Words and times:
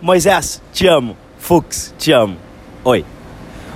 Moisés, 0.00 0.60
te 0.72 0.86
amo. 0.88 1.16
Fux, 1.38 1.94
te 1.98 2.12
amo. 2.12 2.36
Oi. 2.84 3.04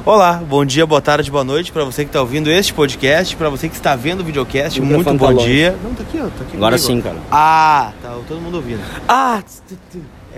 Olá, 0.05 0.35
bom 0.35 0.65
dia, 0.65 0.87
boa 0.87 1.01
tarde, 1.01 1.31
boa 1.31 1.43
noite 1.45 1.73
para 1.73 1.85
você 1.85 2.05
que 2.05 2.09
está 2.11 2.21
ouvindo 2.21 2.51
este 2.51 2.73
podcast, 2.73 3.35
para 3.37 3.49
você 3.49 3.69
que 3.69 3.75
está 3.75 3.97
vendo 3.97 4.21
o 4.21 4.25
videocast, 4.25 4.81
muito 4.81 5.13
bom 5.15 5.35
dia. 5.35 5.77
Não, 5.83 5.95
tá 5.95 6.03
aqui, 6.03 6.19
ó, 6.21 6.25
tá 6.25 6.45
aqui 6.45 6.57
Agora 6.57 6.79
comigo, 6.79 6.97
sim, 6.97 7.01
cara. 7.03 7.17
Ah, 7.31 7.93
tá 8.03 8.17
todo 8.29 8.41
mundo 8.41 8.57
ouvindo. 8.57 8.81
Ah, 9.09 9.43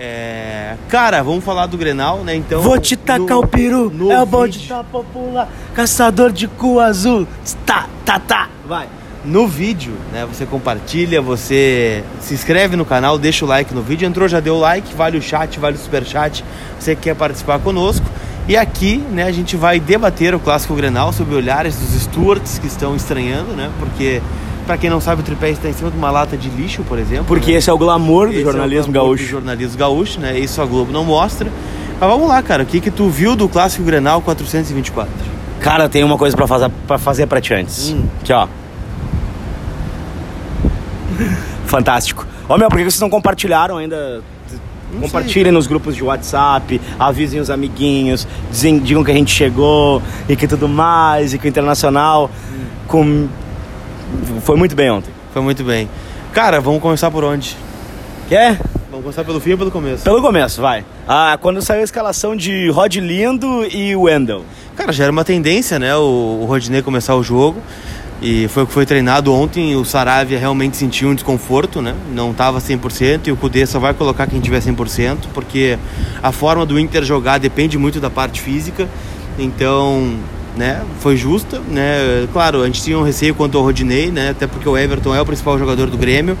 É, 0.01 0.75
cara, 0.87 1.21
vamos 1.21 1.43
falar 1.43 1.65
do 1.65 1.77
Grenal, 1.77 2.19
né? 2.23 2.33
Então, 2.33 2.61
vou 2.61 2.79
te 2.79 2.95
tacar 2.95 3.19
no- 3.27 3.39
o 3.41 3.47
peru. 3.47 3.91
É 4.11 4.21
o 4.21 4.25
bonde 4.25 4.65
da 4.67 4.81
popular. 4.83 5.49
Caçador 5.75 6.31
de 6.31 6.47
cu 6.47 6.79
azul. 6.79 7.27
Tá, 7.65 7.85
tá, 8.05 8.17
tá. 8.17 8.47
Vai. 8.65 8.87
No 9.25 9.47
vídeo, 9.47 9.93
né? 10.11 10.25
Você 10.31 10.45
compartilha, 10.45 11.21
você 11.21 12.03
se 12.21 12.33
inscreve 12.33 12.75
no 12.75 12.85
canal, 12.85 13.17
deixa 13.17 13.43
o 13.43 13.47
like 13.47 13.73
no 13.73 13.81
vídeo. 13.81 14.07
Entrou, 14.07 14.27
já 14.27 14.39
deu 14.39 14.55
o 14.55 14.59
like, 14.59 14.93
vale 14.95 15.17
o 15.17 15.21
chat, 15.21 15.59
vale 15.59 15.75
o 15.75 15.79
super 15.79 16.05
chat. 16.05 16.43
Você 16.79 16.95
que 16.95 17.03
quer 17.03 17.15
participar 17.15 17.59
conosco. 17.59 18.05
E 18.47 18.57
aqui, 18.57 18.97
né, 19.11 19.23
a 19.23 19.31
gente 19.31 19.55
vai 19.55 19.79
debater 19.79 20.33
o 20.33 20.39
clássico 20.39 20.73
Grenal 20.73 21.13
sob 21.13 21.35
olhares 21.35 21.75
dos 21.75 22.01
stewards 22.01 22.57
que 22.57 22.65
estão 22.65 22.95
estranhando, 22.95 23.51
né? 23.51 23.69
Porque 23.77 24.21
pra 24.65 24.77
quem 24.77 24.89
não 24.89 25.01
sabe, 25.01 25.21
o 25.21 25.23
tripé 25.23 25.49
está 25.49 25.67
em 25.67 25.73
cima 25.73 25.91
de 25.91 25.97
uma 25.97 26.09
lata 26.09 26.37
de 26.37 26.49
lixo, 26.49 26.83
por 26.83 26.97
exemplo. 26.97 27.25
Porque 27.25 27.51
né? 27.51 27.57
esse 27.57 27.69
é 27.69 27.73
o 27.73 27.77
glamour 27.77 28.27
do 28.27 28.33
Esse 28.33 28.41
é 28.41 28.43
jornalismo 28.43 28.91
glamour 28.91 29.09
gaúcho. 29.09 29.23
Do 29.23 29.29
jornalismo 29.29 29.77
gaúcho, 29.77 30.19
né? 30.19 30.39
Isso 30.39 30.61
a 30.61 30.65
Globo 30.65 30.91
não 30.91 31.03
mostra. 31.03 31.51
Mas 31.99 32.09
vamos 32.09 32.27
lá, 32.27 32.41
cara. 32.41 32.63
O 32.63 32.65
que 32.65 32.79
que 32.79 32.89
tu 32.89 33.09
viu 33.09 33.35
do 33.35 33.49
clássico 33.49 33.83
Grenal 33.83 34.21
424? 34.21 35.11
Cara, 35.59 35.89
tem 35.89 36.03
uma 36.03 36.17
coisa 36.17 36.35
pra 36.35 36.47
fazer 36.47 36.71
pra, 36.87 36.97
fazer 36.97 37.27
pra 37.27 37.41
ti 37.41 37.53
antes. 37.53 37.89
Hum. 37.89 38.05
Aqui, 38.21 38.31
ó. 38.31 38.47
Fantástico. 41.65 42.25
Ó, 42.47 42.57
meu, 42.57 42.69
por 42.69 42.77
que 42.77 42.83
vocês 42.83 42.99
não 42.99 43.09
compartilharam 43.09 43.77
ainda? 43.77 44.21
Não 44.91 45.01
Compartilhem 45.01 45.51
nos 45.51 45.67
grupos 45.67 45.95
de 45.95 46.03
WhatsApp, 46.03 46.81
avisem 46.97 47.39
os 47.39 47.51
amiguinhos, 47.51 48.27
dizem, 48.49 48.79
digam 48.79 49.03
que 49.03 49.11
a 49.11 49.13
gente 49.13 49.31
chegou 49.31 50.01
e 50.27 50.35
que 50.35 50.47
tudo 50.47 50.67
mais, 50.67 51.31
e 51.31 51.37
que 51.37 51.45
o 51.45 51.47
Internacional 51.47 52.29
com... 52.87 53.27
foi 54.41 54.55
muito 54.55 54.75
bem 54.75 54.89
ontem. 54.89 55.11
Foi 55.31 55.43
muito 55.43 55.63
bem. 55.63 55.87
Cara, 56.33 56.59
vamos 56.59 56.81
começar 56.81 57.11
por 57.11 57.23
onde? 57.23 57.55
Quer? 58.27 58.59
Vamos 58.89 59.03
começar 59.03 59.23
pelo 59.23 59.39
fim 59.39 59.51
ou 59.51 59.57
pelo 59.59 59.69
começo? 59.69 60.03
Pelo 60.03 60.21
começo, 60.21 60.59
vai. 60.59 60.83
Ah, 61.07 61.37
quando 61.39 61.61
saiu 61.61 61.81
a 61.81 61.83
escalação 61.83 62.35
de 62.35 62.69
Rod 62.69 62.95
Lindo 62.95 63.63
e 63.65 63.95
Wendel. 63.95 64.43
Cara, 64.75 64.91
já 64.91 65.03
era 65.03 65.11
uma 65.11 65.23
tendência, 65.23 65.77
né? 65.77 65.95
O, 65.95 66.39
o 66.41 66.45
Rodinei 66.45 66.81
começar 66.81 67.15
o 67.15 67.21
jogo. 67.21 67.61
E 68.21 68.47
foi 68.49 68.63
o 68.63 68.67
que 68.67 68.73
foi 68.73 68.85
treinado 68.85 69.33
ontem. 69.33 69.75
O 69.75 69.85
Saravia 69.85 70.37
realmente 70.37 70.75
sentiu 70.75 71.09
um 71.09 71.15
desconforto, 71.15 71.81
né? 71.81 71.95
Não 72.13 72.31
estava 72.31 72.59
100% 72.59 73.27
e 73.27 73.31
o 73.31 73.37
Cudê 73.37 73.65
só 73.65 73.79
vai 73.79 73.93
colocar 73.93 74.27
quem 74.27 74.39
tiver 74.39 74.61
100%, 74.61 75.27
porque 75.33 75.77
a 76.21 76.31
forma 76.31 76.65
do 76.65 76.77
Inter 76.77 77.03
jogar 77.03 77.37
depende 77.37 77.77
muito 77.77 77.99
da 77.99 78.09
parte 78.09 78.41
física. 78.41 78.89
Então, 79.37 80.15
né, 80.57 80.83
foi 80.99 81.15
justa, 81.15 81.61
né? 81.69 82.27
Claro, 82.33 82.61
a 82.61 82.65
gente 82.65 82.83
tinha 82.83 82.97
um 82.99 83.03
receio 83.03 83.33
quanto 83.33 83.57
ao 83.57 83.63
Rodinei, 83.63 84.11
né? 84.11 84.31
Até 84.31 84.45
porque 84.45 84.67
o 84.67 84.77
Everton 84.77 85.15
é 85.15 85.21
o 85.21 85.25
principal 85.25 85.57
jogador 85.57 85.89
do 85.89 85.97
Grêmio 85.97 86.37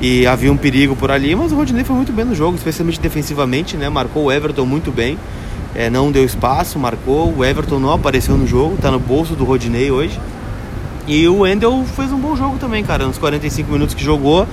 e 0.00 0.26
havia 0.26 0.50
um 0.50 0.56
perigo 0.56 0.96
por 0.96 1.10
ali, 1.10 1.34
mas 1.34 1.52
o 1.52 1.56
Rodinei 1.56 1.84
foi 1.84 1.94
muito 1.94 2.12
bem 2.12 2.24
no 2.24 2.34
jogo, 2.34 2.56
especialmente 2.56 2.98
defensivamente, 2.98 3.76
né? 3.76 3.90
Marcou 3.90 4.24
o 4.24 4.32
Everton 4.32 4.64
muito 4.64 4.90
bem. 4.90 5.18
É, 5.74 5.90
não 5.90 6.10
deu 6.10 6.24
espaço, 6.24 6.78
marcou. 6.78 7.34
O 7.36 7.44
Everton 7.44 7.78
não 7.78 7.92
apareceu 7.92 8.36
no 8.38 8.46
jogo, 8.46 8.78
tá 8.80 8.90
no 8.90 8.98
bolso 8.98 9.34
do 9.34 9.44
Rodinei 9.44 9.90
hoje. 9.90 10.18
E 11.08 11.26
o 11.26 11.38
Wendel 11.38 11.86
fez 11.96 12.12
um 12.12 12.18
bom 12.18 12.36
jogo 12.36 12.58
também, 12.58 12.84
cara. 12.84 13.06
Nos 13.06 13.16
45 13.16 13.72
minutos 13.72 13.94
que 13.94 14.04
jogou, 14.04 14.46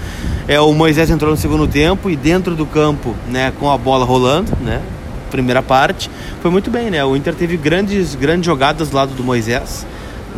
é, 0.47 0.57
o 0.57 0.71
Moisés 0.71 1.09
entrou 1.09 1.29
no 1.29 1.35
segundo 1.35 1.67
tempo 1.67 2.09
e 2.09 2.15
dentro 2.15 2.55
do 2.55 2.65
campo, 2.65 3.13
né, 3.29 3.51
com 3.59 3.69
a 3.69 3.77
bola 3.77 4.05
rolando, 4.05 4.53
né? 4.61 4.81
Primeira 5.29 5.61
parte, 5.61 6.09
foi 6.41 6.49
muito 6.49 6.71
bem, 6.71 6.89
né? 6.89 7.03
O 7.03 7.13
Inter 7.13 7.35
teve 7.35 7.57
grandes, 7.57 8.15
grandes 8.15 8.45
jogadas 8.45 8.87
do 8.87 8.95
lado 8.95 9.13
do 9.13 9.21
Moisés, 9.21 9.85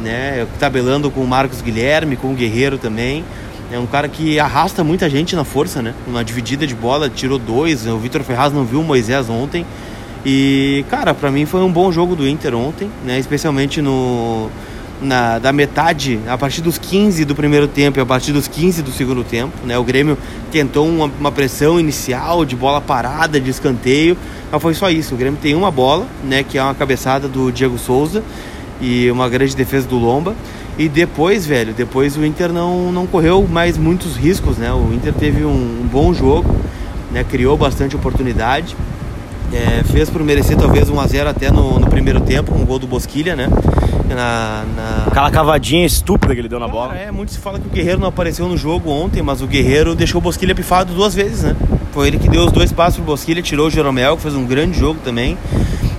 né? 0.04 0.48
Tabelando 0.60 1.12
com 1.12 1.22
o 1.22 1.28
Marcos 1.28 1.62
Guilherme, 1.62 2.16
com 2.16 2.32
o 2.32 2.34
Guerreiro 2.34 2.80
também. 2.80 3.24
É 3.72 3.78
um 3.78 3.86
cara 3.86 4.08
que 4.08 4.40
arrasta 4.40 4.84
muita 4.84 5.08
gente 5.08 5.36
na 5.36 5.44
força, 5.44 5.84
né? 5.84 5.94
Uma 6.08 6.24
dividida 6.24 6.66
de 6.66 6.74
bola, 6.74 7.12
tirou 7.12 7.38
dois. 7.38 7.86
O 7.86 8.00
Vitor 8.00 8.24
Ferraz 8.24 8.52
não 8.52 8.66
viu 8.66 8.80
o 8.80 8.84
Moisés 8.84 9.30
ontem. 9.30 9.64
E, 10.26 10.84
cara, 10.90 11.14
pra 11.14 11.30
mim 11.30 11.46
foi 11.46 11.62
um 11.62 11.72
bom 11.72 11.92
jogo 11.92 12.16
do 12.16 12.28
Inter 12.28 12.56
ontem, 12.56 12.90
né? 13.06 13.20
Especialmente 13.20 13.84
no 13.84 14.50
na, 15.02 15.38
da 15.40 15.54
metade, 15.54 16.20
a 16.28 16.38
partir 16.38 16.62
dos 16.62 16.78
15 16.78 17.24
do 17.26 17.36
primeiro 17.36 17.68
tempo 17.68 18.00
e 18.00 18.02
a 18.02 18.06
partir 18.06 18.32
dos 18.32 18.48
15 18.48 18.82
do 18.82 18.92
segundo 18.92 19.24
tempo, 19.24 19.54
né? 19.66 19.78
O 19.78 19.84
Grêmio 19.84 20.18
tentou 20.52 20.88
uma, 20.88 21.06
uma 21.20 21.32
pressão 21.32 21.80
inicial 21.80 22.44
de 22.46 22.56
bola 22.56 22.82
parada, 22.82 23.40
de 23.40 23.50
escanteio, 23.50 24.18
mas 24.52 24.62
foi 24.62 24.74
só 24.74 24.90
isso. 24.90 25.14
O 25.14 25.18
Grêmio 25.18 25.40
tem 25.42 25.56
uma 25.56 25.70
bola, 25.70 26.08
né? 26.24 26.44
Que 26.44 26.58
é 26.58 26.64
uma 26.64 26.74
cabeçada 26.74 27.28
do 27.28 27.52
Diego 27.52 27.78
Souza 27.78 28.24
e 28.82 29.10
uma 29.12 29.30
grande 29.30 29.56
defesa 29.56 29.88
do 29.88 29.98
Lomba. 29.98 30.36
E 30.78 30.88
depois, 30.88 31.46
velho, 31.46 31.74
depois 31.74 32.16
o 32.16 32.26
Inter 32.26 32.52
não, 32.54 32.92
não 32.92 33.08
correu 33.08 33.48
mais 33.48 33.78
muitos 33.78 34.16
riscos, 34.16 34.58
né? 34.58 34.72
O 34.72 34.94
Inter 34.94 35.14
teve 35.14 35.44
um, 35.44 35.82
um 35.82 35.90
bom 35.92 36.14
jogo, 36.14 36.56
né? 37.12 37.24
Criou 37.24 37.58
bastante 37.58 37.96
oportunidade. 37.96 38.76
É, 39.54 39.82
por 40.06 40.24
merecer 40.24 40.56
talvez 40.58 40.90
1x0 40.90 41.28
até 41.28 41.52
no, 41.52 41.80
no 41.80 41.88
primeiro 41.88 42.20
tempo, 42.22 42.54
um 42.56 42.66
gol 42.66 42.80
do 42.80 42.88
Bosquilha, 42.88 43.36
né? 43.36 43.50
Na, 44.08 44.64
na... 44.76 45.04
Aquela 45.08 45.30
cavadinha 45.32 45.86
estúpida 45.86 46.34
que 46.34 46.40
ele 46.42 46.48
deu 46.48 46.60
na 46.60 46.68
bola. 46.68 46.96
É, 46.96 47.12
muito 47.12 47.32
se 47.32 47.40
fala 47.40 47.60
que 47.60 47.68
o 47.68 47.70
Guerreiro 47.70 48.00
não 48.00 48.08
apareceu 48.08 48.48
no 48.48 48.58
jogo 48.58 48.90
ontem, 48.90 49.22
mas 49.22 49.42
o 49.42 49.48
Guerreiro 49.48 49.96
deixou 49.96 50.20
o 50.20 50.22
Bosquilha 50.22 50.56
pifado 50.56 50.94
duas 50.94 51.14
vezes, 51.14 51.44
né? 51.44 51.56
Foi 51.92 52.08
ele 52.08 52.18
que 52.20 52.30
deu 52.30 52.46
os 52.46 52.52
dois 52.52 52.72
passos 52.72 52.96
pro 52.98 53.06
Bosquilha, 53.06 53.42
tirou 53.42 53.68
o 53.68 53.70
Jeromel, 53.70 54.16
que 54.16 54.24
fez 54.24 54.36
um 54.36 54.46
grande 54.46 54.78
jogo 54.80 55.00
também. 55.04 55.38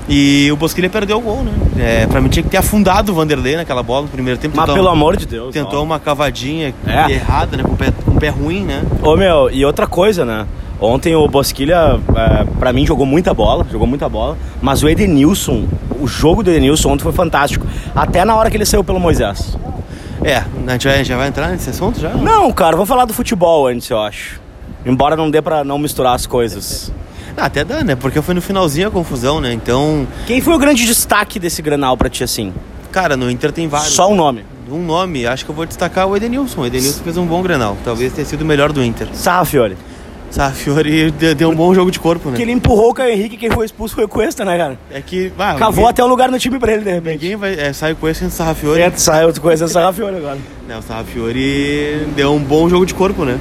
E 0.09 0.49
o 0.51 0.57
Bosquilha 0.57 0.89
perdeu 0.89 1.19
o 1.19 1.21
gol, 1.21 1.43
né? 1.43 1.53
É, 1.79 2.07
pra 2.07 2.21
mim 2.21 2.31
tinha 2.31 2.43
que 2.43 2.49
ter 2.49 2.57
afundado 2.57 3.13
o 3.13 3.15
Vanderlei 3.15 3.57
naquela 3.57 3.83
bola 3.83 4.03
no 4.03 4.09
primeiro 4.09 4.41
tempo. 4.41 4.57
Mas 4.57 4.73
pelo 4.73 4.89
amor 4.89 5.17
de 5.17 5.27
Deus. 5.27 5.53
Tentou 5.53 5.83
uma 5.85 6.01
cavadinha 6.01 6.75
É. 6.87 7.13
errada, 7.13 7.59
né? 7.59 7.63
Com 7.63 7.73
o, 7.73 7.77
pé, 7.77 7.93
com 8.05 8.13
o 8.13 8.15
pé 8.15 8.31
ruim, 8.31 8.63
né? 8.63 8.83
Ô 9.03 9.17
meu, 9.17 9.51
e 9.51 9.65
outra 9.67 9.87
coisa, 9.87 10.25
né? 10.25 10.47
Ontem 10.81 11.15
o 11.17 11.27
Bosquilha, 11.27 11.99
é, 12.17 12.45
pra 12.59 12.73
mim, 12.73 12.87
jogou 12.87 13.05
muita 13.05 13.35
bola, 13.35 13.67
jogou 13.71 13.87
muita 13.87 14.09
bola. 14.09 14.39
Mas 14.63 14.83
o 14.83 14.89
Edenilson, 14.89 15.67
o 16.01 16.07
jogo 16.07 16.43
do 16.43 16.51
Edenilson 16.51 16.91
ontem 16.93 17.03
foi 17.03 17.13
fantástico. 17.13 17.67
Até 17.95 18.25
na 18.25 18.37
hora 18.37 18.49
que 18.51 18.57
ele 18.57 18.65
saiu 18.65 18.85
pelo 18.85 19.01
Moisés. 19.01 19.57
É, 20.23 20.37
a 20.67 20.73
gente 20.73 20.87
vai, 20.87 21.05
já 21.05 21.17
vai 21.17 21.29
entrar 21.29 21.49
nesse 21.49 21.71
assunto 21.71 21.99
já? 22.01 22.11
Não, 22.11 22.51
cara, 22.53 22.77
vamos 22.77 22.89
falar 22.89 23.05
do 23.05 23.13
futebol 23.13 23.67
antes, 23.67 23.89
eu 23.91 23.99
acho. 24.01 24.41
Embora 24.87 25.17
não 25.17 25.31
dê 25.31 25.43
pra 25.43 25.65
não 25.65 25.79
misturar 25.79 26.15
as 26.15 26.27
coisas. 26.27 26.93
Ah, 27.37 27.47
até 27.47 27.65
dá, 27.65 27.85
né? 27.85 27.95
Porque 27.95 28.21
foi 28.23 28.35
no 28.35 28.43
finalzinho 28.43 28.89
a 28.89 28.91
confusão, 28.91 29.41
né? 29.41 29.53
Então, 29.53 30.07
Quem 30.27 30.41
foi 30.41 30.55
o 30.55 30.59
grande 30.59 30.85
destaque 30.87 31.39
desse 31.39 31.63
Granal 31.63 31.97
pra 31.97 32.09
ti, 32.09 32.23
assim? 32.25 32.53
cara, 32.91 33.17
no 33.17 33.31
Inter 33.31 33.53
tem 33.53 33.69
vários. 33.69 33.93
Só 33.93 34.11
um 34.11 34.17
nome. 34.17 34.45
Um 34.71 34.83
nome, 34.85 35.25
acho 35.27 35.45
que 35.45 35.51
eu 35.51 35.55
vou 35.55 35.65
destacar 35.65 36.07
o 36.07 36.17
Edenilson. 36.17 36.63
O 36.63 36.67
Edenilson 36.67 37.03
fez 37.05 37.17
um 37.17 37.25
bom 37.27 37.41
Grenal. 37.43 37.77
Talvez 37.85 38.13
tenha 38.13 38.25
sido 38.27 38.43
o 38.43 38.45
melhor 38.45 38.73
do 38.73 38.83
Inter. 38.83 39.09
Sarrafiore. 39.13 39.77
Safiori 40.31 41.11
deu 41.11 41.35
deu 41.35 41.51
um 41.51 41.55
bom 41.55 41.75
jogo 41.75 41.91
de 41.91 41.99
corpo, 41.99 42.31
né? 42.31 42.37
Que 42.37 42.43
ele 42.43 42.53
empurrou 42.53 42.91
o 42.91 42.95
Caio 42.95 43.13
Henrique, 43.13 43.37
quem 43.37 43.51
foi 43.51 43.65
expulso 43.67 43.95
foi 43.95 44.05
o 44.05 44.09
Cuesta, 44.09 44.45
né, 44.45 44.57
cara? 44.57 44.79
É 44.91 45.01
que. 45.01 45.33
Ah, 45.39 45.55
Cavou 45.55 45.77
ninguém, 45.77 45.91
até 45.91 46.05
um 46.05 46.09
lugar 46.09 46.31
no 46.31 46.39
time 46.39 46.59
pra 46.59 46.73
ele, 46.73 46.85
de 46.85 46.93
repente. 46.93 47.23
Ninguém 47.23 47.37
vai. 47.37 47.55
É, 47.55 47.73
sai 47.73 47.95
com 47.95 48.09
esse 48.09 48.29
Sarrafiori. 48.31 48.83
Entra, 48.83 48.99
saiu 48.99 49.33
conhecendo 49.41 49.69
o 49.69 49.71
Sarrafiore 49.71 50.17
agora. 50.17 50.39
Né, 50.67 50.77
o 50.77 50.83
Sarrafiori 50.83 52.07
deu 52.15 52.33
um 52.35 52.39
bom 52.41 52.69
jogo 52.69 52.85
de 52.85 52.95
corpo, 52.95 53.25
né? 53.25 53.39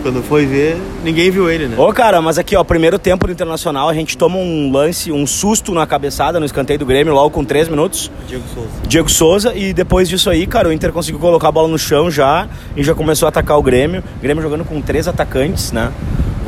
Quando 0.00 0.22
foi 0.22 0.46
ver, 0.46 0.76
ninguém 1.02 1.28
viu 1.28 1.50
ele, 1.50 1.66
né? 1.66 1.76
Ô, 1.76 1.92
cara, 1.92 2.22
mas 2.22 2.38
aqui, 2.38 2.54
ó, 2.54 2.62
primeiro 2.62 3.00
tempo 3.00 3.26
do 3.26 3.32
Internacional, 3.32 3.88
a 3.88 3.94
gente 3.94 4.16
toma 4.16 4.36
um 4.36 4.70
lance, 4.70 5.10
um 5.10 5.26
susto 5.26 5.74
na 5.74 5.86
cabeçada 5.88 6.38
no 6.38 6.46
escanteio 6.46 6.78
do 6.78 6.86
Grêmio, 6.86 7.12
logo 7.12 7.30
com 7.30 7.44
3 7.44 7.68
minutos. 7.68 8.08
Diego 8.28 8.44
Souza. 8.54 8.68
Diego 8.86 9.10
Souza, 9.10 9.54
e 9.56 9.72
depois 9.72 10.08
disso 10.08 10.30
aí, 10.30 10.46
cara, 10.46 10.68
o 10.68 10.72
Inter 10.72 10.92
conseguiu 10.92 11.20
colocar 11.20 11.48
a 11.48 11.52
bola 11.52 11.66
no 11.66 11.78
chão 11.78 12.08
já 12.10 12.46
e 12.76 12.84
já 12.84 12.94
começou 12.94 13.26
a 13.26 13.28
atacar 13.28 13.58
o 13.58 13.62
Grêmio. 13.62 14.02
O 14.18 14.22
Grêmio 14.22 14.40
jogando 14.40 14.64
com 14.64 14.80
três 14.80 15.08
atacantes, 15.08 15.72
né? 15.72 15.90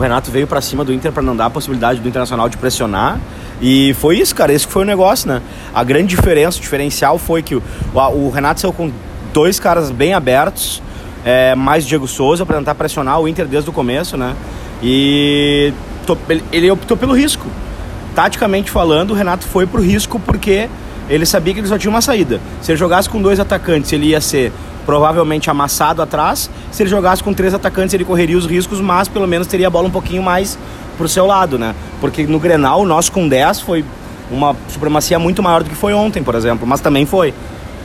O 0.00 0.02
Renato 0.02 0.31
veio 0.31 0.47
pra 0.47 0.62
cima 0.62 0.82
do 0.82 0.94
Inter 0.94 1.12
pra 1.12 1.23
não 1.23 1.37
dar 1.37 1.44
a 1.44 1.50
possibilidade 1.50 2.00
do 2.00 2.08
Internacional 2.08 2.49
de 2.49 2.56
pressionar. 2.56 3.20
E 3.61 3.93
foi 4.00 4.19
isso, 4.19 4.35
cara, 4.35 4.50
esse 4.50 4.67
foi 4.67 4.81
o 4.81 4.87
negócio, 4.87 5.29
né? 5.29 5.43
A 5.75 5.85
grande 5.85 6.06
diferença, 6.06 6.56
o 6.56 6.61
diferencial 6.62 7.19
foi 7.19 7.43
que 7.43 7.55
o, 7.55 7.62
o 8.14 8.31
Renato 8.31 8.62
saiu 8.62 8.73
com 8.73 8.91
dois 9.31 9.61
caras 9.61 9.91
bem 9.91 10.14
abertos, 10.14 10.82
é, 11.23 11.55
mais 11.55 11.85
Diego 11.85 12.08
Souza 12.08 12.47
pra 12.47 12.56
tentar 12.56 12.75
pressionar 12.76 13.20
o 13.20 13.29
Inter 13.29 13.47
desde 13.47 13.69
o 13.69 13.75
começo, 13.75 14.17
né? 14.17 14.35
E 14.82 15.70
ele 16.50 16.70
optou 16.70 16.96
pelo 16.96 17.12
risco. 17.12 17.46
Taticamente 18.14 18.70
falando, 18.70 19.11
o 19.11 19.14
Renato 19.14 19.44
foi 19.44 19.67
pro 19.67 19.82
risco 19.82 20.19
porque 20.19 20.67
ele 21.11 21.26
sabia 21.26 21.53
que 21.53 21.61
ele 21.61 21.69
só 21.69 21.76
tinha 21.76 21.91
uma 21.91 22.00
saída. 22.00 22.41
Se 22.62 22.73
ele 22.73 22.79
jogasse 22.79 23.06
com 23.06 23.20
dois 23.20 23.38
atacantes, 23.38 23.93
ele 23.93 24.06
ia 24.06 24.20
ser 24.23 24.50
provavelmente 24.85 25.50
amassado 25.50 26.03
atrás. 26.03 26.50
Se 26.71 26.82
ele 26.82 26.91
jogasse 26.91 27.23
com 27.23 27.32
três 27.32 27.55
atacantes, 27.55 27.94
ele 27.94 28.05
correria 28.05 28.37
os 28.37 28.47
riscos, 28.47 28.81
mas 28.81 29.09
pelo 29.09 29.27
menos 29.27 29.47
teria 29.47 29.67
a 29.67 29.71
bola 29.71 29.88
um 29.88 29.91
pouquinho 29.91 30.23
mais 30.23 30.59
pro 30.97 31.09
seu 31.09 31.27
lado, 31.27 31.59
né? 31.59 31.75
Porque 32.00 32.27
no 32.27 32.38
Grenal, 32.38 32.81
o 32.82 32.87
nosso 32.87 33.11
com 33.12 33.29
10 33.29 33.61
foi 33.61 33.85
uma 34.31 34.55
supremacia 34.69 35.19
muito 35.19 35.43
maior 35.43 35.62
do 35.62 35.71
que 35.71 35.75
foi 35.75 35.93
ontem, 35.93 36.23
por 36.23 36.35
exemplo, 36.35 36.67
mas 36.67 36.81
também 36.81 37.06
foi. 37.06 37.35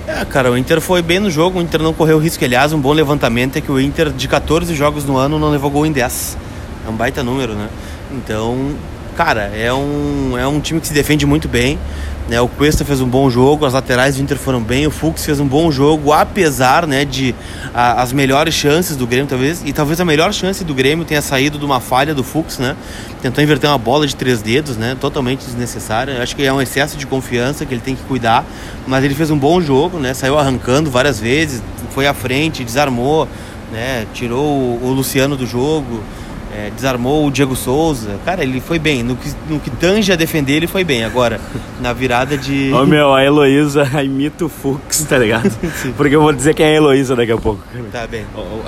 É, 0.08 0.24
cara, 0.24 0.52
o 0.52 0.58
Inter 0.58 0.80
foi 0.80 1.02
bem 1.02 1.20
no 1.20 1.32
jogo, 1.32 1.58
o 1.58 1.62
Inter 1.62 1.82
não 1.82 1.94
correu 1.94 2.20
risco. 2.20 2.44
Aliás, 2.44 2.72
um 2.74 2.80
bom 2.80 2.94
levantamento 2.94 3.58
é 3.58 3.62
que 3.62 3.72
o 3.72 3.80
Inter, 3.80 4.12
de 4.12 4.28
14 4.28 4.74
jogos 4.76 5.04
no 5.04 5.18
ano, 5.18 5.40
não 5.40 5.50
levou 5.50 5.72
gol 5.72 5.86
em 5.86 5.92
10. 5.92 6.38
É 6.86 6.90
um 6.90 6.94
baita 6.94 7.24
número, 7.24 7.54
né? 7.54 7.70
Então, 8.12 8.76
cara, 9.16 9.52
é 9.56 9.74
um, 9.74 10.38
é 10.38 10.46
um 10.46 10.60
time 10.60 10.80
que 10.80 10.88
se 10.88 10.94
defende 10.94 11.26
muito 11.26 11.48
bem. 11.48 11.80
Né? 12.28 12.42
O 12.42 12.48
Cuesta 12.48 12.84
fez 12.84 13.02
um 13.02 13.08
bom 13.08 13.30
jogo, 13.30 13.66
as 13.66 13.74
laterais 13.74 14.16
do 14.16 14.22
Inter 14.22 14.38
foram 14.38 14.62
bem, 14.62 14.88
o 14.88 14.92
Fux 14.92 15.24
fez 15.24 15.40
um 15.40 15.48
bom 15.48 15.72
jogo, 15.72 16.12
apesar 16.12 16.88
né, 16.88 17.06
de 17.06 17.36
a, 17.72 18.02
as 18.02 18.12
melhores 18.12 18.54
chances 18.54 18.98
do 18.98 19.06
Grêmio, 19.06 19.28
talvez, 19.28 19.62
e 19.64 19.72
talvez 19.72 20.02
a 20.02 20.06
melhor 20.06 20.34
chance 20.34 20.64
do 20.64 20.74
Grêmio 20.74 21.06
tenha 21.06 21.22
saído 21.22 21.60
de 21.60 21.66
uma 21.66 21.80
falha 21.80 22.16
do 22.16 22.24
Fux, 22.24 22.58
né? 22.58 22.76
Tentou 23.22 23.44
inverter 23.44 23.70
uma 23.70 23.78
bola 23.78 24.08
de 24.08 24.16
três 24.16 24.42
dedos, 24.42 24.76
né? 24.76 24.98
Totalmente 25.00 25.46
desnecessária. 25.46 26.22
Acho 26.22 26.36
que 26.36 26.44
é 26.44 26.52
um 26.52 26.60
excesso 26.60 26.98
de 26.98 27.06
confiança 27.06 27.64
que 27.64 27.74
ele 27.74 27.82
tem 27.82 27.96
que 27.96 28.04
cuidar, 28.04 28.44
mas 28.88 29.04
ele 29.04 29.14
fez 29.14 29.30
um 29.30 29.38
bom 29.38 29.62
jogo, 29.62 30.00
né? 30.00 30.14
Saiu 30.16 30.38
arrancando 30.38 30.90
várias 30.90 31.20
vezes, 31.20 31.62
foi 31.92 32.08
à 32.08 32.14
frente, 32.14 32.64
desarmou, 32.64 33.28
né? 33.72 34.08
Tirou 34.16 34.44
o, 34.44 34.80
o 34.84 34.92
Luciano 34.92 35.38
do 35.38 35.46
jogo 35.46 36.02
é, 36.56 36.72
desarmou 36.74 37.28
o 37.28 37.32
Diego 37.32 37.56
Souza. 37.56 38.18
Cara, 38.24 38.42
ele 38.44 38.62
foi 38.62 38.80
bem. 38.80 39.04
No 39.04 39.18
que, 39.18 39.30
no 39.50 39.60
que 39.60 39.70
tange 39.70 40.14
a 40.14 40.16
defender, 40.16 40.54
ele 40.54 40.68
foi 40.68 40.86
bem. 40.86 41.04
Agora, 41.04 41.42
na 41.82 41.92
virada 41.92 42.38
de. 42.38 42.72
Ô 42.74 42.86
meu, 42.86 43.14
a 43.14 43.24
Heloísa 43.24 43.86
imita 44.02 44.46
o 44.46 44.50
Fux, 44.50 45.04
tá 45.04 45.18
ligado? 45.18 45.52
Porque 45.98 46.16
eu 46.16 46.22
vou 46.22 46.32
dizer 46.32 46.54
quem 46.54 46.66
é 46.66 46.70
a 46.70 46.74
Heloísa 46.74 47.16
daqui 47.16 47.34
a 47.34 47.38
pouco. 47.38 47.62
Tá 47.92 48.08
bem. 48.08 48.26
Ô, 48.34 48.62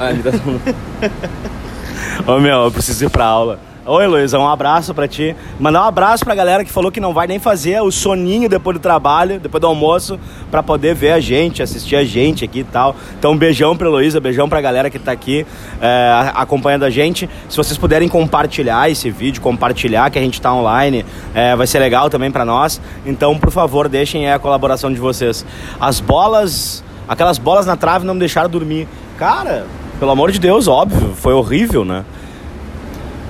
Ô 2.31 2.39
meu, 2.39 2.65
eu 2.65 2.71
preciso 2.71 3.05
ir 3.05 3.09
pra 3.09 3.25
aula. 3.25 3.59
Oi, 3.89 4.05
Luísa, 4.05 4.37
um 4.37 4.45
abraço 4.45 4.93
para 4.93 5.07
ti. 5.07 5.33
Mandar 5.57 5.83
um 5.83 5.87
abraço 5.87 6.25
pra 6.25 6.35
galera 6.35 6.65
que 6.65 6.69
falou 6.69 6.91
que 6.91 6.99
não 6.99 7.13
vai 7.13 7.25
nem 7.25 7.39
fazer 7.39 7.81
o 7.81 7.89
soninho 7.89 8.49
depois 8.49 8.75
do 8.75 8.81
trabalho, 8.81 9.39
depois 9.39 9.61
do 9.61 9.67
almoço, 9.67 10.19
para 10.51 10.61
poder 10.61 10.93
ver 10.93 11.13
a 11.13 11.21
gente, 11.21 11.63
assistir 11.63 11.95
a 11.95 12.03
gente 12.03 12.43
aqui 12.43 12.59
e 12.59 12.63
tal. 12.65 12.97
Então, 13.17 13.37
beijão 13.37 13.77
pra 13.77 13.87
Luísa, 13.87 14.19
beijão 14.19 14.49
pra 14.49 14.59
galera 14.59 14.89
que 14.89 14.99
tá 14.99 15.13
aqui 15.13 15.47
é, 15.79 16.31
acompanhando 16.33 16.83
a 16.83 16.89
gente. 16.89 17.29
Se 17.47 17.55
vocês 17.55 17.77
puderem 17.77 18.09
compartilhar 18.09 18.91
esse 18.91 19.09
vídeo, 19.09 19.41
compartilhar 19.41 20.09
que 20.09 20.19
a 20.19 20.21
gente 20.21 20.41
tá 20.41 20.53
online, 20.53 21.05
é, 21.33 21.55
vai 21.55 21.65
ser 21.65 21.79
legal 21.79 22.09
também 22.09 22.29
para 22.29 22.43
nós. 22.43 22.81
Então, 23.05 23.39
por 23.39 23.51
favor, 23.51 23.87
deixem 23.87 24.29
a 24.29 24.37
colaboração 24.37 24.91
de 24.91 24.99
vocês. 24.99 25.45
As 25.79 26.01
bolas, 26.01 26.83
aquelas 27.07 27.37
bolas 27.37 27.65
na 27.65 27.77
trave 27.77 28.05
não 28.05 28.15
me 28.15 28.19
deixaram 28.19 28.49
dormir. 28.49 28.85
Cara, 29.17 29.65
pelo 29.97 30.11
amor 30.11 30.29
de 30.29 30.39
Deus, 30.39 30.67
óbvio, 30.67 31.13
foi 31.15 31.31
horrível, 31.31 31.85
né? 31.85 32.03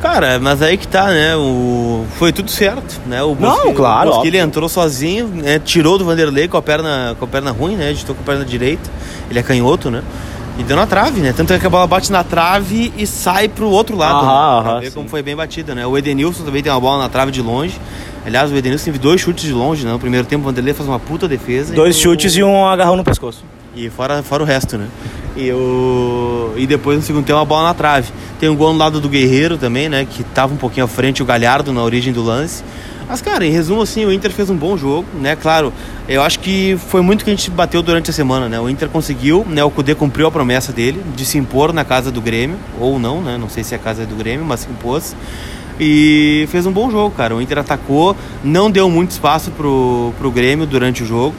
Cara, 0.01 0.39
mas 0.39 0.61
aí 0.61 0.77
que 0.77 0.87
tá, 0.87 1.07
né? 1.07 1.35
O... 1.35 2.05
Foi 2.17 2.31
tudo 2.31 2.51
certo, 2.51 3.01
né? 3.07 3.23
O 3.23 3.33
Bosque, 3.33 3.67
Não, 3.67 3.73
claro. 3.73 4.19
O 4.19 4.25
ele 4.25 4.37
entrou 4.37 4.69
sozinho, 4.69 5.27
né? 5.27 5.59
tirou 5.59 5.97
do 5.97 6.05
Vanderlei 6.05 6.47
com 6.47 6.57
a 6.57 6.61
perna, 6.61 7.15
com 7.17 7.25
a 7.25 7.27
perna 7.27 7.51
ruim, 7.51 7.75
né? 7.75 7.89
Editou 7.91 8.13
com 8.15 8.21
a 8.21 8.25
perna 8.25 8.45
direita. 8.45 8.89
Ele 9.29 9.39
é 9.39 9.43
canhoto, 9.43 9.89
né? 9.89 10.03
E 10.59 10.63
deu 10.63 10.75
na 10.75 10.87
trave, 10.87 11.21
né? 11.21 11.33
Tanto 11.35 11.53
é 11.53 11.59
que 11.59 11.67
a 11.67 11.69
bola 11.69 11.85
bate 11.85 12.11
na 12.11 12.23
trave 12.23 12.91
e 12.97 13.05
sai 13.05 13.47
pro 13.47 13.69
outro 13.69 13.95
lado. 13.95 14.25
Aham, 14.25 14.63
né? 14.63 14.69
aham, 14.69 14.79
ver 14.79 14.87
sim. 14.87 14.95
como 14.95 15.09
foi 15.09 15.21
bem 15.21 15.35
batida, 15.35 15.75
né? 15.75 15.85
O 15.85 15.97
Edenilson 15.97 16.43
também 16.43 16.63
tem 16.63 16.71
uma 16.71 16.81
bola 16.81 17.03
na 17.03 17.09
trave 17.09 17.31
de 17.31 17.41
longe. 17.41 17.79
Aliás, 18.25 18.51
o 18.51 18.55
Edenilson 18.55 18.85
teve 18.85 18.97
dois 18.97 19.21
chutes 19.21 19.43
de 19.43 19.53
longe, 19.53 19.85
né? 19.85 19.91
No 19.91 19.99
primeiro 19.99 20.25
tempo 20.25 20.43
o 20.43 20.45
Vanderlei 20.45 20.73
faz 20.73 20.87
uma 20.87 20.99
puta 20.99 21.27
defesa. 21.27 21.73
Dois 21.73 21.95
chutes 21.95 22.35
e 22.35 22.43
um 22.43 22.65
agarrão 22.65 22.95
no 22.95 23.03
pescoço. 23.03 23.43
E 23.77 23.91
fora, 23.91 24.23
fora 24.23 24.41
o 24.41 24.45
resto, 24.45 24.75
né? 24.75 24.87
E, 25.35 25.51
o... 25.51 26.51
e 26.57 26.65
depois 26.65 26.97
no 26.97 27.03
segundo 27.03 27.23
tempo 27.23 27.37
uma 27.37 27.45
bola 27.45 27.67
na 27.67 27.73
trave. 27.75 28.11
Tem 28.39 28.49
um 28.49 28.55
gol 28.55 28.73
no 28.73 28.79
lado 28.79 28.99
do 28.99 29.07
Guerreiro 29.07 29.55
também, 29.55 29.87
né? 29.87 30.07
Que 30.09 30.23
tava 30.23 30.51
um 30.51 30.57
pouquinho 30.57 30.85
à 30.85 30.87
frente, 30.87 31.21
o 31.21 31.25
Galhardo 31.25 31.71
na 31.71 31.83
origem 31.83 32.11
do 32.11 32.23
lance. 32.23 32.63
Mas, 33.07 33.21
cara, 33.21 33.45
em 33.45 33.51
resumo, 33.51 33.83
assim, 33.83 34.03
o 34.03 34.11
Inter 34.11 34.31
fez 34.31 34.49
um 34.49 34.55
bom 34.55 34.75
jogo, 34.75 35.05
né? 35.13 35.35
Claro, 35.35 35.71
eu 36.09 36.23
acho 36.23 36.39
que 36.39 36.75
foi 36.87 37.01
muito 37.01 37.23
que 37.23 37.29
a 37.29 37.35
gente 37.35 37.51
bateu 37.51 37.83
durante 37.83 38.09
a 38.09 38.13
semana, 38.13 38.49
né? 38.49 38.59
O 38.59 38.67
Inter 38.67 38.89
conseguiu, 38.89 39.45
né? 39.47 39.63
O 39.63 39.69
Cudê 39.69 39.93
cumpriu 39.93 40.25
a 40.25 40.31
promessa 40.31 40.73
dele 40.73 41.03
de 41.15 41.23
se 41.23 41.37
impor 41.37 41.71
na 41.71 41.85
casa 41.85 42.11
do 42.11 42.19
Grêmio, 42.19 42.57
ou 42.79 42.97
não, 42.97 43.21
né? 43.21 43.37
Não 43.37 43.47
sei 43.47 43.63
se 43.63 43.75
é 43.75 43.77
a 43.77 43.79
casa 43.79 44.07
do 44.07 44.15
Grêmio, 44.15 44.43
mas 44.43 44.61
se 44.61 44.69
impôs. 44.71 45.15
E 45.79 46.47
fez 46.49 46.65
um 46.65 46.71
bom 46.71 46.89
jogo, 46.89 47.15
cara. 47.15 47.35
O 47.35 47.41
Inter 47.41 47.59
atacou, 47.59 48.15
não 48.43 48.71
deu 48.71 48.89
muito 48.89 49.11
espaço 49.11 49.51
pro, 49.51 50.11
pro 50.17 50.31
Grêmio 50.31 50.65
durante 50.65 51.03
o 51.03 51.05
jogo. 51.05 51.35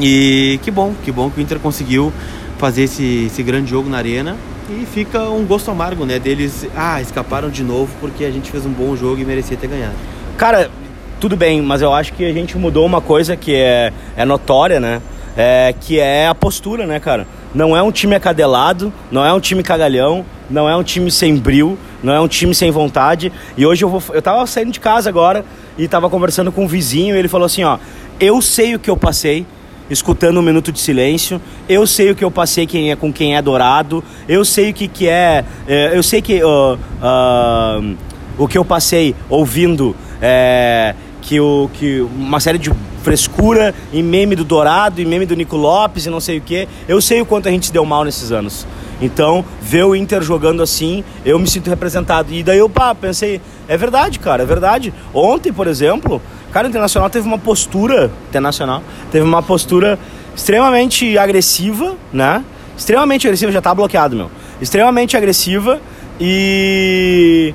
E 0.00 0.58
que 0.62 0.70
bom, 0.70 0.94
que 1.04 1.12
bom 1.12 1.30
que 1.30 1.40
o 1.40 1.42
Inter 1.42 1.58
conseguiu 1.58 2.12
fazer 2.58 2.82
esse, 2.82 3.26
esse 3.26 3.42
grande 3.42 3.70
jogo 3.70 3.88
na 3.88 3.98
arena. 3.98 4.36
E 4.68 4.86
fica 4.86 5.28
um 5.30 5.44
gosto 5.44 5.70
amargo, 5.70 6.04
né? 6.04 6.18
Deles, 6.18 6.66
ah, 6.76 7.00
escaparam 7.00 7.50
de 7.50 7.64
novo 7.64 7.92
porque 8.00 8.24
a 8.24 8.30
gente 8.30 8.50
fez 8.50 8.64
um 8.64 8.70
bom 8.70 8.94
jogo 8.94 9.20
e 9.20 9.24
merecia 9.24 9.56
ter 9.56 9.66
ganhado. 9.66 9.94
Cara, 10.36 10.70
tudo 11.18 11.36
bem, 11.36 11.60
mas 11.60 11.82
eu 11.82 11.92
acho 11.92 12.12
que 12.12 12.24
a 12.24 12.32
gente 12.32 12.56
mudou 12.56 12.86
uma 12.86 13.00
coisa 13.00 13.36
que 13.36 13.54
é, 13.54 13.92
é 14.16 14.24
notória, 14.24 14.78
né? 14.78 15.02
É, 15.36 15.74
que 15.80 15.98
é 15.98 16.28
a 16.28 16.34
postura, 16.34 16.86
né, 16.86 17.00
cara? 17.00 17.26
Não 17.54 17.76
é 17.76 17.82
um 17.82 17.90
time 17.90 18.14
acadelado, 18.14 18.92
não 19.10 19.24
é 19.24 19.32
um 19.32 19.40
time 19.40 19.62
cagalhão, 19.62 20.24
não 20.48 20.68
é 20.68 20.76
um 20.76 20.82
time 20.82 21.10
sem 21.10 21.36
bril, 21.36 21.76
não 22.02 22.12
é 22.12 22.20
um 22.20 22.28
time 22.28 22.54
sem 22.54 22.70
vontade. 22.70 23.32
E 23.56 23.66
hoje 23.66 23.84
eu 23.84 23.88
vou. 23.88 24.02
Eu 24.14 24.22
tava 24.22 24.46
saindo 24.46 24.70
de 24.70 24.80
casa 24.80 25.08
agora 25.08 25.44
e 25.76 25.88
tava 25.88 26.08
conversando 26.08 26.52
com 26.52 26.64
um 26.64 26.68
vizinho 26.68 27.16
e 27.16 27.18
ele 27.18 27.28
falou 27.28 27.46
assim, 27.46 27.64
ó, 27.64 27.78
eu 28.20 28.40
sei 28.40 28.74
o 28.74 28.78
que 28.78 28.90
eu 28.90 28.96
passei 28.96 29.46
escutando 29.90 30.38
um 30.38 30.42
minuto 30.42 30.72
de 30.72 30.78
silêncio. 30.78 31.40
Eu 31.68 31.86
sei 31.86 32.10
o 32.10 32.14
que 32.14 32.24
eu 32.24 32.30
passei 32.30 32.66
quem 32.66 32.90
é, 32.90 32.96
com 32.96 33.12
quem 33.12 33.36
é 33.36 33.42
dourado. 33.42 34.02
Eu 34.28 34.44
sei 34.44 34.70
o 34.70 34.74
que, 34.74 34.88
que 34.88 35.08
é, 35.08 35.44
é 35.66 35.96
Eu 35.96 36.02
sei 36.02 36.22
que 36.22 36.42
uh, 36.42 36.74
uh, 36.74 37.96
o 38.38 38.48
que 38.48 38.56
eu 38.56 38.64
passei 38.64 39.14
ouvindo 39.28 39.94
é, 40.22 40.94
que, 41.20 41.40
o, 41.40 41.68
que 41.74 42.00
uma 42.00 42.40
série 42.40 42.58
de 42.58 42.70
frescura 43.02 43.74
e 43.92 44.02
meme 44.02 44.36
do 44.36 44.44
Dourado 44.44 45.00
e 45.00 45.04
meme 45.04 45.26
do 45.26 45.34
Nico 45.34 45.56
Lopes 45.56 46.06
e 46.06 46.10
não 46.10 46.20
sei 46.20 46.38
o 46.38 46.40
que. 46.40 46.68
Eu 46.86 47.00
sei 47.00 47.20
o 47.20 47.26
quanto 47.26 47.48
a 47.48 47.50
gente 47.50 47.72
deu 47.72 47.84
mal 47.84 48.04
nesses 48.04 48.30
anos. 48.30 48.66
Então, 49.00 49.44
ver 49.62 49.84
o 49.84 49.96
Inter 49.96 50.22
jogando 50.22 50.62
assim, 50.62 51.02
eu 51.24 51.38
me 51.38 51.48
sinto 51.48 51.70
representado. 51.70 52.32
E 52.32 52.42
daí 52.42 52.58
eu 52.58 52.68
pá, 52.68 52.94
pensei, 52.94 53.40
é 53.66 53.76
verdade, 53.76 54.18
cara, 54.18 54.42
é 54.42 54.46
verdade. 54.46 54.92
Ontem, 55.14 55.52
por 55.52 55.66
exemplo, 55.66 56.20
cara, 56.52 56.66
o 56.66 56.70
Internacional 56.70 57.08
teve 57.10 57.26
uma 57.26 57.38
postura, 57.38 58.10
Internacional, 58.28 58.82
teve 59.10 59.24
uma 59.24 59.42
postura 59.42 59.98
extremamente 60.34 61.16
agressiva, 61.18 61.96
né? 62.12 62.44
Extremamente 62.76 63.26
agressiva, 63.26 63.52
já 63.52 63.60
tá 63.60 63.74
bloqueado, 63.74 64.16
meu. 64.16 64.30
Extremamente 64.60 65.16
agressiva 65.16 65.80
e 66.20 67.54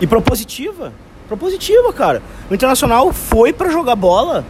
e 0.00 0.06
propositiva. 0.06 0.92
Propositiva, 1.26 1.92
cara. 1.92 2.22
O 2.50 2.54
Internacional 2.54 3.12
foi 3.12 3.52
para 3.52 3.70
jogar 3.70 3.96
bola, 3.96 4.44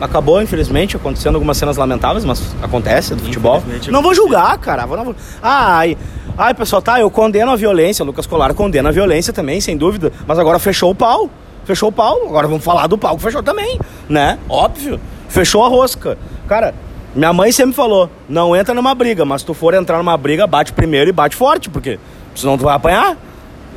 acabou, 0.00 0.42
infelizmente, 0.42 0.96
acontecendo 0.96 1.36
algumas 1.36 1.56
cenas 1.56 1.76
lamentáveis, 1.76 2.24
mas 2.24 2.54
acontece 2.60 3.14
do 3.14 3.22
futebol. 3.22 3.62
Não 3.88 4.02
vou 4.02 4.14
julgar, 4.14 4.58
cara. 4.58 4.86
Não 4.86 5.04
vou... 5.04 5.16
Ai, 5.40 5.96
ai, 6.36 6.54
pessoal, 6.54 6.82
tá, 6.82 7.00
eu 7.00 7.10
condeno 7.10 7.52
a 7.52 7.56
violência. 7.56 8.02
O 8.02 8.06
Lucas 8.06 8.26
Colar 8.26 8.52
condena 8.54 8.88
a 8.88 8.92
violência 8.92 9.32
também, 9.32 9.60
sem 9.60 9.76
dúvida. 9.76 10.12
Mas 10.26 10.38
agora 10.38 10.58
fechou 10.58 10.90
o 10.90 10.94
pau. 10.94 11.30
Fechou 11.64 11.88
o 11.88 11.92
pau. 11.92 12.22
Agora 12.26 12.48
vamos 12.48 12.64
falar 12.64 12.86
do 12.86 12.98
pau 12.98 13.16
que 13.16 13.22
fechou 13.22 13.42
também, 13.42 13.78
né? 14.08 14.38
Óbvio. 14.48 15.00
Fechou 15.28 15.64
a 15.64 15.68
rosca. 15.68 16.18
Cara, 16.48 16.74
minha 17.14 17.32
mãe 17.32 17.52
sempre 17.52 17.74
falou: 17.74 18.10
não 18.28 18.54
entra 18.56 18.74
numa 18.74 18.94
briga, 18.94 19.24
mas 19.24 19.42
se 19.42 19.46
tu 19.46 19.54
for 19.54 19.74
entrar 19.74 19.98
numa 19.98 20.16
briga, 20.16 20.46
bate 20.46 20.72
primeiro 20.72 21.10
e 21.10 21.12
bate 21.12 21.36
forte, 21.36 21.70
porque 21.70 21.98
senão 22.34 22.56
tu 22.56 22.64
vai 22.64 22.74
apanhar. 22.74 23.16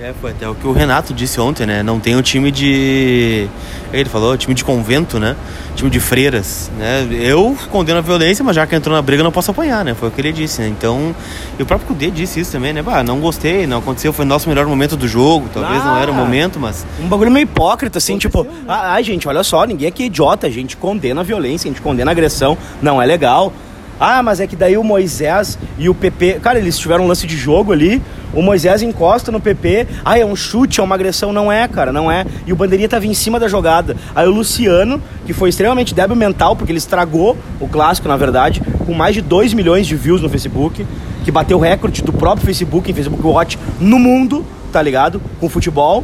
É, 0.01 0.13
foi 0.19 0.31
até 0.31 0.47
o 0.47 0.53
que 0.53 0.67
o 0.67 0.73
Renato 0.73 1.13
disse 1.13 1.39
ontem, 1.39 1.65
né? 1.65 1.81
Não 1.81 2.01
tem 2.01 2.17
o 2.17 2.21
time 2.21 2.51
de. 2.51 3.47
Ele 3.93 4.09
falou, 4.09 4.37
time 4.37 4.53
de 4.53 4.61
convento, 4.61 5.17
né? 5.19 5.37
Time 5.73 5.89
de 5.89 6.01
freiras, 6.01 6.69
né? 6.77 7.07
Eu 7.11 7.55
condeno 7.71 7.99
a 7.99 8.01
violência, 8.01 8.43
mas 8.43 8.57
já 8.57 8.67
que 8.67 8.75
entrou 8.75 8.93
na 8.93 9.01
briga 9.01 9.23
não 9.23 9.31
posso 9.31 9.51
apanhar, 9.51 9.85
né? 9.85 9.93
Foi 9.93 10.09
o 10.09 10.11
que 10.11 10.19
ele 10.19 10.33
disse, 10.33 10.61
né? 10.61 10.67
Então, 10.67 11.15
e 11.57 11.63
o 11.63 11.65
próprio 11.65 11.87
Cudê 11.87 12.11
disse 12.11 12.41
isso 12.41 12.51
também, 12.51 12.73
né? 12.73 12.81
Bah, 12.81 13.03
não 13.03 13.21
gostei, 13.21 13.65
não 13.65 13.77
aconteceu, 13.77 14.11
foi 14.11 14.25
o 14.25 14.27
nosso 14.27 14.49
melhor 14.49 14.65
momento 14.65 14.97
do 14.97 15.07
jogo, 15.07 15.47
talvez 15.53 15.81
ah, 15.81 15.85
não 15.85 15.97
era 15.97 16.11
o 16.11 16.13
momento, 16.13 16.59
mas. 16.59 16.85
Um 16.99 17.07
bagulho 17.07 17.31
meio 17.31 17.45
hipócrita, 17.45 17.97
assim, 17.97 18.17
tipo, 18.17 18.43
né? 18.43 18.51
ai, 18.67 19.01
gente, 19.01 19.29
olha 19.29 19.43
só, 19.43 19.63
ninguém 19.65 19.87
aqui 19.87 20.03
é 20.03 20.05
idiota, 20.07 20.47
a 20.47 20.49
gente 20.51 20.75
condena 20.75 21.21
a 21.21 21.23
violência, 21.23 21.69
a 21.69 21.71
gente 21.71 21.81
condena 21.81 22.11
a 22.11 22.13
agressão, 22.13 22.57
não 22.81 23.01
é 23.01 23.05
legal. 23.05 23.53
Ah, 23.99 24.21
mas 24.21 24.39
é 24.39 24.47
que 24.47 24.55
daí 24.55 24.77
o 24.77 24.83
Moisés 24.83 25.57
e 25.77 25.87
o 25.89 25.95
PP. 25.95 26.39
Cara, 26.41 26.59
eles 26.59 26.77
tiveram 26.77 27.05
um 27.05 27.07
lance 27.07 27.25
de 27.25 27.37
jogo 27.37 27.71
ali. 27.71 28.01
O 28.33 28.41
Moisés 28.41 28.81
encosta 28.81 29.31
no 29.31 29.39
PP. 29.39 29.87
Ah, 30.03 30.19
é 30.19 30.25
um 30.25 30.35
chute, 30.35 30.79
é 30.79 30.83
uma 30.83 30.95
agressão. 30.95 31.31
Não 31.31 31.51
é, 31.51 31.67
cara, 31.67 31.91
não 31.91 32.11
é. 32.11 32.25
E 32.45 32.51
o 32.51 32.55
Bandeirinha 32.55 32.89
tava 32.89 33.05
em 33.05 33.13
cima 33.13 33.39
da 33.39 33.47
jogada. 33.47 33.95
Aí 34.13 34.27
o 34.27 34.31
Luciano, 34.31 35.01
que 35.25 35.31
foi 35.31 35.49
extremamente 35.49 35.93
débil 35.93 36.15
mental, 36.15 36.55
porque 36.55 36.71
ele 36.71 36.79
estragou 36.79 37.37
o 37.59 37.67
clássico, 37.67 38.07
na 38.07 38.17
verdade, 38.17 38.61
com 38.85 38.93
mais 38.93 39.15
de 39.15 39.21
2 39.21 39.53
milhões 39.53 39.87
de 39.87 39.95
views 39.95 40.21
no 40.21 40.29
Facebook, 40.29 40.85
que 41.23 41.31
bateu 41.31 41.57
o 41.57 41.61
recorde 41.61 42.01
do 42.01 42.11
próprio 42.11 42.45
Facebook, 42.45 42.91
em 42.91 42.93
Facebook 42.93 43.25
Watch, 43.25 43.57
no 43.79 43.97
mundo, 43.97 44.45
tá 44.71 44.81
ligado? 44.81 45.21
Com 45.39 45.47
futebol 45.47 46.03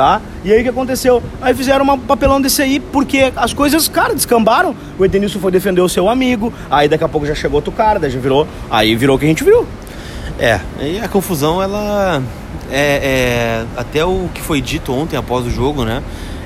tá? 0.00 0.22
E 0.42 0.50
aí 0.50 0.60
o 0.60 0.62
que 0.62 0.70
aconteceu? 0.70 1.22
Aí 1.42 1.54
fizeram 1.54 1.84
um 1.84 1.98
papelão 1.98 2.40
desse 2.40 2.62
aí, 2.62 2.80
porque 2.80 3.30
as 3.36 3.52
coisas, 3.52 3.86
cara, 3.86 4.14
descambaram. 4.14 4.74
O 4.98 5.04
Edenilson 5.04 5.38
foi 5.38 5.52
defender 5.52 5.82
o 5.82 5.90
seu 5.90 6.08
amigo, 6.08 6.50
aí 6.70 6.88
daqui 6.88 7.04
a 7.04 7.08
pouco 7.08 7.26
já 7.26 7.34
chegou 7.34 7.56
outro 7.56 7.70
cara, 7.70 7.98
daí 7.98 8.10
já 8.10 8.18
virou. 8.18 8.48
Aí 8.70 8.96
virou 8.96 9.16
o 9.16 9.18
que 9.18 9.26
a 9.26 9.28
gente 9.28 9.44
viu. 9.44 9.66
É, 10.38 10.58
e 10.80 10.98
a 10.98 11.06
confusão, 11.06 11.62
ela. 11.62 12.22
É, 12.70 12.80
é, 12.80 13.64
até 13.76 14.02
o 14.02 14.30
que 14.32 14.40
foi 14.40 14.62
dito 14.62 14.90
ontem 14.90 15.18
após 15.18 15.44
o 15.44 15.50
jogo, 15.50 15.84
né? 15.84 16.02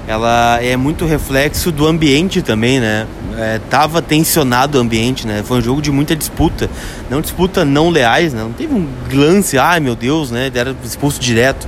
ela 0.07 0.63
é 0.63 0.77
muito 0.77 1.07
reflexo 1.07 1.73
do 1.73 1.87
ambiente 1.87 2.43
também, 2.43 2.79
né? 2.79 3.07
É, 3.39 3.59
tava 3.71 4.03
tensionado 4.03 4.77
o 4.77 4.81
ambiente, 4.81 5.27
né? 5.27 5.43
Foi 5.43 5.59
um 5.59 5.63
jogo 5.63 5.81
de 5.81 5.91
muita 5.91 6.15
disputa. 6.15 6.69
Não 7.09 7.23
disputa 7.23 7.65
não 7.65 7.89
leais, 7.89 8.35
né? 8.35 8.43
Não 8.43 8.53
teve 8.53 8.75
um 8.75 8.87
lance, 9.11 9.57
ai 9.57 9.81
meu 9.81 9.97
Deus, 9.97 10.31
né? 10.31 10.51
Era 10.55 10.77
expulso 10.85 11.19
direto. 11.19 11.67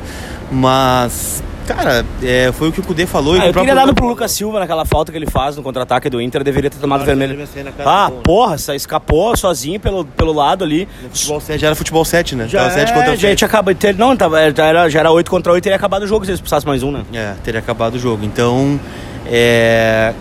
Mas 0.52 1.42
Cara, 1.66 2.04
é, 2.22 2.50
foi 2.52 2.68
o 2.68 2.72
que 2.72 2.80
o 2.80 2.82
Cudê 2.82 3.06
falou. 3.06 3.34
Ah, 3.34 3.46
e 3.46 3.48
eu 3.48 3.54
queria 3.54 3.74
dar 3.74 3.92
pro 3.92 4.06
Lucas 4.06 4.30
Silva 4.30 4.60
naquela 4.60 4.84
falta 4.84 5.10
que 5.10 5.18
ele 5.18 5.26
faz 5.26 5.56
no 5.56 5.62
contra-ataque 5.62 6.08
do 6.08 6.20
Inter, 6.20 6.44
deveria 6.44 6.70
ter 6.70 6.78
tomado 6.78 7.04
vermelho. 7.04 7.36
cara 7.76 7.90
Ah, 7.90 8.06
gol, 8.08 8.16
né? 8.18 8.22
porra, 8.24 8.58
sa- 8.58 8.74
escapou 8.74 9.36
sozinho 9.36 9.80
pelo, 9.80 10.04
pelo 10.04 10.32
lado 10.32 10.62
ali. 10.64 10.88
Futebol 11.12 11.40
7, 11.40 11.60
já 11.60 11.66
era 11.68 11.76
futebol 11.76 12.04
7, 12.04 12.36
né? 12.36 12.46
Já, 12.48 12.60
Tava 12.60 12.70
7 12.74 12.90
é, 12.90 12.94
contra 12.94 13.16
já 13.16 13.28
7. 13.28 13.36
tinha 13.38 13.48
acabado. 13.48 13.74
ter- 13.76 13.94
Não, 13.96 14.16
já, 14.16 14.66
era, 14.66 14.88
já 14.88 15.00
era 15.00 15.10
8 15.10 15.30
contra 15.30 15.52
8 15.52 15.62
e 15.62 15.64
teria 15.64 15.76
acabado 15.76 16.02
o 16.04 16.06
jogo 16.06 16.24
se 16.24 16.30
eles 16.30 16.40
precisassem 16.40 16.68
mais 16.68 16.82
um, 16.82 16.92
né? 16.92 17.02
É, 17.12 17.34
teria 17.42 17.60
acabado 17.60 17.94
o 17.94 17.98
jogo. 17.98 18.24
Então, 18.24 18.78
é, 19.26 20.12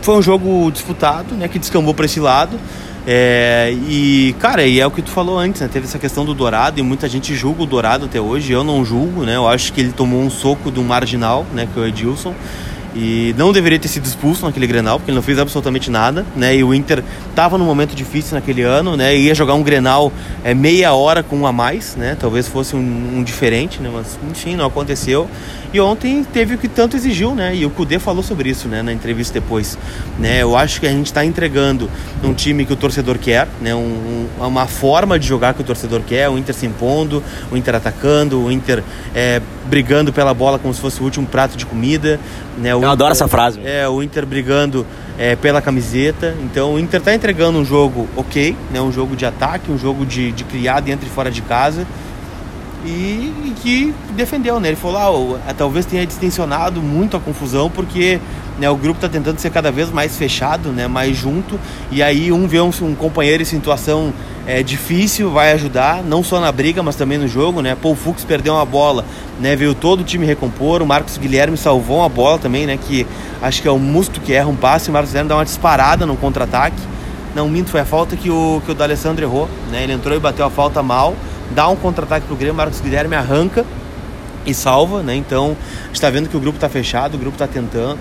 foi 0.00 0.16
um 0.16 0.22
jogo 0.22 0.70
disputado, 0.70 1.34
né? 1.34 1.48
Que 1.48 1.58
descambou 1.58 1.92
para 1.94 2.06
esse 2.06 2.18
lado. 2.20 2.58
É, 3.06 3.74
e, 3.88 4.34
cara, 4.38 4.64
e 4.64 4.78
é 4.78 4.86
o 4.86 4.90
que 4.90 5.02
tu 5.02 5.10
falou 5.10 5.38
antes, 5.38 5.60
né? 5.60 5.68
Teve 5.72 5.86
essa 5.86 5.98
questão 5.98 6.24
do 6.24 6.34
Dourado 6.34 6.78
e 6.78 6.82
muita 6.82 7.08
gente 7.08 7.34
julga 7.34 7.62
o 7.62 7.66
Dourado 7.66 8.04
até 8.04 8.20
hoje. 8.20 8.52
Eu 8.52 8.62
não 8.62 8.84
julgo, 8.84 9.24
né? 9.24 9.36
Eu 9.36 9.48
acho 9.48 9.72
que 9.72 9.80
ele 9.80 9.92
tomou 9.92 10.20
um 10.20 10.30
soco 10.30 10.70
do 10.70 10.82
marginal, 10.82 11.44
né? 11.52 11.66
Que 11.72 11.78
é 11.78 11.82
o 11.82 11.86
Edilson. 11.86 12.34
E 12.94 13.34
não 13.38 13.52
deveria 13.52 13.78
ter 13.78 13.88
sido 13.88 14.04
expulso 14.04 14.44
naquele 14.44 14.66
Grenal, 14.66 14.98
porque 14.98 15.10
ele 15.10 15.16
não 15.16 15.22
fez 15.22 15.38
absolutamente 15.38 15.90
nada, 15.90 16.26
né? 16.36 16.54
E 16.54 16.62
o 16.62 16.74
Inter 16.74 17.02
estava 17.30 17.56
num 17.56 17.64
momento 17.64 17.94
difícil 17.94 18.34
naquele 18.34 18.62
ano, 18.62 18.96
né? 18.96 19.16
Ia 19.16 19.34
jogar 19.34 19.54
um 19.54 19.62
Grenal 19.62 20.12
é, 20.44 20.52
meia 20.52 20.92
hora 20.92 21.22
com 21.22 21.38
um 21.38 21.46
a 21.46 21.52
mais, 21.52 21.96
né? 21.96 22.16
Talvez 22.20 22.46
fosse 22.46 22.76
um, 22.76 23.18
um 23.18 23.22
diferente, 23.22 23.80
né? 23.80 23.90
Mas, 23.92 24.18
enfim, 24.30 24.56
não 24.56 24.66
aconteceu. 24.66 25.28
E 25.72 25.80
ontem 25.80 26.22
teve 26.22 26.54
o 26.54 26.58
que 26.58 26.68
tanto 26.68 26.96
exigiu, 26.96 27.34
né? 27.34 27.54
E 27.56 27.64
o 27.64 27.70
Cudê 27.70 27.98
falou 27.98 28.22
sobre 28.22 28.50
isso, 28.50 28.68
né? 28.68 28.82
Na 28.82 28.92
entrevista 28.92 29.32
depois, 29.32 29.78
né? 30.18 30.42
Eu 30.42 30.54
acho 30.56 30.78
que 30.80 30.86
a 30.86 30.90
gente 30.90 31.06
está 31.06 31.24
entregando 31.24 31.88
um 32.22 32.34
time 32.34 32.66
que 32.66 32.72
o 32.74 32.76
torcedor 32.76 33.16
quer, 33.16 33.48
né? 33.60 33.74
Um, 33.74 34.26
um- 34.38 34.46
uma 34.46 34.66
forma 34.66 35.18
de 35.18 35.26
jogar 35.26 35.54
que 35.54 35.62
o 35.62 35.64
torcedor 35.64 36.02
quer, 36.06 36.28
o 36.28 36.36
Inter 36.36 36.54
se 36.54 36.66
impondo, 36.66 37.22
o 37.50 37.56
Inter 37.56 37.74
atacando, 37.76 38.38
o 38.44 38.52
Inter 38.52 38.82
é, 39.14 39.40
brigando 39.66 40.12
pela 40.12 40.34
bola 40.34 40.58
como 40.58 40.74
se 40.74 40.80
fosse 40.80 41.00
o 41.00 41.04
último 41.04 41.26
prato 41.26 41.56
de 41.56 41.64
comida, 41.64 42.20
né? 42.58 42.74
O 42.74 42.82
Eu 42.82 42.90
adoro 42.90 43.12
essa 43.12 43.26
frase. 43.26 43.58
é, 43.64 43.88
o 43.88 44.02
Inter 44.02 44.26
brigando 44.26 44.86
é, 45.18 45.36
pela 45.36 45.62
camiseta. 45.62 46.34
Então 46.42 46.74
o 46.74 46.78
Inter 46.78 47.00
tá 47.00 47.14
entregando 47.14 47.58
um 47.58 47.64
jogo 47.64 48.06
ok, 48.14 48.54
né? 48.70 48.80
Um 48.80 48.92
jogo 48.92 49.16
de 49.16 49.24
ataque, 49.24 49.70
um 49.72 49.78
jogo 49.78 50.04
de, 50.04 50.32
de 50.32 50.44
criar 50.44 50.80
dentro 50.80 51.06
e 51.06 51.10
fora 51.10 51.30
de 51.30 51.40
casa. 51.40 51.86
E, 52.84 52.88
e 53.46 53.54
que 53.62 53.94
defendeu, 54.14 54.58
né? 54.58 54.68
Ele 54.68 54.76
falou, 54.76 55.36
ah, 55.36 55.40
ah, 55.48 55.54
talvez 55.54 55.86
tenha 55.86 56.04
distensionado 56.04 56.82
muito 56.82 57.16
a 57.16 57.20
confusão, 57.20 57.70
porque 57.70 58.18
né, 58.58 58.68
o 58.68 58.76
grupo 58.76 59.00
tá 59.00 59.08
tentando 59.08 59.38
ser 59.38 59.50
cada 59.50 59.70
vez 59.70 59.90
mais 59.90 60.16
fechado, 60.16 60.70
né? 60.70 60.88
Mais 60.88 61.16
junto. 61.16 61.58
E 61.90 62.02
aí 62.02 62.32
um 62.32 62.46
vê 62.48 62.60
um, 62.60 62.70
um 62.82 62.94
companheiro 62.94 63.42
em 63.42 63.46
situação 63.46 64.12
é, 64.46 64.62
difícil, 64.62 65.30
vai 65.30 65.52
ajudar, 65.52 66.02
não 66.02 66.24
só 66.24 66.40
na 66.40 66.50
briga, 66.50 66.82
mas 66.82 66.96
também 66.96 67.18
no 67.18 67.28
jogo, 67.28 67.62
né? 67.62 67.76
Paul 67.80 67.94
Fux 67.94 68.24
perdeu 68.24 68.54
uma 68.54 68.64
bola, 68.64 69.04
né? 69.40 69.54
Veio 69.54 69.74
todo 69.74 70.00
o 70.00 70.04
time 70.04 70.26
recompor, 70.26 70.82
o 70.82 70.86
Marcos 70.86 71.16
Guilherme 71.16 71.56
salvou 71.56 71.98
uma 71.98 72.08
bola 72.08 72.38
também, 72.38 72.66
né? 72.66 72.76
Que 72.76 73.06
acho 73.40 73.62
que 73.62 73.68
é 73.68 73.70
o 73.70 73.78
Musto 73.78 74.20
que 74.20 74.32
erra 74.32 74.48
um 74.48 74.56
passe, 74.56 74.90
o 74.90 74.92
Marcos 74.92 75.10
Guilherme 75.10 75.28
dá 75.28 75.36
uma 75.36 75.44
disparada 75.44 76.04
no 76.04 76.16
contra-ataque. 76.16 76.82
Não, 77.34 77.48
minto, 77.48 77.70
foi 77.70 77.80
a 77.80 77.84
falta 77.84 78.14
que 78.14 78.28
o, 78.28 78.60
que 78.66 78.72
o 78.72 78.74
D'Alessandro 78.74 79.24
errou, 79.24 79.48
né? 79.70 79.84
Ele 79.84 79.92
entrou 79.92 80.14
e 80.16 80.20
bateu 80.20 80.44
a 80.44 80.50
falta 80.50 80.82
mal, 80.82 81.14
dá 81.52 81.68
um 81.68 81.76
contra-ataque 81.76 82.26
pro 82.26 82.36
Grêmio, 82.36 82.54
Marcos 82.54 82.80
Guilherme 82.80 83.14
arranca 83.14 83.64
e 84.44 84.52
salva, 84.52 85.02
né? 85.02 85.14
Então, 85.14 85.56
a 85.84 85.86
gente 85.86 86.00
tá 86.00 86.10
vendo 86.10 86.28
que 86.28 86.36
o 86.36 86.40
grupo 86.40 86.58
tá 86.58 86.68
fechado, 86.68 87.14
o 87.14 87.18
grupo 87.18 87.36
tá 87.36 87.46
tentando. 87.46 87.98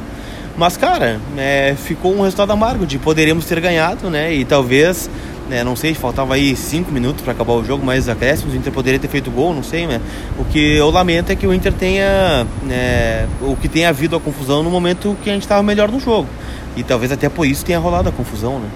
Mas, 0.57 0.75
cara, 0.75 1.19
é, 1.37 1.75
ficou 1.77 2.13
um 2.13 2.21
resultado 2.21 2.51
amargo 2.51 2.85
de 2.85 2.97
poderíamos 2.97 3.45
ter 3.45 3.59
ganhado, 3.59 4.09
né? 4.09 4.33
E 4.33 4.43
talvez, 4.43 5.09
né, 5.49 5.63
não 5.63 5.75
sei, 5.75 5.93
faltava 5.93 6.33
aí 6.33 6.55
cinco 6.55 6.91
minutos 6.91 7.23
para 7.23 7.33
acabar 7.33 7.53
o 7.53 7.63
jogo, 7.63 7.85
mas 7.85 8.09
acréscimos, 8.09 8.53
o 8.53 8.57
Inter 8.57 8.73
poderia 8.73 8.99
ter 8.99 9.07
feito 9.07 9.31
gol, 9.31 9.53
não 9.53 9.63
sei, 9.63 9.87
né? 9.87 10.01
O 10.37 10.45
que 10.45 10.75
eu 10.75 10.89
lamento 10.89 11.31
é 11.31 11.35
que 11.35 11.47
o 11.47 11.53
Inter 11.53 11.73
tenha, 11.73 12.45
né, 12.63 13.27
o 13.41 13.55
que 13.55 13.69
tenha 13.69 13.89
havido 13.89 14.15
a 14.15 14.19
confusão 14.19 14.61
no 14.61 14.69
momento 14.69 15.15
que 15.23 15.29
a 15.29 15.33
gente 15.33 15.43
estava 15.43 15.63
melhor 15.63 15.89
no 15.89 15.99
jogo. 15.99 16.27
E 16.75 16.83
talvez 16.83 17.11
até 17.11 17.29
por 17.29 17.45
isso 17.45 17.65
tenha 17.65 17.79
rolado 17.79 18.09
a 18.09 18.11
confusão, 18.11 18.59
né? 18.59 18.67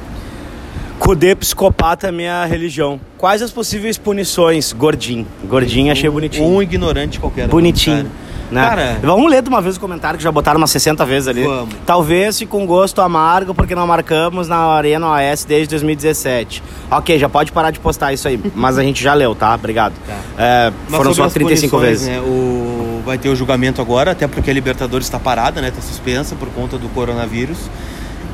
Cudê 0.99 1.35
psicopata 1.35 2.07
é 2.07 2.11
minha 2.11 2.45
religião. 2.45 2.99
Quais 3.17 3.41
as 3.41 3.51
possíveis 3.51 3.97
punições? 3.97 4.73
Gordinho. 4.73 5.27
Gordinho 5.43 5.91
achei 5.91 6.09
bonitinho. 6.09 6.47
Um 6.47 6.61
ignorante 6.61 7.19
qualquer. 7.19 7.47
Bonitinho. 7.47 8.09
Né? 8.51 8.61
Cara- 8.61 8.99
Vamos 9.01 9.29
ler 9.29 9.41
de 9.41 9.49
uma 9.49 9.61
vez 9.61 9.75
o 9.75 9.79
comentário 9.79 10.17
que 10.17 10.23
já 10.23 10.31
botaram 10.31 10.57
umas 10.57 10.71
60 10.71 11.03
vezes 11.05 11.27
ali. 11.27 11.43
Vamos. 11.43 11.75
Talvez 11.85 12.41
com 12.47 12.65
gosto 12.65 13.01
amargo, 13.01 13.53
porque 13.53 13.73
não 13.73 13.87
marcamos 13.87 14.47
na 14.47 14.57
Arena 14.57 15.07
OS 15.11 15.45
desde 15.45 15.69
2017. 15.69 16.61
Ok, 16.91 17.17
já 17.17 17.27
pode 17.27 17.51
parar 17.51 17.71
de 17.71 17.79
postar 17.79 18.13
isso 18.13 18.27
aí. 18.27 18.39
mas 18.55 18.77
a 18.77 18.83
gente 18.83 19.03
já 19.03 19.13
leu, 19.13 19.33
tá? 19.33 19.53
Obrigado. 19.55 19.93
Tá. 20.05 20.13
É, 20.37 20.73
foram 20.89 21.13
só 21.13 21.23
as 21.25 21.33
35 21.33 21.77
punições, 21.77 22.01
vezes. 22.01 22.07
Né, 22.07 22.19
o... 22.21 23.01
Vai 23.05 23.17
ter 23.17 23.29
o 23.29 23.35
julgamento 23.35 23.81
agora, 23.81 24.11
até 24.11 24.27
porque 24.27 24.49
a 24.49 24.53
Libertadores 24.53 25.05
está 25.05 25.19
parada, 25.19 25.61
né? 25.61 25.67
Está 25.69 25.81
suspensa 25.81 26.35
por 26.35 26.47
conta 26.49 26.77
do 26.77 26.87
coronavírus. 26.89 27.57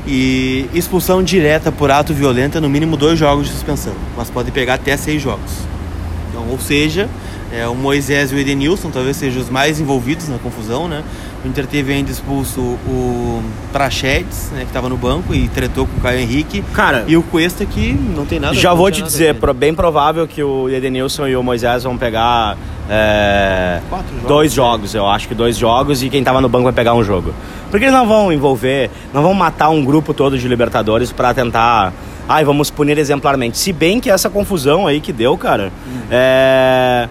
E 0.06 0.68
expulsão 0.74 1.22
direta 1.22 1.70
por 1.70 1.90
ato 1.90 2.12
violento 2.12 2.58
é 2.58 2.60
no 2.60 2.68
mínimo 2.68 2.96
dois 2.96 3.18
jogos 3.18 3.46
de 3.46 3.52
suspensão. 3.52 3.94
Mas 4.16 4.28
pode 4.30 4.50
pegar 4.50 4.74
até 4.74 4.96
seis 4.96 5.22
jogos. 5.22 5.52
Então, 6.30 6.44
ou 6.50 6.58
seja, 6.58 7.08
é, 7.52 7.68
o 7.68 7.74
Moisés 7.74 8.32
e 8.32 8.34
o 8.34 8.38
Edenilson 8.38 8.90
talvez 8.90 9.16
sejam 9.16 9.42
os 9.42 9.50
mais 9.50 9.78
envolvidos 9.78 10.28
na 10.28 10.38
confusão, 10.38 10.88
né? 10.88 11.04
O 11.44 11.48
Inter 11.48 11.66
teve 11.66 11.92
ainda 11.92 12.10
expulso 12.10 12.60
o 12.60 13.42
Prachetes, 13.72 14.50
né? 14.52 14.60
Que 14.60 14.66
estava 14.66 14.88
no 14.88 14.96
banco 14.96 15.34
e 15.34 15.48
tretou 15.48 15.86
com 15.86 15.98
o 15.98 16.00
Caio 16.00 16.20
Henrique. 16.20 16.62
Cara, 16.72 17.04
E 17.06 17.16
o 17.16 17.22
Cuesta 17.22 17.66
que 17.66 17.92
não 17.92 18.24
tem 18.24 18.40
nada 18.40 18.54
já 18.54 18.72
vou 18.72 18.90
te 18.90 19.00
nada 19.00 19.10
dizer, 19.10 19.36
bem 19.54 19.74
provável 19.74 20.26
que 20.26 20.42
o 20.42 20.68
Edenilson 20.68 21.28
e 21.28 21.36
o 21.36 21.42
Moisés 21.42 21.82
vão 21.82 21.98
pegar 21.98 22.56
é, 22.94 23.80
jogos, 23.88 24.28
dois 24.28 24.52
jogos, 24.52 24.94
eu 24.94 25.06
acho 25.08 25.26
que 25.26 25.34
dois 25.34 25.56
jogos, 25.56 26.02
e 26.02 26.10
quem 26.10 26.22
tava 26.22 26.42
no 26.42 26.48
banco 26.48 26.64
vai 26.64 26.74
pegar 26.74 26.92
um 26.92 27.02
jogo. 27.02 27.32
Porque 27.70 27.86
eles 27.86 27.94
não 27.94 28.06
vão 28.06 28.30
envolver, 28.30 28.90
não 29.14 29.22
vão 29.22 29.32
matar 29.32 29.70
um 29.70 29.82
grupo 29.82 30.12
todo 30.12 30.38
de 30.38 30.46
Libertadores 30.46 31.10
pra 31.10 31.32
tentar. 31.32 31.92
Ai, 32.28 32.44
vamos 32.44 32.70
punir 32.70 32.98
exemplarmente. 32.98 33.56
Se 33.56 33.72
bem 33.72 33.98
que 33.98 34.10
essa 34.10 34.28
confusão 34.28 34.86
aí 34.86 35.00
que 35.00 35.12
deu, 35.12 35.38
cara, 35.38 35.72
é. 36.10 37.08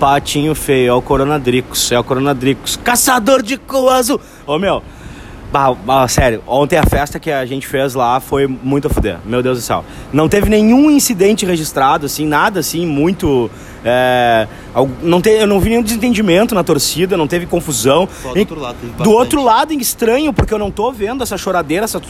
Patinho 0.00 0.52
feio, 0.54 0.88
é 0.88 0.92
o 0.92 1.02
Coronadricos, 1.02 1.92
é 1.92 1.98
o 1.98 2.02
Coronadricos, 2.02 2.74
caçador 2.74 3.40
de 3.40 3.56
cu 3.56 3.88
azul. 3.88 4.20
Ô 4.44 4.58
meu, 4.58 4.82
Bah, 5.52 5.74
bah, 5.74 6.08
sério, 6.08 6.42
ontem 6.46 6.78
a 6.78 6.82
festa 6.82 7.20
que 7.20 7.30
a 7.30 7.44
gente 7.44 7.66
fez 7.66 7.92
lá 7.92 8.18
foi 8.20 8.46
muito 8.46 8.86
a 8.86 8.90
fuder, 8.90 9.18
meu 9.22 9.42
Deus 9.42 9.58
do 9.58 9.62
céu. 9.62 9.84
Não 10.10 10.26
teve 10.26 10.48
nenhum 10.48 10.90
incidente 10.90 11.44
registrado, 11.44 12.06
assim, 12.06 12.26
nada 12.26 12.60
assim, 12.60 12.86
muito. 12.86 13.50
É, 13.84 14.46
não 15.02 15.20
te, 15.20 15.30
eu 15.30 15.46
não 15.46 15.58
vi 15.60 15.70
nenhum 15.70 15.82
desentendimento 15.82 16.54
na 16.54 16.62
torcida, 16.62 17.16
não 17.16 17.26
teve 17.26 17.46
confusão. 17.46 18.08
Só 18.22 18.32
do 18.32 18.38
outro 18.40 18.60
lado, 18.60 18.76
teve 18.80 18.92
do 19.02 19.10
outro 19.10 19.42
lado, 19.44 19.72
estranho, 19.74 20.32
porque 20.32 20.54
eu 20.54 20.58
não 20.58 20.70
tô 20.70 20.92
vendo 20.92 21.22
essa 21.22 21.36
choradeira, 21.36 21.84
essa. 21.84 22.00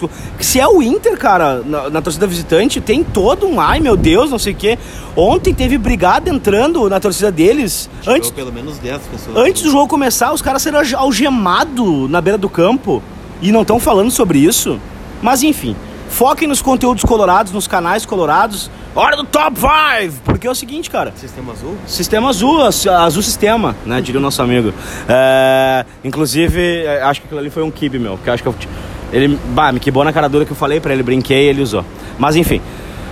Se 0.41 0.61
é 0.61 0.67
o 0.69 0.83
Inter, 0.83 1.17
cara, 1.19 1.62
na, 1.64 1.88
na 1.91 2.02
torcida 2.02 2.26
visitante, 2.26 2.81
tem 2.81 3.02
todo 3.02 3.47
um 3.47 3.61
ai 3.61 3.81
meu 3.81 3.97
Deus, 3.97 4.31
não 4.31 4.38
sei 4.38 4.52
o 4.52 4.57
quê. 4.57 4.79
Ontem 5.17 5.52
teve 5.55 5.76
brigada 5.79 6.29
entrando 6.31 6.88
na 6.88 6.99
torcida 7.00 7.31
deles. 7.31 7.88
Chegou 8.00 8.17
Antes, 8.17 8.31
pelo 8.31 8.52
menos 8.52 8.79
10 8.79 9.00
pessoas. 9.02 9.37
Antes 9.37 9.62
do 9.62 9.71
jogo 9.71 9.88
começar, 9.88 10.33
os 10.33 10.43
caras 10.43 10.62
serão 10.62 10.79
alge- 10.79 10.95
algemados 10.95 12.11
na 12.11 12.21
beira 12.21 12.38
do 12.38 12.49
campo 12.49 13.02
e 13.41 13.50
não 13.52 13.62
estão 13.62 13.79
falando 13.81 14.11
sobre 14.11 14.38
isso. 14.38 14.79
Mas 15.21 15.43
enfim, 15.43 15.75
foquem 16.12 16.47
nos 16.47 16.61
conteúdos 16.62 17.02
colorados, 17.04 17.52
nos 17.52 17.66
canais 17.66 18.04
colorados. 18.07 18.71
Hora 18.95 19.16
do 19.16 19.25
top 19.25 19.59
5! 19.59 20.21
Porque 20.25 20.47
é 20.47 20.50
o 20.50 20.54
seguinte, 20.54 20.90
cara. 20.90 21.12
Sistema 21.16 21.52
azul? 21.52 21.76
Sistema 21.87 22.28
azul, 22.28 22.62
az- 22.62 22.87
azul 22.87 23.23
sistema, 23.23 23.75
né? 23.87 24.00
Diria 24.00 24.21
o 24.21 24.23
nosso 24.23 24.42
amigo. 24.42 24.73
É, 25.09 25.85
inclusive, 26.04 26.85
é, 26.85 27.02
acho 27.02 27.21
que 27.21 27.26
aquilo 27.26 27.40
ali 27.40 27.50
foi 27.50 27.62
um 27.62 27.71
kibe 27.71 27.99
meu. 27.99 28.16
Porque 28.16 28.31
acho 28.31 28.42
que 28.42 28.49
eu, 28.49 28.54
ele, 29.12 29.38
bah, 29.54 29.73
me 29.73 29.81
quebrou 29.81 30.04
na 30.04 30.12
cara 30.12 30.28
dura 30.28 30.45
que 30.45 30.52
eu 30.52 30.57
falei 30.57 30.78
pra 30.78 30.92
ele, 30.92 31.02
brinquei 31.02 31.47
e 31.47 31.49
ele 31.49 31.62
usou. 31.62 31.85
Mas 32.19 32.37
enfim, 32.37 32.61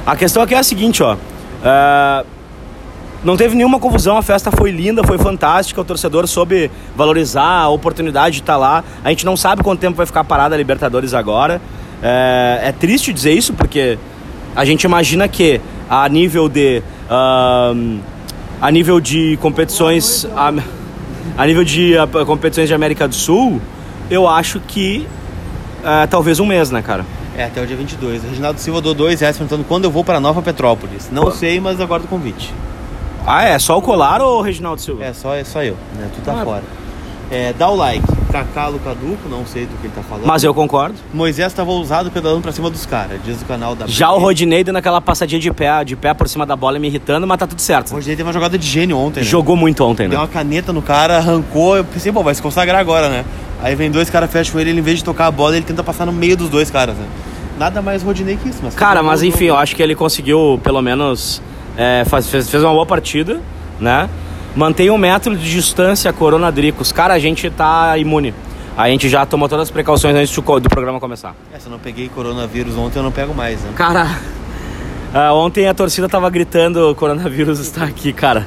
a 0.07 0.15
questão 0.15 0.43
aqui 0.43 0.55
é 0.55 0.59
a 0.59 0.63
seguinte, 0.63 1.03
ó. 1.03 1.17
É, 1.65 2.25
não 3.25 3.37
teve 3.37 3.55
nenhuma 3.55 3.79
confusão, 3.79 4.17
a 4.17 4.23
festa 4.23 4.51
foi 4.51 4.71
linda, 4.71 5.03
foi 5.05 5.19
fantástica, 5.19 5.81
o 5.81 5.85
torcedor 5.85 6.27
soube 6.27 6.71
valorizar 6.97 7.61
a 7.63 7.69
oportunidade 7.69 8.37
de 8.37 8.43
estar 8.43 8.57
lá. 8.57 8.85
A 9.05 9.09
gente 9.11 9.25
não 9.27 9.37
sabe 9.37 9.63
quanto 9.63 9.81
tempo 9.81 9.97
vai 9.97 10.07
ficar 10.07 10.25
parada 10.25 10.55
a 10.55 10.59
Libertadores 10.59 11.13
agora. 11.15 11.61
É, 12.03 12.61
é 12.65 12.73
triste 12.73 13.13
dizer 13.13 13.33
isso, 13.33 13.53
porque 13.53 13.99
a 14.57 14.65
gente 14.65 14.85
imagina 14.85 15.29
que 15.29 15.61
a 15.89 16.09
nível 16.09 16.49
de. 16.49 16.83
ahn, 17.09 17.99
a 18.61 18.71
nível 18.71 19.01
de 19.01 19.37
competições. 19.41 20.27
A, 20.37 20.53
a 21.37 21.47
nível 21.47 21.65
de 21.65 21.97
ah, 21.97 22.07
competições 22.27 22.69
de 22.69 22.75
América 22.75 23.07
do 23.09 23.15
Sul, 23.15 23.61
eu 24.11 24.27
acho 24.29 24.61
que. 24.61 25.07
ah, 25.85 26.07
talvez 26.11 26.41
um 26.41 26.47
mês, 26.47 26.71
né, 26.71 26.83
cara? 26.83 27.05
É, 27.37 27.45
até 27.45 27.63
o 27.63 27.67
dia 27.67 27.77
22. 27.77 28.25
O 28.25 28.29
Reginaldo 28.29 28.61
Silva 28.61 28.81
dou 28.81 28.93
dois 28.95 29.21
reais 29.21 29.37
perguntando 29.37 29.65
quando 29.65 29.85
eu 29.85 29.91
vou 29.91 30.05
para 30.05 30.19
Nova 30.21 30.43
Petrópolis. 30.43 31.09
Não 31.13 31.25
Pô. 31.25 31.31
sei, 31.31 31.61
mas 31.61 31.81
aguardo 31.81 32.07
o 32.07 32.09
convite. 32.09 32.53
Ah, 33.27 33.45
é? 33.45 33.59
Só 33.59 33.79
o 33.79 33.83
Colar 33.83 34.21
ou 34.21 34.39
o 34.41 34.43
Reginaldo 34.43 34.81
Silva? 34.81 35.05
É 35.05 35.13
só, 35.13 35.35
é 35.35 35.45
só 35.45 35.63
eu, 35.63 35.77
né? 35.97 36.09
Tu 36.15 36.21
tá 36.23 36.41
Ah. 36.41 36.45
fora. 36.45 36.63
É, 37.31 37.53
dá 37.53 37.69
o 37.69 37.77
like. 37.77 38.05
Cacalo 38.31 38.79
caduco, 38.81 39.29
não 39.29 39.45
sei 39.47 39.67
do 39.67 39.77
que 39.81 39.87
ele 39.87 39.93
tá 39.95 40.03
falando. 40.03 40.27
Mas 40.27 40.43
eu 40.45 40.53
concordo. 40.55 40.95
Moisés 41.13 41.49
estava 41.49 41.71
ousado 41.71 42.11
pedalando 42.11 42.41
pra 42.43 42.53
cima 42.53 42.71
dos 42.71 42.87
caras, 42.87 43.19
diz 43.25 43.41
o 43.43 43.45
canal 43.45 43.75
da 43.75 43.87
Já 43.87 44.13
o. 44.13 44.19
Rodinei 44.19 44.63
dando 44.65 44.77
aquela 44.77 45.01
passadinha 45.01 45.41
de 45.41 45.51
pé, 45.53 45.85
de 45.85 45.97
pé 45.97 46.15
por 46.15 46.29
cima 46.29 46.45
da 46.47 46.55
bola 46.57 46.79
me 46.79 46.89
irritando, 46.89 47.27
mas 47.27 47.39
tá 47.39 47.47
tudo 47.47 47.59
O 47.59 47.63
certo. 47.63 47.93
Rodinei 47.93 48.17
teve 48.17 48.27
uma 48.27 48.33
jogada 48.33 48.57
de 48.59 48.67
gênio 48.67 48.97
ontem, 48.97 49.21
né? 49.21 49.27
Jogou 49.27 49.57
muito 49.57 49.85
ontem, 49.85 50.09
Deu 50.09 50.19
né? 50.19 50.25
uma 50.25 50.29
caneta 50.29 50.73
no 50.73 50.83
cara, 50.83 51.19
arrancou, 51.19 51.77
eu 51.77 51.85
pensei, 51.85 52.13
pô, 52.13 52.23
vai 52.23 52.35
se 52.35 52.43
consagrar 52.43 52.81
agora, 52.81 53.09
né? 53.09 53.25
Aí 53.63 53.75
vem 53.75 53.91
dois 53.91 54.09
caras, 54.09 54.31
fecham 54.31 54.59
ele, 54.61 54.71
ele 54.71 54.81
em 54.81 54.83
vez 54.83 54.99
de 54.99 55.05
tocar 55.05 55.27
a 55.27 55.31
bola, 55.31 55.57
ele 55.57 55.65
tenta 55.67 55.83
passar 55.83 56.07
no 56.07 56.13
meio 56.13 56.37
dos 56.37 56.49
dois 56.49 56.71
caras, 56.71 56.97
né? 56.97 57.05
Nada 57.59 57.83
mais 57.83 58.03
Rodinei 58.03 58.37
que 58.37 58.49
isso, 58.49 58.61
mas... 58.63 58.75
Cara, 58.75 59.03
mas 59.03 59.21
jogou- 59.21 59.35
enfim, 59.35 59.45
eu 59.47 59.57
acho 59.57 59.77
que 59.77 59.83
ele 59.83 59.95
conseguiu, 59.95 60.59
pelo 60.63 60.81
menos, 60.81 61.43
é, 61.77 62.05
faz- 62.07 62.27
fez, 62.29 62.49
fez 62.49 62.63
uma 62.63 62.73
boa 62.73 62.87
partida, 62.87 63.39
né? 63.79 64.09
Mantém 64.55 64.91
um 64.91 64.99
metro 64.99 65.37
de 65.37 65.51
distância, 65.51 66.13
Corona 66.13 66.51
Dricos. 66.51 66.91
Cara, 66.91 67.15
a 67.15 67.19
gente 67.19 67.49
tá 67.51 67.97
imune. 67.99 68.35
A 68.77 68.89
gente 68.89 69.09
já 69.09 69.27
tomou 69.27 69.49
todas 69.49 69.65
as 69.65 69.71
precauções 69.71 70.15
antes 70.15 70.35
do, 70.35 70.43
programa 70.43 70.99
começar. 70.99 71.35
É, 71.53 71.59
se 71.59 71.67
eu 71.67 71.71
não 71.71 71.79
peguei 71.79 72.09
coronavírus 72.09 72.77
ontem, 72.77 72.99
eu 72.99 73.03
não 73.03 73.13
pego 73.13 73.35
mais, 73.35 73.61
né? 73.63 73.73
Cara, 73.77 74.09
ah, 75.15 75.33
ontem 75.35 75.69
a 75.69 75.75
torcida 75.75 76.09
tava 76.09 76.29
gritando: 76.31 76.91
o 76.91 76.95
coronavírus 76.95 77.59
está 77.61 77.85
aqui, 77.85 78.13
cara. 78.13 78.47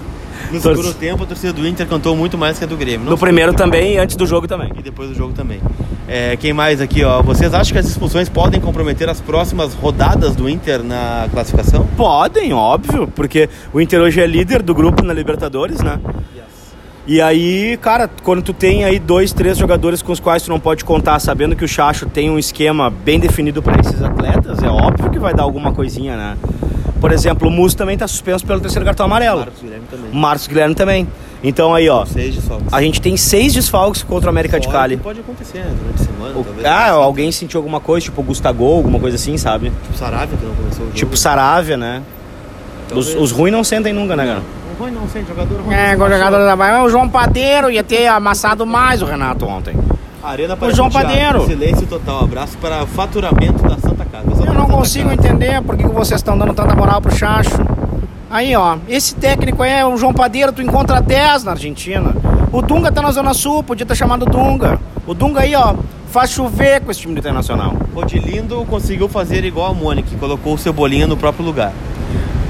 No 0.51 0.61
Torce- 0.61 0.81
segundo 0.81 0.93
tempo, 0.93 1.23
a 1.23 1.25
torcida 1.25 1.53
do 1.53 1.67
Inter 1.67 1.87
cantou 1.87 2.15
muito 2.15 2.37
mais 2.37 2.57
que 2.57 2.63
a 2.63 2.67
do 2.67 2.77
Grêmio. 2.77 3.01
Não 3.05 3.11
No 3.11 3.17
primeiro 3.17 3.51
do 3.51 3.57
também 3.57 3.93
e 3.93 3.97
antes 3.97 4.15
do 4.15 4.25
jogo 4.27 4.47
também. 4.47 4.71
E 4.77 4.81
depois 4.81 5.09
do 5.09 5.15
jogo 5.15 5.33
também. 5.33 5.59
É, 6.07 6.35
quem 6.37 6.53
mais 6.53 6.81
aqui, 6.81 7.03
ó? 7.03 7.21
Vocês 7.21 7.53
acham 7.53 7.73
que 7.73 7.79
as 7.79 7.87
expulsões 7.87 8.29
podem 8.29 8.59
comprometer 8.59 9.09
as 9.09 9.19
próximas 9.21 9.73
rodadas 9.73 10.35
do 10.35 10.49
Inter 10.49 10.83
na 10.83 11.27
classificação? 11.31 11.87
Podem, 11.97 12.53
óbvio, 12.53 13.07
porque 13.15 13.49
o 13.73 13.79
Inter 13.81 14.01
hoje 14.01 14.19
é 14.21 14.27
líder 14.27 14.61
do 14.61 14.75
grupo 14.75 15.03
na 15.03 15.13
Libertadores, 15.13 15.79
né? 15.81 15.99
E 17.05 17.19
aí, 17.19 17.75
cara, 17.81 18.09
quando 18.23 18.41
tu 18.41 18.53
tem 18.53 18.85
aí 18.85 18.97
dois, 18.97 19.33
três 19.33 19.57
jogadores 19.57 20.01
com 20.01 20.13
os 20.13 20.21
quais 20.21 20.41
tu 20.43 20.49
não 20.49 20.57
pode 20.59 20.85
contar, 20.85 21.19
sabendo 21.19 21.53
que 21.53 21.65
o 21.65 21.67
Chacho 21.67 22.05
tem 22.05 22.29
um 22.29 22.39
esquema 22.39 22.89
bem 22.89 23.19
definido 23.19 23.61
para 23.61 23.77
esses 23.81 24.01
atletas, 24.01 24.63
é 24.63 24.69
óbvio 24.69 25.09
que 25.09 25.19
vai 25.19 25.33
dar 25.33 25.43
alguma 25.43 25.73
coisinha, 25.73 26.15
né? 26.15 26.37
Por 27.03 27.11
exemplo, 27.11 27.49
o 27.49 27.51
Musso 27.51 27.75
também 27.75 27.97
tá 27.97 28.07
suspenso 28.07 28.45
pelo 28.45 28.61
terceiro 28.61 28.85
cartão 28.85 29.05
amarelo. 29.05 29.39
Marcos 29.41 29.61
Guilherme 29.61 29.85
também. 29.91 30.09
O 30.09 30.15
Marcos 30.15 30.47
Guilherme 30.47 30.73
também. 30.75 31.07
Então 31.43 31.75
aí, 31.75 31.89
ó, 31.89 32.05
Seis 32.05 32.33
de 32.33 32.39
sobras. 32.41 32.71
a 32.73 32.81
gente 32.81 33.01
tem 33.01 33.17
seis 33.17 33.53
desfalques 33.53 34.01
contra 34.03 34.27
o 34.27 34.29
América 34.29 34.57
de 34.57 34.67
Fora 34.67 34.79
Cali. 34.79 34.95
que 34.95 35.03
Pode 35.03 35.19
acontecer, 35.19 35.57
né? 35.59 35.73
Durante 35.77 36.01
a 36.01 36.05
semana, 36.05 36.39
O- 36.39 36.43
talvez. 36.45 36.65
ah, 36.65 36.91
alguém 36.91 37.29
sentiu 37.29 37.59
alguma 37.59 37.81
coisa, 37.81 38.05
tipo 38.05 38.23
Gustavo, 38.23 38.63
alguma 38.65 38.99
coisa 39.01 39.17
assim, 39.17 39.35
sabe? 39.35 39.69
Tipo 39.83 39.97
Saravia, 39.97 40.37
que 40.37 40.45
não 40.45 40.55
começou 40.55 40.79
o 40.83 40.85
jogo. 40.85 40.93
Tipo 40.97 41.17
Saravia, 41.17 41.75
né? 41.75 42.01
Os, 42.95 43.13
os 43.15 43.31
ruins 43.33 43.51
não 43.51 43.65
sentem 43.65 43.91
nunca, 43.91 44.15
né, 44.15 44.25
cara? 44.25 44.41
O 44.79 44.81
Rui 44.83 44.91
não 44.91 45.05
sente, 45.09 45.27
jogador 45.27 45.59
ruim. 45.59 45.73
É, 45.75 45.97
não 45.97 46.05
o 46.05 46.09
jogador 46.09 46.37
da 46.37 46.55
Bahia, 46.55 46.83
o 46.83 46.89
João 46.89 47.09
Padeiro 47.09 47.69
ia 47.69 47.83
ter 47.83 48.07
amassado 48.07 48.65
mais 48.65 49.01
o 49.01 49.05
Renato 49.05 49.45
ontem. 49.45 49.75
Arena 50.23 50.57
O 50.61 50.71
João 50.71 50.89
Padeiro. 50.89 51.45
Silêncio 51.45 51.85
total. 51.85 52.23
Abraço 52.23 52.57
para 52.59 52.85
faturamento 52.85 53.61
da 53.61 53.77
Santa 53.77 54.05
Casa. 54.05 54.52
Para 54.83 54.89
consigo 54.89 55.13
entender 55.13 55.61
por 55.61 55.77
que 55.77 55.83
que 55.83 55.93
vocês 55.93 56.19
estão 56.19 56.37
dando 56.37 56.53
tanta 56.53 56.75
moral 56.75 56.99
pro 56.99 57.15
Chacho. 57.15 57.55
Aí, 58.29 58.53
ó, 58.53 58.75
esse 58.89 59.15
técnico 59.15 59.63
é 59.63 59.85
o 59.85 59.95
João 59.95 60.13
Padeiro, 60.13 60.51
tu 60.51 60.61
encontra 60.61 60.99
10 60.99 61.45
na 61.45 61.51
Argentina. 61.51 62.13
O 62.51 62.61
Dunga 62.61 62.91
tá 62.91 63.01
na 63.01 63.09
Zona 63.09 63.33
Sul, 63.33 63.63
podia 63.63 63.85
ter 63.85 63.95
chamado 63.95 64.23
o 64.23 64.25
Dunga. 64.25 64.77
O 65.07 65.13
Dunga 65.13 65.39
aí, 65.39 65.55
ó, 65.55 65.73
faz 66.07 66.31
chover 66.31 66.81
com 66.81 66.91
esse 66.91 66.99
time 66.99 67.13
do 67.13 67.19
Internacional. 67.19 67.73
Odilindo 67.95 68.65
conseguiu 68.65 69.07
fazer 69.07 69.45
igual 69.45 69.71
a 69.71 69.73
Mônica, 69.73 70.09
colocou 70.19 70.53
o 70.53 70.57
Cebolinha 70.57 71.07
no 71.07 71.15
próprio 71.15 71.45
lugar. 71.45 71.71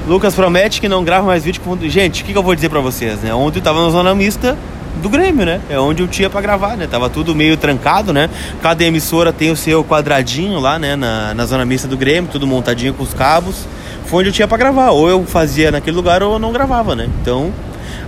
Lucas 0.08 0.34
promete 0.34 0.80
que 0.80 0.88
não 0.88 1.04
grava 1.04 1.28
mais 1.28 1.44
vídeo 1.44 1.62
com... 1.62 1.78
Gente, 1.88 2.24
o 2.24 2.26
que, 2.26 2.32
que 2.32 2.38
eu 2.38 2.42
vou 2.42 2.56
dizer 2.56 2.68
pra 2.68 2.80
vocês, 2.80 3.20
né? 3.20 3.32
Ontem 3.32 3.60
eu 3.60 3.62
tava 3.62 3.80
na 3.80 3.90
zona 3.90 4.12
mista 4.12 4.58
do 5.02 5.08
Grêmio, 5.08 5.44
né? 5.44 5.60
É 5.68 5.78
onde 5.78 6.02
eu 6.02 6.08
tinha 6.08 6.30
pra 6.30 6.40
gravar, 6.40 6.76
né? 6.76 6.86
Tava 6.86 7.10
tudo 7.10 7.34
meio 7.34 7.56
trancado, 7.56 8.12
né? 8.12 8.30
Cada 8.62 8.84
emissora 8.84 9.32
tem 9.32 9.50
o 9.50 9.56
seu 9.56 9.84
quadradinho 9.84 10.58
lá, 10.60 10.78
né? 10.78 10.96
Na, 10.96 11.34
na 11.34 11.46
zona 11.46 11.64
mista 11.64 11.86
do 11.88 11.96
Grêmio, 11.96 12.30
tudo 12.30 12.46
montadinho 12.46 12.94
com 12.94 13.02
os 13.02 13.12
cabos. 13.12 13.66
Foi 14.06 14.20
onde 14.20 14.28
eu 14.28 14.32
tinha 14.32 14.48
pra 14.48 14.56
gravar. 14.56 14.90
Ou 14.90 15.08
eu 15.08 15.24
fazia 15.24 15.70
naquele 15.70 15.96
lugar 15.96 16.22
ou 16.22 16.34
eu 16.34 16.38
não 16.38 16.52
gravava, 16.52 16.94
né? 16.94 17.08
Então, 17.20 17.52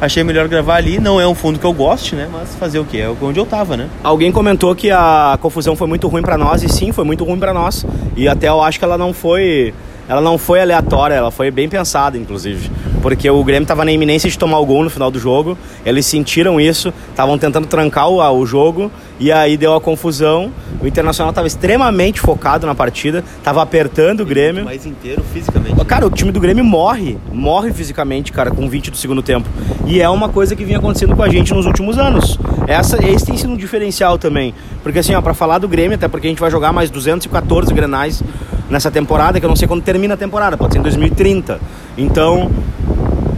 achei 0.01 0.23
melhor 0.23 0.47
gravar 0.49 0.77
ali. 0.77 0.99
Não 0.99 1.21
é 1.21 1.27
um 1.27 1.35
fundo 1.35 1.59
que 1.59 1.67
eu 1.67 1.73
goste, 1.73 2.15
né? 2.15 2.29
Mas 2.31 2.55
fazer 2.55 2.79
o 2.79 2.85
quê? 2.85 2.99
É 2.99 3.09
onde 3.21 3.39
eu 3.39 3.47
tava, 3.47 3.77
né? 3.77 3.89
Alguém 4.03 4.31
comentou 4.31 4.75
que 4.75 4.91
a 4.91 5.39
confusão 5.41 5.75
foi 5.75 5.87
muito 5.87 6.07
ruim 6.09 6.23
pra 6.23 6.39
nós 6.39 6.63
e 6.63 6.69
sim, 6.69 6.93
foi 6.93 7.05
muito 7.05 7.25
ruim 7.25 7.39
pra 7.39 7.53
nós. 7.53 7.85
E 8.17 8.29
até 8.29 8.49
eu 8.49 8.63
acho 8.63 8.79
que 8.79 8.85
ela 8.85 8.99
não 8.99 9.13
foi, 9.13 9.75
ela 10.09 10.21
não 10.21 10.39
foi 10.39 10.61
aleatória, 10.61 11.15
ela 11.15 11.31
foi 11.31 11.51
bem 11.51 11.69
pensada, 11.69 12.17
inclusive, 12.17 12.71
porque 13.03 13.29
o 13.29 13.43
Grêmio 13.45 13.67
tava 13.67 13.85
na 13.85 13.93
iminência 13.93 14.31
de 14.31 14.39
tomar 14.39 14.59
o 14.59 14.67
gol 14.67 14.85
no 14.85 14.91
final 14.91 15.11
do 15.11 15.19
jogo. 15.19 15.57
Eles 15.85 16.07
sentiram 16.07 16.61
isso, 16.61 16.93
estavam 17.11 17.39
tentando 17.39 17.67
trancar 17.67 18.09
o, 18.09 18.21
o 18.21 18.47
jogo 18.47 18.91
e 19.19 19.33
aí 19.33 19.57
deu 19.57 19.75
a 19.75 19.81
confusão. 19.81 20.51
O 20.81 20.87
Internacional 20.87 21.33
tava 21.33 21.47
extremamente 21.47 22.21
focado 22.21 22.67
na 22.67 22.75
partida, 22.75 23.25
tava 23.43 23.63
apertando 23.63 24.21
o 24.21 24.27
Grêmio. 24.27 24.65
Mais 24.65 24.85
inteiro 24.87 25.23
fisicamente. 25.33 25.85
Cara, 25.85 26.07
o 26.07 26.11
time 26.11 26.33
do 26.33 26.41
Grêmio 26.41 26.65
morre, 26.65 27.17
morre 27.33 27.73
fisicamente, 27.73 28.33
cara, 28.33 28.51
com 28.51 28.69
20 28.69 28.91
do 28.91 28.97
segundo 28.97 29.23
tempo. 29.23 29.49
E 29.87 30.01
é 30.01 30.09
uma 30.09 30.29
coisa 30.29 30.57
que 30.57 30.65
vinha 30.65 30.79
acontecendo 30.79 31.15
com 31.15 31.23
a 31.23 31.29
gente 31.29 31.55
nos 31.55 31.65
últimos 31.65 31.99
anos. 31.99 32.39
Essa, 32.67 33.05
esse 33.05 33.25
tem 33.25 33.37
sido 33.37 33.53
um 33.53 33.57
diferencial 33.57 34.19
também. 34.19 34.53
Porque 34.83 34.99
assim, 34.99 35.15
ó, 35.15 35.23
pra 35.23 35.33
falar 35.33 35.59
do 35.59 35.69
Grêmio, 35.69 35.95
até 35.95 36.09
porque 36.09 36.27
a 36.27 36.31
gente 36.31 36.41
vai 36.41 36.51
jogar 36.51 36.73
mais 36.73 36.91
214 36.91 37.73
grenais 37.73 38.23
nessa 38.69 38.91
temporada, 38.91 39.39
que 39.39 39.47
eu 39.47 39.49
não 39.49 39.57
sei 39.57 39.69
quando 39.69 39.83
termina 39.83 40.15
a 40.15 40.17
temporada, 40.17 40.57
pode 40.57 40.73
ser 40.73 40.79
em 40.79 40.83
2030. 40.83 41.61
Então, 41.97 42.51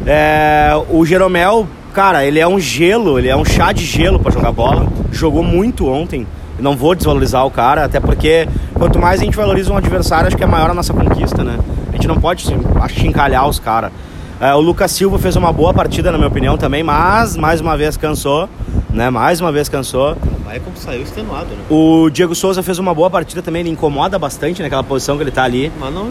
é, 0.07 0.71
o 0.91 1.05
Jeromel, 1.05 1.67
cara, 1.93 2.25
ele 2.25 2.39
é 2.39 2.47
um 2.47 2.59
gelo, 2.59 3.19
ele 3.19 3.29
é 3.29 3.37
um 3.37 3.45
chá 3.45 3.73
de 3.73 3.85
gelo 3.85 4.19
pra 4.19 4.31
jogar 4.31 4.53
bola. 4.53 4.87
Jogou 5.13 5.43
muito 5.43 5.89
ontem. 5.89 6.27
Não 6.59 6.77
vou 6.77 6.95
desvalorizar 6.95 7.47
o 7.47 7.51
cara, 7.51 7.85
até 7.85 8.01
porque 8.01 8.49
quanto 8.75 8.99
mais 8.99 9.21
a 9.21 9.25
gente 9.25 9.37
valoriza 9.37 9.73
um 9.73 9.77
adversário, 9.77 10.27
acho 10.27 10.37
que 10.37 10.43
é 10.43 10.47
maior 10.47 10.71
a 10.71 10.75
nossa 10.75 10.93
conquista, 10.93 11.45
né? 11.45 11.59
A 11.89 11.93
gente 11.93 12.09
não 12.09 12.17
pode 12.17 12.45
achincalhar 12.81 13.49
os 13.49 13.61
caras. 13.61 13.93
É, 14.41 14.55
o 14.55 14.61
Lucas 14.61 14.93
Silva 14.93 15.19
fez 15.19 15.37
uma 15.37 15.53
boa 15.53 15.75
partida, 15.75 16.11
na 16.11 16.19
minha 16.19 16.29
opinião, 16.29 16.57
também, 16.57 16.83
mas 16.83 17.37
mais 17.37 17.61
uma 17.61 17.77
vez 17.77 17.97
cansou, 17.97 18.49
né? 18.91 19.11
Mais 19.11 19.41
uma 19.41 19.53
vez 19.53 19.69
cansou. 19.69 20.13
O 20.15 20.45
Maicon 20.45 20.71
saiu 20.77 21.03
extenuado, 21.03 21.47
né? 21.47 21.63
O 21.71 22.09
Diego 22.11 22.35
Souza 22.35 22.63
fez 22.63 22.79
uma 22.79 22.95
boa 22.95 23.11
partida 23.11 23.43
também, 23.43 23.61
ele 23.61 23.71
incomoda 23.71 24.19
bastante 24.19 24.63
naquela 24.63 24.83
posição 24.83 25.17
que 25.17 25.23
ele 25.23 25.31
tá 25.31 25.45
ali. 25.45 25.71
Mas 25.79 25.93
não. 25.95 26.11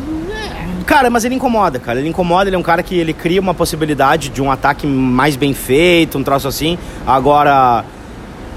Cara, 0.86 1.10
mas 1.10 1.26
ele 1.26 1.36
incomoda, 1.36 1.80
cara. 1.80 2.00
Ele 2.00 2.08
incomoda, 2.08 2.48
ele 2.50 2.56
é 2.56 2.60
um 2.60 2.64
cara 2.64 2.82
que 2.82 2.96
ele 2.96 3.12
cria 3.14 3.42
uma 3.42 3.54
possibilidade 3.54 4.30
de 4.30 4.42
um 4.42 4.50
ataque 4.52 4.88
mais 4.88 5.36
bem 5.36 5.54
feito, 5.54 6.18
um 6.18 6.24
troço 6.24 6.48
assim. 6.48 6.78
Agora, 7.06 7.84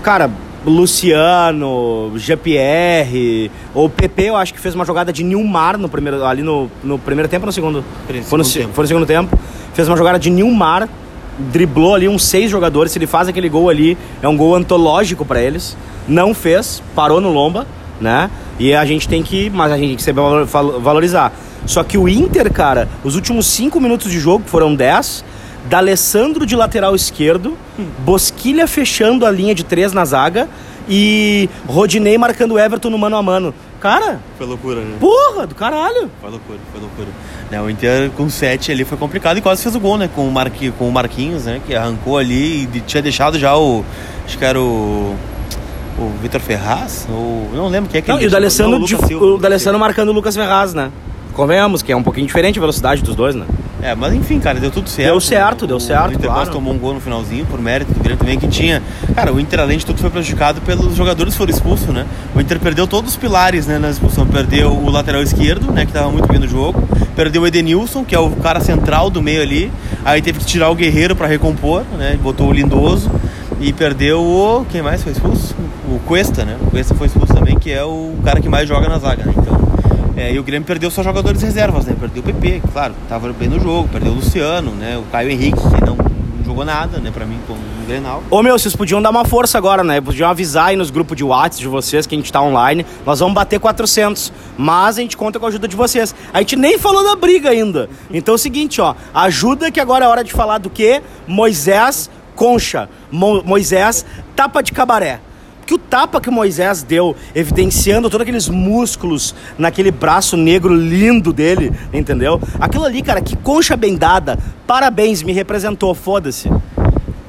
cara, 0.02 0.30
Luciano, 0.64 2.12
Jean-Pierre, 2.16 3.50
ou 3.74 3.86
o 3.86 3.90
PP, 3.90 4.24
eu 4.24 4.36
acho 4.36 4.52
que 4.54 4.60
fez 4.60 4.74
uma 4.74 4.84
jogada 4.84 5.12
de 5.12 5.24
Nilmar 5.24 5.76
no 5.78 5.88
primeiro, 5.88 6.24
ali 6.24 6.42
no, 6.42 6.70
no 6.84 6.98
primeiro 6.98 7.28
tempo 7.28 7.44
ou 7.44 7.46
no 7.46 7.52
segundo? 7.52 7.84
Foi 8.06 8.38
no, 8.38 8.44
segundo 8.44 8.44
se- 8.44 8.58
tempo. 8.60 8.72
foi 8.74 8.84
no 8.84 8.88
segundo 8.88 9.06
tempo. 9.06 9.38
Fez 9.74 9.88
uma 9.88 9.96
jogada 9.96 10.18
de 10.18 10.30
Nilmar, 10.30 10.88
driblou 11.52 11.94
ali 11.94 12.08
uns 12.08 12.24
seis 12.24 12.50
jogadores. 12.50 12.92
Se 12.92 12.98
ele 12.98 13.06
faz 13.06 13.28
aquele 13.28 13.48
gol 13.48 13.68
ali, 13.68 13.96
é 14.22 14.28
um 14.28 14.36
gol 14.36 14.54
antológico 14.54 15.24
pra 15.24 15.40
eles. 15.40 15.76
Não 16.06 16.34
fez, 16.34 16.82
parou 16.94 17.20
no 17.20 17.30
lomba, 17.32 17.66
né? 18.00 18.30
E 18.58 18.74
a 18.74 18.84
gente 18.84 19.08
tem 19.08 19.22
que, 19.22 19.48
mas 19.50 19.72
a 19.72 19.76
gente 19.76 19.88
tem 19.88 19.96
que 19.96 20.02
saber 20.02 20.20
valor- 20.20 20.44
val- 20.46 20.80
valorizar. 20.80 21.32
Só 21.66 21.82
que 21.84 21.96
o 21.98 22.08
Inter, 22.08 22.50
cara, 22.52 22.88
os 23.04 23.14
últimos 23.16 23.46
cinco 23.46 23.80
minutos 23.80 24.10
de 24.10 24.18
jogo, 24.18 24.44
que 24.44 24.50
foram 24.50 24.74
10, 24.74 25.24
D'Alessandro 25.68 26.46
de 26.46 26.56
lateral 26.56 26.94
esquerdo, 26.94 27.56
Bosquilha 27.98 28.66
fechando 28.66 29.26
a 29.26 29.30
linha 29.30 29.54
de 29.54 29.62
três 29.62 29.92
na 29.92 30.04
zaga 30.06 30.48
e 30.88 31.50
Rodinei 31.68 32.16
marcando 32.16 32.58
Everton 32.58 32.88
no 32.90 32.96
mano 32.98 33.16
a 33.16 33.22
mano. 33.22 33.54
Cara, 33.80 34.20
Foi 34.36 34.46
loucura, 34.46 34.80
né? 34.82 34.96
porra 35.00 35.46
do 35.46 35.54
caralho. 35.54 36.10
Foi 36.20 36.30
loucura, 36.30 36.58
foi 36.70 36.80
loucura. 36.80 37.08
Né, 37.50 37.60
o 37.62 37.70
Inter 37.70 38.10
com 38.10 38.28
7 38.28 38.70
ali 38.70 38.84
foi 38.84 38.98
complicado 38.98 39.38
e 39.38 39.40
quase 39.40 39.62
fez 39.62 39.74
o 39.74 39.80
gol, 39.80 39.96
né? 39.96 40.08
Com 40.14 40.28
o, 40.28 40.30
Marqui, 40.30 40.70
com 40.72 40.86
o 40.88 40.92
Marquinhos, 40.92 41.46
né? 41.46 41.60
Que 41.66 41.74
arrancou 41.74 42.18
ali 42.18 42.64
e 42.74 42.80
tinha 42.82 43.02
deixado 43.02 43.38
já 43.38 43.56
o. 43.56 43.82
Acho 44.26 44.36
que 44.38 44.44
era 44.44 44.60
o. 44.60 45.16
O 45.98 46.12
Vitor 46.22 46.40
Ferraz? 46.40 47.06
Ou, 47.10 47.48
não 47.54 47.68
lembro 47.68 47.90
quem 47.90 47.98
é 47.98 48.02
que 48.02 48.08
Não, 48.10 48.16
ele 48.16 48.24
e 48.26 48.28
o. 48.28 48.30
D'Alessandro, 48.30 48.84
de- 48.84 48.94
o 49.14 49.36
D'Alessandro 49.38 49.78
marcando 49.80 50.10
o 50.10 50.12
Lucas 50.12 50.34
Ferraz, 50.36 50.72
né? 50.74 50.90
Convenhamos 51.34 51.82
que 51.82 51.92
é 51.92 51.96
um 51.96 52.02
pouquinho 52.02 52.26
diferente 52.26 52.58
a 52.58 52.60
velocidade 52.60 53.02
dos 53.02 53.14
dois, 53.14 53.34
né? 53.34 53.46
É, 53.82 53.94
mas 53.94 54.12
enfim, 54.12 54.38
cara, 54.38 54.60
deu 54.60 54.70
tudo 54.70 54.90
certo. 54.90 55.08
Deu 55.10 55.20
certo, 55.20 55.66
deu 55.66 55.76
O- 55.78 55.80
certo, 55.80 56.10
O 56.10 56.12
Inter 56.14 56.30
claro. 56.30 56.50
tomou 56.50 56.74
um 56.74 56.78
gol 56.78 56.92
no 56.92 57.00
finalzinho, 57.00 57.46
por 57.46 57.58
mérito 57.60 57.90
do 57.94 58.00
Grêmio 58.00 58.18
também, 58.18 58.38
que 58.38 58.46
tinha. 58.46 58.82
Cara, 59.14 59.32
o 59.32 59.40
Inter, 59.40 59.58
além 59.60 59.78
de 59.78 59.86
tudo, 59.86 59.98
foi 59.98 60.10
prejudicado 60.10 60.60
pelos 60.60 60.94
jogadores 60.94 61.32
que 61.32 61.38
foram 61.38 61.50
expulsos, 61.50 61.88
né? 61.88 62.04
O 62.34 62.40
Inter 62.42 62.60
perdeu 62.60 62.86
todos 62.86 63.12
os 63.12 63.16
pilares, 63.16 63.66
né, 63.66 63.78
na 63.78 63.88
expulsão. 63.88 64.26
Perdeu 64.26 64.70
o 64.70 64.90
lateral 64.90 65.22
esquerdo, 65.22 65.72
né, 65.72 65.86
que 65.86 65.92
tava 65.92 66.10
muito 66.10 66.28
bem 66.28 66.38
no 66.38 66.46
jogo. 66.46 66.86
Perdeu 67.16 67.40
o 67.42 67.46
Edenilson, 67.46 68.04
que 68.04 68.14
é 68.14 68.18
o 68.18 68.28
cara 68.32 68.60
central 68.60 69.08
do 69.08 69.22
meio 69.22 69.40
ali. 69.40 69.72
Aí 70.04 70.20
teve 70.20 70.40
que 70.40 70.44
tirar 70.44 70.68
o 70.68 70.74
Guerreiro 70.74 71.16
pra 71.16 71.26
recompor, 71.26 71.82
né? 71.96 72.18
Botou 72.22 72.48
o 72.48 72.52
Lindoso. 72.52 73.10
E 73.62 73.72
perdeu 73.72 74.20
o. 74.20 74.66
Quem 74.70 74.82
mais 74.82 75.02
foi 75.02 75.12
expulso? 75.12 75.54
O 75.88 75.98
Cuesta, 76.00 76.44
né? 76.44 76.56
O 76.60 76.70
Cuesta 76.70 76.94
foi 76.94 77.06
expulso 77.06 77.32
também, 77.34 77.58
que 77.58 77.70
é 77.70 77.82
o 77.84 78.14
cara 78.24 78.40
que 78.40 78.48
mais 78.48 78.68
joga 78.68 78.88
na 78.88 78.98
zaga, 78.98 79.24
né? 79.24 79.34
Então. 79.36 79.69
É, 80.20 80.34
e 80.34 80.38
o 80.38 80.42
Grêmio 80.42 80.66
perdeu 80.66 80.90
só 80.90 81.02
jogadores 81.02 81.40
reservas, 81.40 81.86
né? 81.86 81.96
Perdeu 81.98 82.22
o 82.22 82.26
PP, 82.26 82.60
claro, 82.74 82.92
tava 83.08 83.32
bem 83.32 83.48
no 83.48 83.58
jogo, 83.58 83.88
perdeu 83.88 84.12
o 84.12 84.16
Luciano, 84.16 84.70
né? 84.72 84.98
O 84.98 85.02
Caio 85.10 85.30
Henrique, 85.30 85.56
que 85.56 85.82
não, 85.82 85.96
não 85.96 86.44
jogou 86.44 86.62
nada, 86.62 86.98
né, 86.98 87.10
pra 87.10 87.24
mim, 87.24 87.38
como 87.46 87.58
no 87.58 87.86
Grenal. 87.86 88.22
Ô 88.30 88.42
meu, 88.42 88.58
vocês 88.58 88.76
podiam 88.76 89.00
dar 89.00 89.08
uma 89.08 89.24
força 89.24 89.56
agora, 89.56 89.82
né? 89.82 89.98
Podiam 89.98 90.28
avisar 90.28 90.66
aí 90.66 90.76
nos 90.76 90.90
grupos 90.90 91.16
de 91.16 91.24
WhatsApp 91.24 91.62
de 91.62 91.68
vocês 91.68 92.06
que 92.06 92.14
a 92.14 92.18
gente 92.18 92.30
tá 92.30 92.42
online. 92.42 92.84
Nós 93.06 93.20
vamos 93.20 93.34
bater 93.34 93.58
400, 93.58 94.30
mas 94.58 94.98
a 94.98 95.00
gente 95.00 95.16
conta 95.16 95.40
com 95.40 95.46
a 95.46 95.48
ajuda 95.48 95.66
de 95.66 95.74
vocês. 95.74 96.14
A 96.34 96.40
gente 96.40 96.54
nem 96.54 96.76
falou 96.76 97.02
da 97.02 97.16
briga 97.16 97.48
ainda. 97.48 97.88
Então 98.10 98.34
é 98.34 98.36
o 98.36 98.38
seguinte, 98.38 98.78
ó, 98.78 98.94
ajuda 99.14 99.70
que 99.70 99.80
agora 99.80 100.04
é 100.04 100.08
hora 100.08 100.22
de 100.22 100.32
falar 100.32 100.58
do 100.58 100.68
quê? 100.68 101.00
Moisés 101.26 102.10
Concha. 102.36 102.90
Mo 103.10 103.42
Moisés 103.42 104.04
tapa 104.36 104.62
de 104.62 104.72
cabaré 104.72 105.20
que 105.66 105.74
o 105.74 105.78
tapa 105.78 106.20
que 106.20 106.28
o 106.28 106.32
Moisés 106.32 106.82
deu, 106.82 107.14
evidenciando 107.34 108.10
todos 108.10 108.22
aqueles 108.22 108.48
músculos 108.48 109.34
naquele 109.58 109.90
braço 109.90 110.36
negro 110.36 110.74
lindo 110.74 111.32
dele, 111.32 111.72
entendeu? 111.92 112.40
Aquilo 112.58 112.84
ali, 112.84 113.02
cara, 113.02 113.20
que 113.20 113.36
concha 113.36 113.76
bem 113.76 113.96
dada. 113.96 114.38
Parabéns, 114.66 115.22
me 115.22 115.32
representou, 115.32 115.94
foda-se. 115.94 116.50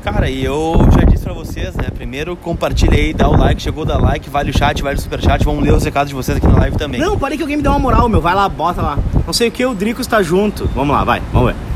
Cara, 0.04 0.30
e 0.30 0.44
eu 0.44 0.76
já 0.98 1.06
disse 1.06 1.24
pra 1.24 1.34
vocês, 1.34 1.76
né? 1.76 1.84
Primeiro 1.94 2.36
compartilha 2.36 2.98
aí, 2.98 3.14
dá 3.14 3.30
o 3.30 3.38
like, 3.38 3.62
chegou, 3.62 3.86
dá 3.86 4.00
like, 4.00 4.30
vale 4.32 4.50
o 4.50 4.58
chat, 4.58 4.82
vale 4.82 4.98
o 4.98 5.02
superchat, 5.02 5.46
vamos 5.46 5.64
ler 5.64 5.74
os 5.74 5.84
recados 5.84 6.10
de 6.10 6.16
vocês 6.16 6.38
aqui 6.38 6.48
na 6.48 6.58
live 6.58 6.76
também. 6.76 7.00
Não, 7.00 7.20
parei 7.20 7.38
que 7.38 7.44
alguém 7.44 7.58
me 7.58 7.64
deu 7.64 7.72
uma 7.72 7.80
moral, 7.80 8.10
meu. 8.10 8.20
Vai 8.20 8.34
lá, 8.34 8.50
bota 8.50 8.82
lá. 8.82 8.98
Não 9.26 9.34
sei 9.34 9.50
o 9.50 9.52
que, 9.52 9.64
o 9.64 9.76
Drico 9.76 10.02
está 10.02 10.24
junto. 10.24 10.68
Vamos 10.74 10.96
lá, 10.96 11.04
vai, 11.04 11.22
vamos 11.32 11.54
ver. 11.54 11.71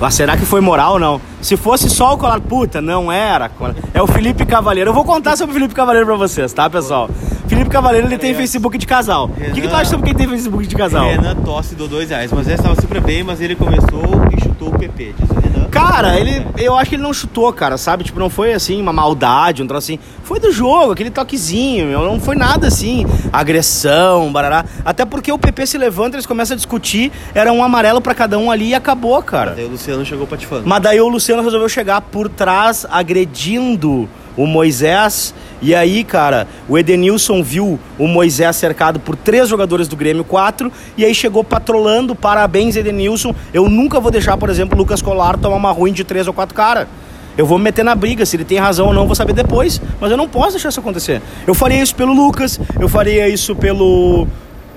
Mas 0.00 0.14
será 0.14 0.34
que 0.36 0.46
foi 0.46 0.62
moral 0.62 0.94
ou 0.94 0.98
não? 0.98 1.20
Se 1.42 1.56
fosse 1.58 1.90
só 1.90 2.14
o 2.14 2.18
colar, 2.18 2.40
puta, 2.40 2.80
não 2.80 3.12
era. 3.12 3.50
É 3.92 4.00
o 4.00 4.06
Felipe 4.06 4.46
Cavaleiro. 4.46 4.90
Eu 4.90 4.94
vou 4.94 5.04
contar 5.04 5.36
sobre 5.36 5.50
o 5.50 5.54
Felipe 5.54 5.74
Cavaleiro 5.74 6.06
pra 6.06 6.16
vocês, 6.16 6.52
tá, 6.54 6.70
pessoal? 6.70 7.10
Felipe 7.46 7.68
Cavaleiro, 7.68 8.06
ele 8.06 8.16
tem 8.16 8.34
Facebook 8.34 8.78
de 8.78 8.86
casal. 8.86 9.26
O 9.26 9.28
que, 9.52 9.60
que 9.60 9.68
tu 9.68 9.74
acha 9.74 9.90
sobre 9.90 10.06
quem 10.06 10.14
tem 10.14 10.26
Facebook 10.28 10.66
de 10.66 10.74
casal? 10.74 11.04
Renan 11.04 11.34
Tosse 11.36 11.74
do 11.74 11.86
dois 11.86 12.08
reais, 12.08 12.32
mas 12.32 12.46
ele 12.46 12.56
estava 12.56 12.80
super 12.80 13.00
bem, 13.02 13.22
mas 13.22 13.40
ele 13.42 13.54
começou 13.54 14.02
e 14.34 14.42
chutou 14.42 14.68
o 14.68 14.78
PP, 14.78 15.14
diz 15.18 15.30
o 15.30 15.34
Renan. 15.34 15.59
Cara, 15.70 16.18
ele, 16.18 16.44
eu 16.58 16.76
acho 16.76 16.90
que 16.90 16.96
ele 16.96 17.02
não 17.02 17.12
chutou, 17.12 17.52
cara, 17.52 17.78
sabe? 17.78 18.04
Tipo, 18.04 18.18
não 18.18 18.28
foi 18.28 18.52
assim, 18.52 18.80
uma 18.80 18.92
maldade, 18.92 19.62
um 19.62 19.66
troço 19.66 19.92
assim. 19.92 19.98
Foi 20.24 20.40
do 20.40 20.52
jogo, 20.52 20.92
aquele 20.92 21.10
toquezinho, 21.10 21.86
meu, 21.86 22.04
não 22.04 22.20
foi 22.20 22.36
nada 22.36 22.66
assim, 22.66 23.06
agressão, 23.32 24.32
barará. 24.32 24.64
Até 24.84 25.04
porque 25.04 25.30
o 25.30 25.38
PP 25.38 25.66
se 25.66 25.78
levanta, 25.78 26.16
eles 26.16 26.26
começam 26.26 26.54
a 26.54 26.56
discutir, 26.56 27.12
era 27.34 27.52
um 27.52 27.62
amarelo 27.62 28.00
para 28.00 28.14
cada 28.14 28.38
um 28.38 28.50
ali 28.50 28.68
e 28.70 28.74
acabou, 28.74 29.22
cara. 29.22 29.50
Mas 29.50 29.56
daí 29.56 29.66
o 29.66 29.70
Luciano 29.70 30.04
chegou 30.04 30.26
patifando. 30.26 30.62
Mas 30.66 30.82
daí 30.82 31.00
o 31.00 31.08
Luciano 31.08 31.42
resolveu 31.42 31.68
chegar 31.68 32.00
por 32.00 32.28
trás, 32.28 32.86
agredindo 32.90 34.08
o 34.36 34.46
Moisés. 34.46 35.34
E 35.62 35.74
aí, 35.74 36.04
cara, 36.04 36.46
o 36.68 36.78
Edenilson 36.78 37.42
viu 37.42 37.78
o 37.98 38.06
Moisés 38.06 38.56
cercado 38.56 38.98
por 38.98 39.14
três 39.14 39.48
jogadores 39.48 39.86
do 39.86 39.96
Grêmio, 39.96 40.24
quatro, 40.24 40.72
e 40.96 41.04
aí 41.04 41.14
chegou 41.14 41.44
patrolando. 41.44 42.14
Parabéns, 42.14 42.76
Edenilson. 42.76 43.34
Eu 43.52 43.68
nunca 43.68 44.00
vou 44.00 44.10
deixar, 44.10 44.36
por 44.36 44.48
exemplo, 44.48 44.74
o 44.74 44.78
Lucas 44.78 45.02
Colar 45.02 45.36
tomar 45.36 45.56
uma 45.56 45.70
ruim 45.70 45.92
de 45.92 46.02
três 46.02 46.26
ou 46.26 46.32
quatro 46.32 46.54
caras. 46.54 46.88
Eu 47.36 47.46
vou 47.46 47.58
me 47.58 47.64
meter 47.64 47.84
na 47.84 47.94
briga, 47.94 48.26
se 48.26 48.36
ele 48.36 48.44
tem 48.44 48.58
razão 48.58 48.88
ou 48.88 48.94
não, 48.94 49.06
vou 49.06 49.14
saber 49.14 49.32
depois. 49.32 49.80
Mas 50.00 50.10
eu 50.10 50.16
não 50.16 50.28
posso 50.28 50.52
deixar 50.52 50.70
isso 50.70 50.80
acontecer. 50.80 51.22
Eu 51.46 51.54
faria 51.54 51.82
isso 51.82 51.94
pelo 51.94 52.12
Lucas, 52.12 52.58
eu 52.78 52.88
faria 52.88 53.28
isso 53.28 53.54
pelo. 53.54 54.26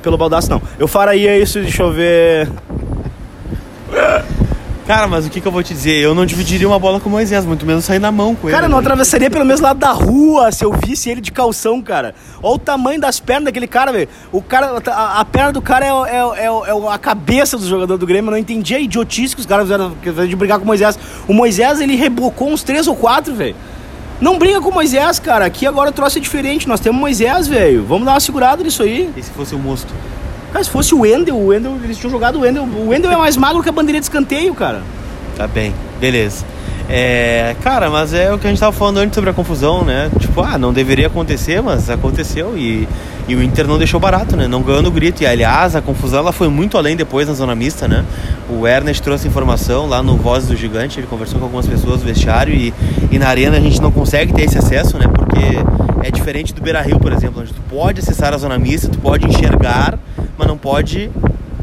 Pelo 0.02 0.18
Baldaço, 0.18 0.50
não. 0.50 0.62
Eu 0.78 0.88
faria 0.88 1.38
isso, 1.38 1.60
deixa 1.62 1.82
eu 1.82 1.92
ver. 1.92 2.50
Cara, 4.86 5.08
mas 5.08 5.26
o 5.26 5.30
que, 5.30 5.40
que 5.40 5.48
eu 5.48 5.52
vou 5.52 5.64
te 5.64 5.74
dizer? 5.74 5.96
Eu 5.96 6.14
não 6.14 6.26
dividiria 6.26 6.68
uma 6.68 6.78
bola 6.78 7.00
com 7.00 7.08
o 7.08 7.12
Moisés, 7.12 7.46
muito 7.46 7.66
menos 7.66 7.86
sair 7.86 8.00
na 8.00 8.12
mão 8.12 8.36
com 8.36 8.48
ele. 8.48 8.56
Cara, 8.56 8.68
não 8.68 8.78
atravessaria 8.78 9.30
pelo 9.30 9.46
mesmo 9.46 9.66
lado 9.66 9.80
da 9.80 9.92
rua 9.92 10.52
se 10.52 10.66
eu 10.66 10.74
visse 10.74 11.10
ele 11.10 11.22
de 11.22 11.32
calção, 11.32 11.82
cara. 11.82 12.14
Olha 12.42 12.56
o 12.56 12.60
tamanho 12.60 13.00
das 13.00 13.18
pernas 13.18 13.46
daquele 13.46 13.68
cara, 13.68 13.94
velho. 13.94 14.10
O 14.30 14.42
cara, 14.42 14.82
a, 14.86 15.22
a, 15.22 15.26
perna 15.26 15.54
do 15.54 15.62
cara 15.62 15.86
é, 15.86 15.90
é, 15.90 16.46
é, 16.46 16.48
é, 16.48 16.94
a 16.94 16.98
cabeça 16.98 17.58
do 17.58 17.66
jogador 17.66 17.98
do 17.98 18.06
Grêmio. 18.06 18.28
Eu 18.28 18.32
não 18.32 18.38
entendi 18.38 18.76
a 18.76 18.80
idiotice 18.80 19.34
que 19.34 19.40
os 19.40 19.48
caras 19.48 19.64
fizeram 19.66 20.28
de 20.28 20.36
brigar 20.36 20.58
com 20.58 20.66
o 20.66 20.68
Moisés. 20.68 21.00
O 21.30 21.34
Moisés, 21.34 21.80
ele 21.80 21.96
rebocou 21.96 22.50
uns 22.50 22.62
três 22.62 22.86
ou 22.86 22.96
quatro, 22.96 23.34
velho. 23.34 23.56
Não 24.20 24.38
briga 24.38 24.60
com 24.60 24.70
o 24.70 24.74
Moisés, 24.74 25.18
cara. 25.18 25.46
Aqui 25.46 25.66
agora 25.66 25.92
o 25.92 25.94
troço 25.94 26.18
é 26.18 26.22
diferente. 26.22 26.68
Nós 26.68 26.82
temos 26.82 27.00
Moisés, 27.00 27.48
velho. 27.48 27.86
Vamos 27.86 28.06
dar 28.06 28.14
uma 28.14 28.20
segurada 28.20 28.62
nisso 28.62 28.84
aí. 28.84 29.10
E 29.16 29.24
se 29.24 29.32
fosse 29.32 29.56
o 29.56 29.60
Mosto? 29.60 29.94
Cara, 30.54 30.64
se 30.64 30.70
fosse 30.70 30.94
o 30.94 31.00
Wendel, 31.00 31.36
o 31.36 31.48
Wendel, 31.48 31.80
eles 31.84 31.98
tinham 31.98 32.12
jogado 32.12 32.38
o 32.38 32.42
Wendel. 32.42 32.64
O 32.64 32.90
Wendel 32.90 33.12
é 33.12 33.18
mais 33.18 33.36
magro 33.36 33.64
que 33.64 33.70
a 33.70 33.72
bandeirinha 33.72 34.00
de 34.00 34.06
escanteio, 34.06 34.54
cara. 34.54 34.84
Tá 35.36 35.48
bem, 35.48 35.74
beleza. 36.00 36.46
É, 36.88 37.56
cara, 37.64 37.90
mas 37.90 38.14
é 38.14 38.32
o 38.32 38.38
que 38.38 38.46
a 38.46 38.50
gente 38.52 38.60
tava 38.60 38.72
falando 38.72 38.98
antes 38.98 39.16
sobre 39.16 39.32
a 39.32 39.34
confusão, 39.34 39.84
né? 39.84 40.12
Tipo, 40.20 40.42
ah, 40.42 40.58
não 40.58 40.72
deveria 40.72 41.08
acontecer, 41.08 41.62
mas 41.62 41.90
aconteceu 41.90 42.56
e, 42.56 42.88
e 43.28 43.36
o 43.36 43.42
Inter 43.42 43.66
não 43.66 43.80
deixou 43.80 44.00
barato, 44.00 44.36
né? 44.36 44.48
Não 44.48 44.62
ganhou 44.62 44.84
no 44.84 44.92
grito. 44.92 45.24
E 45.24 45.26
aliás, 45.26 45.76
a 45.76 45.82
confusão 45.82 46.20
ela 46.20 46.32
foi 46.32 46.50
muito 46.50 46.78
além 46.78 46.96
depois 46.96 47.28
na 47.28 47.34
zona 47.34 47.56
mista, 47.56 47.88
né? 47.88 48.06
O 48.48 48.68
Ernest 48.68 49.02
trouxe 49.02 49.28
informação 49.28 49.88
lá 49.88 50.04
no 50.04 50.18
Voz 50.18 50.46
do 50.46 50.56
Gigante, 50.56 51.00
ele 51.00 51.08
conversou 51.08 51.40
com 51.40 51.46
algumas 51.46 51.66
pessoas 51.66 52.02
do 52.02 52.06
vestiário 52.06 52.54
e, 52.54 52.72
e 53.10 53.18
na 53.18 53.28
arena 53.28 53.58
a 53.58 53.62
gente 53.62 53.82
não 53.82 53.92
consegue 53.92 54.34
ter 54.34 54.44
esse 54.44 54.58
acesso, 54.58 54.98
né? 54.98 55.08
Porque 55.08 55.40
é 56.04 56.12
diferente 56.12 56.54
do 56.54 56.62
Beira 56.62 56.82
Rio, 56.82 57.00
por 57.00 57.12
exemplo, 57.12 57.42
onde 57.42 57.54
tu 57.54 57.62
pode 57.70 58.02
acessar 58.02 58.34
a 58.34 58.38
zona 58.38 58.60
mista, 58.60 58.88
tu 58.90 59.00
pode 59.00 59.26
enxergar 59.26 59.98
mas 60.38 60.48
não 60.48 60.58
pode 60.58 61.10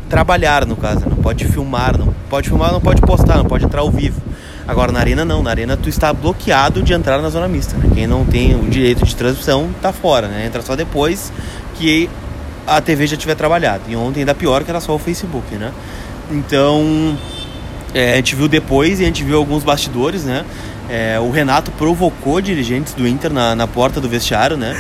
trabalhar 0.09 0.67
no 0.67 0.77
caso, 0.77 1.09
não 1.09 1.17
pode 1.17 1.45
filmar, 1.45 1.99
não 1.99 2.13
pode 2.29 2.49
filmar, 2.49 2.73
não 2.73 2.81
pode 2.81 3.01
postar, 3.01 3.37
não 3.37 3.45
pode 3.45 3.65
entrar 3.65 3.81
ao 3.81 3.91
vivo. 3.91 4.21
Agora 4.67 4.93
na 4.93 5.01
arena 5.01 5.25
não, 5.25 5.43
na 5.43 5.51
arena 5.51 5.77
tu 5.77 5.89
está 5.89 6.13
bloqueado 6.13 6.83
de 6.83 6.93
entrar 6.93 7.21
na 7.21 7.29
zona 7.29 7.49
mista, 7.49 7.77
né? 7.77 7.91
Quem 7.95 8.07
não 8.07 8.25
tem 8.25 8.55
o 8.55 8.69
direito 8.69 9.05
de 9.05 9.15
transmissão 9.15 9.71
tá 9.81 9.93
fora, 9.93 10.29
né? 10.29 10.47
Entra 10.47 10.63
só 10.63 10.77
depois 10.77 11.33
que 11.77 12.09
a 12.67 12.81
TV 12.81 13.07
já 13.07 13.17
tiver 13.17 13.35
trabalhado. 13.35 13.85
E 13.89 13.97
ontem 13.97 14.21
ainda 14.21 14.35
pior 14.35 14.63
que 14.65 14.71
era 14.71 14.81
só 14.81 14.95
o 14.95 14.99
Facebook, 14.99 15.55
né? 15.57 15.73
Então, 16.31 17.17
é, 17.93 18.13
a 18.13 18.17
gente 18.17 18.37
viu 18.37 18.47
depois 18.47 19.01
e 19.01 19.03
a 19.03 19.07
gente 19.07 19.25
viu 19.25 19.37
alguns 19.37 19.65
bastidores, 19.65 20.25
né? 20.25 20.45
É, 20.91 21.21
o 21.21 21.31
Renato 21.31 21.71
provocou 21.71 22.41
dirigentes 22.41 22.95
do 22.95 23.07
Inter 23.07 23.33
na, 23.33 23.55
na 23.55 23.69
porta 23.69 24.01
do 24.01 24.09
vestiário, 24.09 24.57
né? 24.57 24.77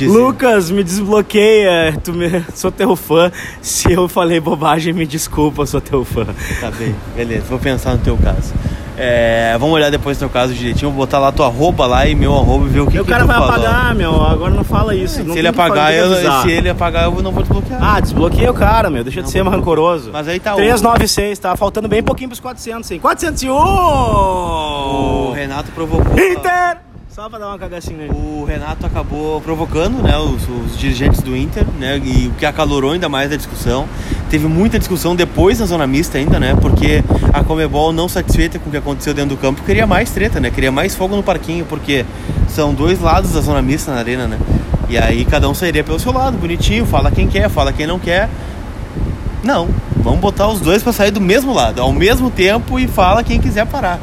Lucas, 0.00 0.70
me 0.70 0.82
desbloqueia. 0.82 1.94
Tu 2.02 2.14
me... 2.14 2.42
Sou 2.54 2.72
teu 2.72 2.96
fã. 2.96 3.30
Se 3.60 3.92
eu 3.92 4.08
falei 4.08 4.40
bobagem, 4.40 4.94
me 4.94 5.06
desculpa, 5.06 5.66
sou 5.66 5.80
teu 5.80 6.02
fã. 6.02 6.26
Tá 6.60 6.70
bem, 6.70 6.94
beleza. 7.14 7.44
Vou 7.50 7.58
pensar 7.58 7.92
no 7.92 7.98
teu 7.98 8.16
caso. 8.16 8.54
É, 9.02 9.56
vamos 9.58 9.74
olhar 9.74 9.90
depois 9.90 10.18
no 10.18 10.20
teu 10.20 10.28
caso 10.28 10.52
direitinho. 10.52 10.90
Vou 10.90 11.06
botar 11.06 11.18
lá 11.18 11.32
tua 11.32 11.46
arroba 11.46 11.86
lá 11.86 12.06
e 12.06 12.14
meu 12.14 12.36
arroba 12.36 12.66
e 12.66 12.68
ver 12.68 12.80
o 12.80 12.86
que, 12.86 13.00
o 13.00 13.04
que 13.04 13.10
cara 13.10 13.24
vai 13.24 13.36
falou. 13.36 13.50
apagar, 13.50 13.94
meu. 13.94 14.22
Agora 14.22 14.52
não 14.52 14.62
fala 14.62 14.94
isso. 14.94 15.20
É, 15.20 15.22
não 15.22 15.32
se 15.32 15.38
ele 15.38 15.48
apagar, 15.48 15.94
eu, 15.94 16.14
se 16.42 16.50
ele 16.50 16.68
apagar, 16.68 17.04
eu 17.04 17.22
não 17.22 17.32
vou 17.32 17.42
desbloquear. 17.42 17.82
Ah, 17.82 17.98
desbloqueia 17.98 18.50
o 18.50 18.54
cara, 18.54 18.90
meu. 18.90 19.02
Deixa 19.02 19.22
de 19.22 19.30
ser 19.30 19.42
rancoroso. 19.42 20.10
Mas 20.12 20.28
aí 20.28 20.38
tá 20.38 20.54
396, 20.54 21.38
tá 21.38 21.56
faltando 21.56 21.88
bem 21.88 22.02
pouquinho 22.02 22.28
pros 22.28 22.40
400, 22.40 22.90
hein? 22.90 23.00
401! 23.00 23.54
O 23.54 25.32
Renato 25.32 25.72
provocou. 25.72 26.12
Inter! 26.12 26.89
Só 27.14 27.28
pra 27.28 27.40
dar 27.40 27.48
uma 27.48 27.58
cagacinha 27.58 28.04
aí. 28.04 28.08
O 28.08 28.44
Renato 28.44 28.86
acabou 28.86 29.40
provocando 29.40 30.00
né, 30.00 30.16
os, 30.16 30.48
os, 30.48 30.78
dirigentes 30.78 31.20
do 31.20 31.36
Inter, 31.36 31.66
né? 31.76 31.98
E 31.98 32.28
o 32.28 32.32
que 32.32 32.46
acalorou 32.46 32.92
ainda 32.92 33.08
mais 33.08 33.32
a 33.32 33.36
discussão. 33.36 33.88
Teve 34.30 34.46
muita 34.46 34.78
discussão 34.78 35.16
depois 35.16 35.58
na 35.58 35.66
zona 35.66 35.88
mista 35.88 36.18
ainda, 36.18 36.38
né? 36.38 36.56
Porque 36.62 37.02
a 37.32 37.42
Comebol, 37.42 37.92
não 37.92 38.08
satisfeita 38.08 38.60
com 38.60 38.68
o 38.68 38.70
que 38.70 38.76
aconteceu 38.76 39.12
dentro 39.12 39.34
do 39.34 39.40
campo, 39.40 39.60
queria 39.62 39.88
mais 39.88 40.12
treta, 40.12 40.38
né? 40.38 40.52
Queria 40.52 40.70
mais 40.70 40.94
fogo 40.94 41.16
no 41.16 41.22
parquinho, 41.22 41.66
porque 41.66 42.06
são 42.48 42.72
dois 42.72 43.00
lados 43.00 43.32
da 43.32 43.40
zona 43.40 43.60
mista 43.60 43.90
na 43.92 43.98
arena, 43.98 44.28
né? 44.28 44.38
E 44.88 44.96
aí 44.96 45.24
cada 45.24 45.48
um 45.48 45.54
sairia 45.54 45.82
pelo 45.82 45.98
seu 45.98 46.12
lado, 46.12 46.38
bonitinho, 46.38 46.86
fala 46.86 47.10
quem 47.10 47.26
quer, 47.26 47.50
fala 47.50 47.72
quem 47.72 47.88
não 47.88 47.98
quer. 47.98 48.30
Não, 49.42 49.68
vamos 49.96 50.20
botar 50.20 50.46
os 50.46 50.60
dois 50.60 50.80
para 50.80 50.92
sair 50.92 51.10
do 51.10 51.20
mesmo 51.20 51.52
lado, 51.52 51.82
ao 51.82 51.92
mesmo 51.92 52.30
tempo 52.30 52.78
e 52.78 52.86
fala 52.86 53.24
quem 53.24 53.40
quiser 53.40 53.66
parar. 53.66 53.98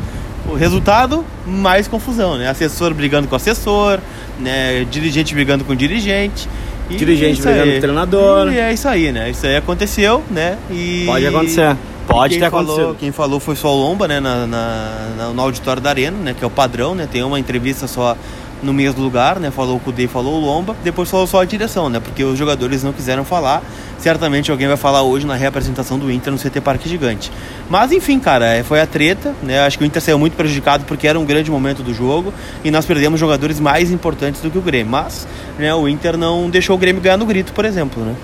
O 0.47 0.55
resultado, 0.55 1.25
mais 1.45 1.87
confusão, 1.87 2.37
né? 2.37 2.47
Assessor 2.49 2.93
brigando 2.93 3.27
com 3.27 3.35
assessor, 3.35 3.99
né? 4.39 4.85
Dirigente 4.89 5.33
brigando 5.33 5.65
com 5.65 5.75
dirigente. 5.75 6.47
E 6.89 6.95
dirigente 6.95 7.41
brigando 7.41 7.73
com 7.73 7.79
treinador. 7.79 8.51
E 8.51 8.57
é 8.57 8.73
isso 8.73 8.87
aí, 8.87 9.11
né? 9.11 9.29
Isso 9.29 9.45
aí 9.45 9.57
aconteceu, 9.57 10.23
né? 10.31 10.57
E... 10.71 11.03
Pode 11.05 11.27
acontecer. 11.27 11.77
Pode 12.07 12.39
ter 12.39 12.45
acontecido. 12.45 12.77
Falou, 12.77 12.95
quem 12.95 13.11
falou 13.11 13.39
foi 13.39 13.55
só 13.57 13.75
o 13.75 13.77
Lomba, 13.77 14.07
né? 14.07 14.21
Na, 14.21 14.47
na, 14.47 15.31
no 15.33 15.41
auditório 15.41 15.81
da 15.81 15.89
Arena, 15.89 16.17
né? 16.17 16.35
Que 16.37 16.43
é 16.43 16.47
o 16.47 16.49
padrão, 16.49 16.95
né? 16.95 17.07
Tem 17.11 17.21
uma 17.21 17.37
entrevista 17.37 17.85
só 17.85 18.15
no 18.61 18.73
mesmo 18.73 19.01
lugar, 19.01 19.39
né? 19.39 19.51
Falou 19.51 19.77
o 19.77 19.79
Cudê, 19.79 20.07
falou 20.07 20.41
o 20.41 20.45
Lomba, 20.45 20.75
depois 20.83 21.09
falou 21.09 21.27
só 21.27 21.41
a 21.41 21.45
direção, 21.45 21.89
né? 21.89 21.99
Porque 21.99 22.23
os 22.23 22.37
jogadores 22.37 22.83
não 22.83 22.91
quiseram 22.91 23.23
falar. 23.23 23.61
Certamente 23.97 24.51
alguém 24.51 24.67
vai 24.67 24.77
falar 24.77 25.03
hoje 25.03 25.25
na 25.25 25.35
reapresentação 25.35 25.97
do 25.97 26.11
Inter 26.11 26.31
no 26.31 26.39
CT 26.39 26.61
Parque 26.61 26.87
Gigante. 26.87 27.31
Mas 27.69 27.91
enfim, 27.91 28.19
cara, 28.19 28.45
é, 28.45 28.63
foi 28.63 28.79
a 28.79 28.87
treta, 28.87 29.33
né? 29.41 29.59
Acho 29.65 29.77
que 29.77 29.83
o 29.83 29.87
Inter 29.87 30.01
saiu 30.01 30.19
muito 30.19 30.35
prejudicado 30.35 30.85
porque 30.85 31.07
era 31.07 31.19
um 31.19 31.25
grande 31.25 31.49
momento 31.51 31.83
do 31.83 31.93
jogo 31.93 32.33
e 32.63 32.71
nós 32.71 32.85
perdemos 32.85 33.19
jogadores 33.19 33.59
mais 33.59 33.91
importantes 33.91 34.41
do 34.41 34.49
que 34.49 34.57
o 34.57 34.61
Grêmio. 34.61 34.91
Mas, 34.91 35.27
né, 35.57 35.73
o 35.73 35.87
Inter 35.87 36.17
não 36.17 36.49
deixou 36.49 36.75
o 36.75 36.79
Grêmio 36.79 37.01
ganhar 37.01 37.17
no 37.17 37.25
grito, 37.25 37.53
por 37.53 37.65
exemplo, 37.65 38.03
né? 38.03 38.15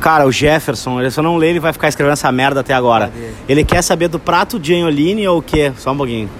Cara, 0.00 0.26
o 0.26 0.32
Jefferson, 0.32 0.98
ele 0.98 1.10
só 1.10 1.22
não 1.22 1.36
lê, 1.36 1.50
ele 1.50 1.60
vai 1.60 1.74
ficar 1.74 1.88
escrevendo 1.88 2.14
essa 2.14 2.32
merda 2.32 2.60
até 2.60 2.72
agora. 2.72 3.12
Ele 3.46 3.62
quer 3.62 3.82
saber 3.82 4.08
do 4.08 4.18
prato 4.18 4.58
de 4.58 4.74
Anholine 4.74 5.28
ou 5.28 5.38
o 5.38 5.42
quê? 5.42 5.72
Só 5.76 5.92
um 5.92 5.96
pouquinho. 5.96 6.30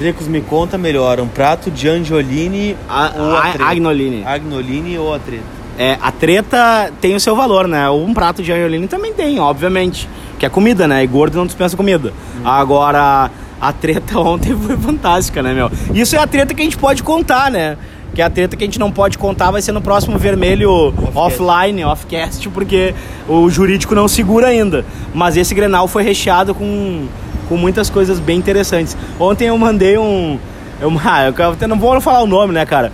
Dricos, 0.00 0.26
me 0.26 0.40
conta 0.40 0.78
melhor, 0.78 1.20
um 1.20 1.28
prato 1.28 1.70
de 1.70 1.86
Angiolini 1.86 2.74
a, 2.88 3.12
ou 3.14 3.36
a, 3.36 3.40
a 3.40 3.70
Agnolini. 3.70 4.24
Agnolini 4.24 4.96
ou 4.96 5.14
a 5.14 5.18
treta? 5.18 5.44
É, 5.78 5.98
a 6.00 6.10
treta 6.10 6.90
tem 7.02 7.14
o 7.14 7.20
seu 7.20 7.36
valor, 7.36 7.68
né? 7.68 7.90
Um 7.90 8.14
prato 8.14 8.42
de 8.42 8.50
Angiolini 8.50 8.88
também 8.88 9.12
tem, 9.12 9.38
obviamente. 9.38 10.08
Que 10.38 10.46
é 10.46 10.48
comida, 10.48 10.88
né? 10.88 11.04
E 11.04 11.06
gordo 11.06 11.36
não 11.36 11.44
dispensa 11.44 11.76
comida. 11.76 12.14
Hum. 12.34 12.48
Agora, 12.48 13.30
a 13.60 13.72
treta 13.74 14.16
ontem 14.24 14.56
foi 14.56 14.74
fantástica, 14.74 15.42
né, 15.42 15.52
meu? 15.52 15.70
Isso 15.92 16.16
é 16.16 16.18
a 16.18 16.26
treta 16.26 16.54
que 16.54 16.62
a 16.62 16.64
gente 16.64 16.78
pode 16.78 17.02
contar, 17.02 17.50
né? 17.50 17.76
Que 18.14 18.22
é 18.22 18.24
a 18.24 18.30
treta 18.30 18.56
que 18.56 18.64
a 18.64 18.66
gente 18.66 18.78
não 18.78 18.90
pode 18.90 19.18
contar 19.18 19.50
vai 19.50 19.60
ser 19.60 19.72
no 19.72 19.82
próximo 19.82 20.16
vermelho 20.16 20.70
Off-cast. 20.70 21.18
offline, 21.18 21.84
offcast, 21.84 22.48
porque 22.48 22.94
o 23.28 23.50
jurídico 23.50 23.94
não 23.94 24.08
segura 24.08 24.46
ainda. 24.46 24.82
Mas 25.12 25.36
esse 25.36 25.54
Grenal 25.54 25.86
foi 25.86 26.02
recheado 26.02 26.54
com, 26.54 27.06
com 27.50 27.56
muitas 27.56 27.90
coisas 27.90 28.20
bem 28.20 28.38
interessantes. 28.38 28.96
Ontem 29.18 29.48
eu 29.48 29.58
mandei 29.58 29.98
um. 29.98 30.38
Eu, 30.80 30.90
ah, 31.04 31.26
eu, 31.26 31.56
eu 31.60 31.68
não 31.68 31.78
vou 31.78 32.00
falar 32.00 32.22
o 32.22 32.26
nome, 32.26 32.54
né, 32.54 32.64
cara? 32.64 32.92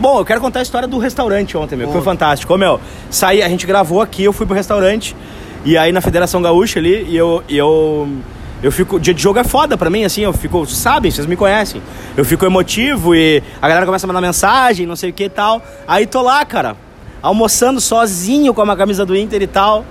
Bom, 0.00 0.18
eu 0.18 0.24
quero 0.24 0.40
contar 0.40 0.58
a 0.58 0.62
história 0.62 0.88
do 0.88 0.98
restaurante 0.98 1.56
ontem, 1.56 1.76
meu, 1.76 1.86
que 1.86 1.92
foi 1.92 2.02
fantástico. 2.02 2.52
Ô, 2.52 2.58
meu, 2.58 2.80
saí, 3.08 3.42
a 3.42 3.48
gente 3.48 3.66
gravou 3.66 4.00
aqui, 4.00 4.24
eu 4.24 4.32
fui 4.32 4.44
pro 4.44 4.54
restaurante, 4.54 5.16
e 5.64 5.76
aí 5.76 5.90
na 5.90 6.00
Federação 6.00 6.42
Gaúcha 6.42 6.78
ali, 6.78 7.06
e 7.08 7.16
eu. 7.16 7.42
E 7.48 7.56
eu 7.56 8.08
eu 8.62 8.70
fico. 8.70 8.98
Dia 9.00 9.14
de 9.14 9.22
jogo 9.22 9.38
é 9.38 9.44
foda 9.44 9.76
pra 9.76 9.88
mim, 9.88 10.04
assim, 10.04 10.22
eu 10.22 10.32
fico. 10.32 10.66
Sabem, 10.66 11.10
vocês 11.10 11.26
me 11.26 11.36
conhecem. 11.36 11.80
Eu 12.16 12.24
fico 12.24 12.44
emotivo 12.44 13.14
e 13.14 13.42
a 13.60 13.68
galera 13.68 13.86
começa 13.86 14.06
a 14.06 14.08
mandar 14.08 14.20
mensagem, 14.20 14.86
não 14.86 14.96
sei 14.96 15.10
o 15.10 15.12
que 15.12 15.24
e 15.24 15.28
tal. 15.30 15.62
Aí 15.86 16.06
tô 16.06 16.20
lá, 16.20 16.44
cara, 16.44 16.76
almoçando 17.22 17.80
sozinho 17.80 18.52
com 18.52 18.62
uma 18.62 18.76
camisa 18.76 19.06
do 19.06 19.16
Inter 19.16 19.40
e 19.40 19.46
tal. 19.46 19.84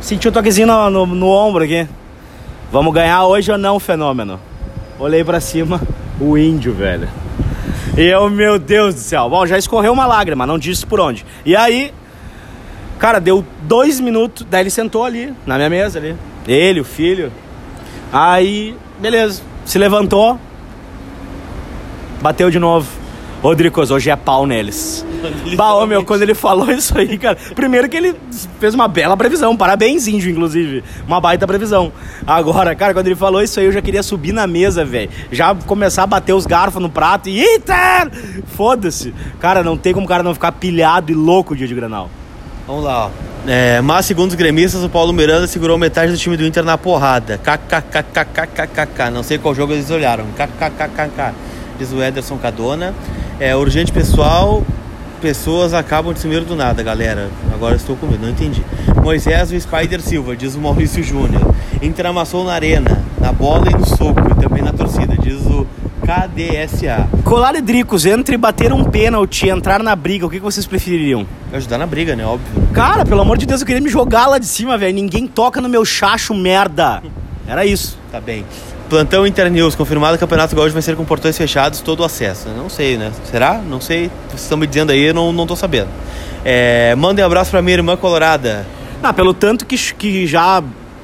Senti 0.00 0.28
um 0.28 0.32
toquezinho 0.32 0.68
no, 0.68 0.90
no, 0.90 1.06
no 1.06 1.26
ombro 1.26 1.64
aqui. 1.64 1.88
Vamos 2.72 2.94
ganhar 2.94 3.24
hoje 3.24 3.50
ou 3.50 3.58
não, 3.58 3.80
fenômeno? 3.80 4.38
Olhei 4.96 5.24
pra 5.24 5.40
cima, 5.40 5.80
o 6.20 6.38
índio, 6.38 6.72
velho. 6.72 7.08
E 7.98 8.02
eu, 8.02 8.30
meu 8.30 8.60
Deus 8.60 8.94
do 8.94 9.00
céu. 9.00 9.28
Bom, 9.28 9.44
já 9.44 9.58
escorreu 9.58 9.92
uma 9.92 10.06
lágrima, 10.06 10.46
não 10.46 10.56
disse 10.56 10.86
por 10.86 11.00
onde. 11.00 11.26
E 11.44 11.56
aí, 11.56 11.92
cara, 12.96 13.18
deu 13.18 13.44
dois 13.62 13.98
minutos, 13.98 14.46
daí 14.48 14.62
ele 14.62 14.70
sentou 14.70 15.04
ali, 15.04 15.34
na 15.44 15.56
minha 15.56 15.68
mesa 15.68 15.98
ali. 15.98 16.14
Ele, 16.46 16.80
o 16.80 16.84
filho. 16.84 17.32
Aí, 18.12 18.76
beleza, 19.00 19.42
se 19.64 19.76
levantou, 19.76 20.38
bateu 22.22 22.50
de 22.50 22.60
novo. 22.60 22.99
Rodricos, 23.42 23.90
hoje 23.90 24.10
é 24.10 24.16
pau 24.16 24.46
neles. 24.46 25.04
Bah, 25.56 25.86
meu, 25.86 26.04
quando 26.04 26.22
ele 26.22 26.34
falou 26.34 26.70
isso 26.70 26.96
aí, 26.96 27.16
cara. 27.16 27.38
Primeiro 27.54 27.88
que 27.88 27.96
ele 27.96 28.14
fez 28.58 28.74
uma 28.74 28.86
bela 28.86 29.16
previsão. 29.16 29.56
Parabéns, 29.56 30.06
índio, 30.06 30.30
inclusive. 30.30 30.84
Uma 31.06 31.20
baita 31.20 31.46
previsão. 31.46 31.90
Agora, 32.26 32.74
cara, 32.74 32.92
quando 32.92 33.06
ele 33.06 33.16
falou 33.16 33.42
isso 33.42 33.58
aí, 33.58 33.66
eu 33.66 33.72
já 33.72 33.80
queria 33.80 34.02
subir 34.02 34.32
na 34.32 34.46
mesa, 34.46 34.84
velho. 34.84 35.10
Já 35.32 35.54
começar 35.54 36.02
a 36.02 36.06
bater 36.06 36.34
os 36.34 36.44
garfos 36.44 36.82
no 36.82 36.90
prato 36.90 37.30
e. 37.30 37.40
Eita! 37.40 38.10
Foda-se. 38.56 39.14
Cara, 39.38 39.62
não 39.62 39.76
tem 39.76 39.94
como 39.94 40.04
o 40.04 40.08
cara 40.08 40.22
não 40.22 40.34
ficar 40.34 40.52
pilhado 40.52 41.10
e 41.10 41.14
louco 41.14 41.54
o 41.54 41.56
dia 41.56 41.66
de 41.66 41.74
granal. 41.74 42.10
Vamos 42.66 42.84
lá, 42.84 43.06
ó. 43.06 43.10
É, 43.46 43.80
mas, 43.80 44.04
segundo 44.04 44.28
os 44.30 44.36
gremistas, 44.36 44.84
o 44.84 44.88
Paulo 44.88 45.14
Miranda 45.14 45.46
segurou 45.46 45.78
metade 45.78 46.12
do 46.12 46.18
time 46.18 46.36
do 46.36 46.44
Inter 46.44 46.62
na 46.62 46.76
porrada. 46.76 47.38
KKKKKKK. 47.38 49.10
Não 49.10 49.22
sei 49.22 49.38
qual 49.38 49.54
jogo 49.54 49.72
eles 49.72 49.90
olharam. 49.90 50.26
KKKKK. 50.36 51.34
Diz 51.78 51.90
o 51.90 52.02
Ederson 52.02 52.36
Cadona. 52.36 52.94
É 53.40 53.56
urgente 53.56 53.90
pessoal. 53.90 54.62
Pessoas 55.22 55.72
acabam 55.72 56.12
de 56.12 56.20
sumir 56.20 56.42
do 56.44 56.54
nada, 56.54 56.82
galera. 56.82 57.30
Agora 57.54 57.74
estou 57.74 57.96
com 57.96 58.06
medo, 58.06 58.22
não 58.22 58.28
entendi. 58.28 58.62
Moisés 59.02 59.50
o 59.50 59.58
Spider 59.58 60.02
Silva, 60.02 60.36
diz 60.36 60.54
o 60.54 60.60
Maurício 60.60 61.02
Júnior. 61.02 61.54
Inter 61.80 62.04
amassou 62.04 62.44
na 62.44 62.52
arena, 62.52 63.02
na 63.18 63.32
bola 63.32 63.70
e 63.70 63.74
no 63.74 63.86
soco, 63.86 64.20
e 64.30 64.42
também 64.42 64.62
na 64.62 64.74
torcida, 64.74 65.16
diz 65.16 65.40
o 65.46 65.66
KDSA. 66.02 67.08
Colar 67.24 67.54
e 67.54 67.62
Dricos, 67.62 68.04
entre 68.04 68.36
bater 68.36 68.74
um 68.74 68.84
pênalti 68.84 69.46
e 69.46 69.50
entrar 69.50 69.82
na 69.82 69.96
briga, 69.96 70.26
o 70.26 70.30
que 70.30 70.36
que 70.36 70.42
vocês 70.42 70.66
prefeririam? 70.66 71.26
Ajudar 71.50 71.78
na 71.78 71.86
briga, 71.86 72.14
né? 72.14 72.26
Óbvio. 72.26 72.68
Cara, 72.74 73.06
pelo 73.06 73.22
amor 73.22 73.38
de 73.38 73.46
Deus, 73.46 73.62
eu 73.62 73.66
queria 73.66 73.80
me 73.80 73.88
jogar 73.88 74.26
lá 74.26 74.38
de 74.38 74.46
cima, 74.46 74.76
velho. 74.76 74.94
Ninguém 74.94 75.26
toca 75.26 75.62
no 75.62 75.68
meu 75.68 75.82
chacho, 75.82 76.34
merda. 76.34 77.02
Era 77.48 77.64
isso. 77.64 77.98
Tá 78.12 78.20
bem. 78.20 78.44
Plantão 78.90 79.24
Internews, 79.24 79.76
confirmado 79.76 80.18
que 80.18 80.24
o 80.24 80.26
Campeonato 80.26 80.56
Gaúcho 80.56 80.72
vai 80.72 80.82
ser 80.82 80.96
com 80.96 81.04
portões 81.04 81.38
fechados, 81.38 81.80
todo 81.80 82.02
acesso. 82.02 82.48
Não 82.48 82.68
sei, 82.68 82.96
né? 82.96 83.12
Será? 83.30 83.54
Não 83.54 83.80
sei. 83.80 84.10
Vocês 84.28 84.42
estão 84.42 84.58
me 84.58 84.66
dizendo 84.66 84.90
aí, 84.90 85.04
eu 85.04 85.14
não, 85.14 85.32
não 85.32 85.46
tô 85.46 85.54
sabendo. 85.54 85.88
É, 86.44 86.92
mandem 86.96 87.24
um 87.24 87.26
abraço 87.26 87.52
pra 87.52 87.62
minha 87.62 87.76
irmã 87.76 87.96
colorada. 87.96 88.66
Ah, 89.00 89.12
pelo 89.12 89.32
tanto 89.32 89.64
que, 89.64 89.76
que 89.94 90.26
já 90.26 90.60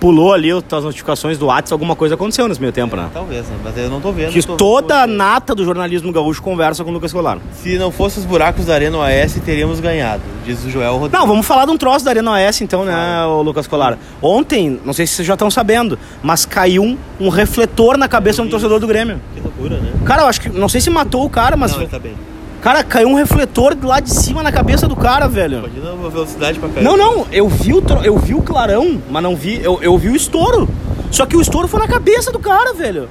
pulou 0.07 0.33
ali 0.33 0.51
as 0.53 0.85
notificações 0.85 1.37
do 1.37 1.47
WhatsApp, 1.47 1.73
alguma 1.73 1.97
coisa 1.97 2.15
aconteceu 2.15 2.47
nesse 2.47 2.61
meio 2.61 2.73
tempo, 2.73 2.95
né? 2.95 3.09
Talvez, 3.13 3.45
né? 3.49 3.57
Mas 3.65 3.77
eu 3.77 3.91
não 3.91 4.01
tô 4.01 4.13
vendo. 4.13 4.31
Que 4.31 4.41
tô- 4.41 4.55
toda 4.57 5.03
a 5.03 5.07
nata 5.07 5.53
do 5.53 5.65
jornalismo 5.65 6.13
gaúcho 6.13 6.41
conversa 6.41 6.85
com 6.85 6.91
o 6.91 6.93
Lucas 6.93 7.13
Colar. 7.13 7.39
Se 7.61 7.77
não 7.77 7.91
fosse 7.91 8.21
os 8.21 8.25
buracos 8.25 8.67
da 8.67 8.75
Arena 8.75 8.99
OAS, 8.99 9.35
teríamos 9.45 9.81
ganhado, 9.81 10.23
diz 10.45 10.65
o 10.65 10.71
Joel 10.71 10.93
Rodrigues. 10.93 11.19
Não, 11.19 11.27
vamos 11.27 11.45
falar 11.45 11.65
de 11.65 11.73
um 11.73 11.77
troço 11.77 12.05
da 12.05 12.13
Arena 12.13 12.31
OS 12.31 12.61
então, 12.61 12.85
né, 12.85 13.25
o 13.27 13.43
Lucas 13.43 13.67
Colar? 13.67 13.99
Ontem, 14.23 14.79
não 14.85 14.93
sei 14.93 15.09
se 15.09 15.15
vocês 15.15 15.27
já 15.27 15.35
estão 15.35 15.51
sabendo, 15.51 15.99
mas 16.23 16.47
caiu 16.47 16.85
um, 16.85 16.97
um 17.19 17.29
refletor 17.29 17.99
na 17.99 18.07
cabeça 18.07 18.45
do 18.45 18.49
torcedor 18.49 18.79
do 18.79 18.87
Grêmio. 18.87 19.21
Que 19.35 19.41
loucura, 19.41 19.77
né? 19.79 19.91
Cara, 20.05 20.23
eu 20.23 20.27
acho 20.29 20.41
que, 20.41 20.49
não 20.51 20.69
sei 20.69 20.81
se 20.81 20.89
matou 20.89 21.25
o 21.25 21.31
cara, 21.31 21.57
mas... 21.57 21.73
Não, 21.73 21.81
ele 21.81 21.89
tá 21.89 21.99
bem. 21.99 22.15
Cara, 22.61 22.83
caiu 22.83 23.09
um 23.09 23.15
refletor 23.15 23.77
lá 23.83 24.01
de 24.01 24.11
cima 24.11 24.43
na 24.43 24.51
cabeça 24.51 24.89
do 24.89 24.97
cara, 24.97 25.29
velho. 25.29 25.59
Imagina 25.59 25.93
a 25.93 26.09
velocidade 26.09 26.59
pra 26.59 26.69
cair. 26.69 26.83
Não, 26.83 26.97
não, 26.97 27.27
eu 27.31 27.49
vi 27.49 27.73
o, 27.73 27.81
tro- 27.81 28.03
eu 28.03 28.19
vi 28.19 28.35
o 28.35 28.43
clarão, 28.43 29.01
mas 29.09 29.23
não 29.23 29.37
vi, 29.37 29.61
eu, 29.63 29.79
eu 29.83 29.97
vi 29.97 30.09
o 30.09 30.17
estouro. 30.17 30.69
Só 31.11 31.25
que 31.27 31.37
o 31.37 31.41
estouro 31.41 31.69
foi 31.69 31.79
na 31.79 31.87
cabeça 31.87 32.33
do 32.33 32.39
cara, 32.41 32.75
velho. 32.75 33.09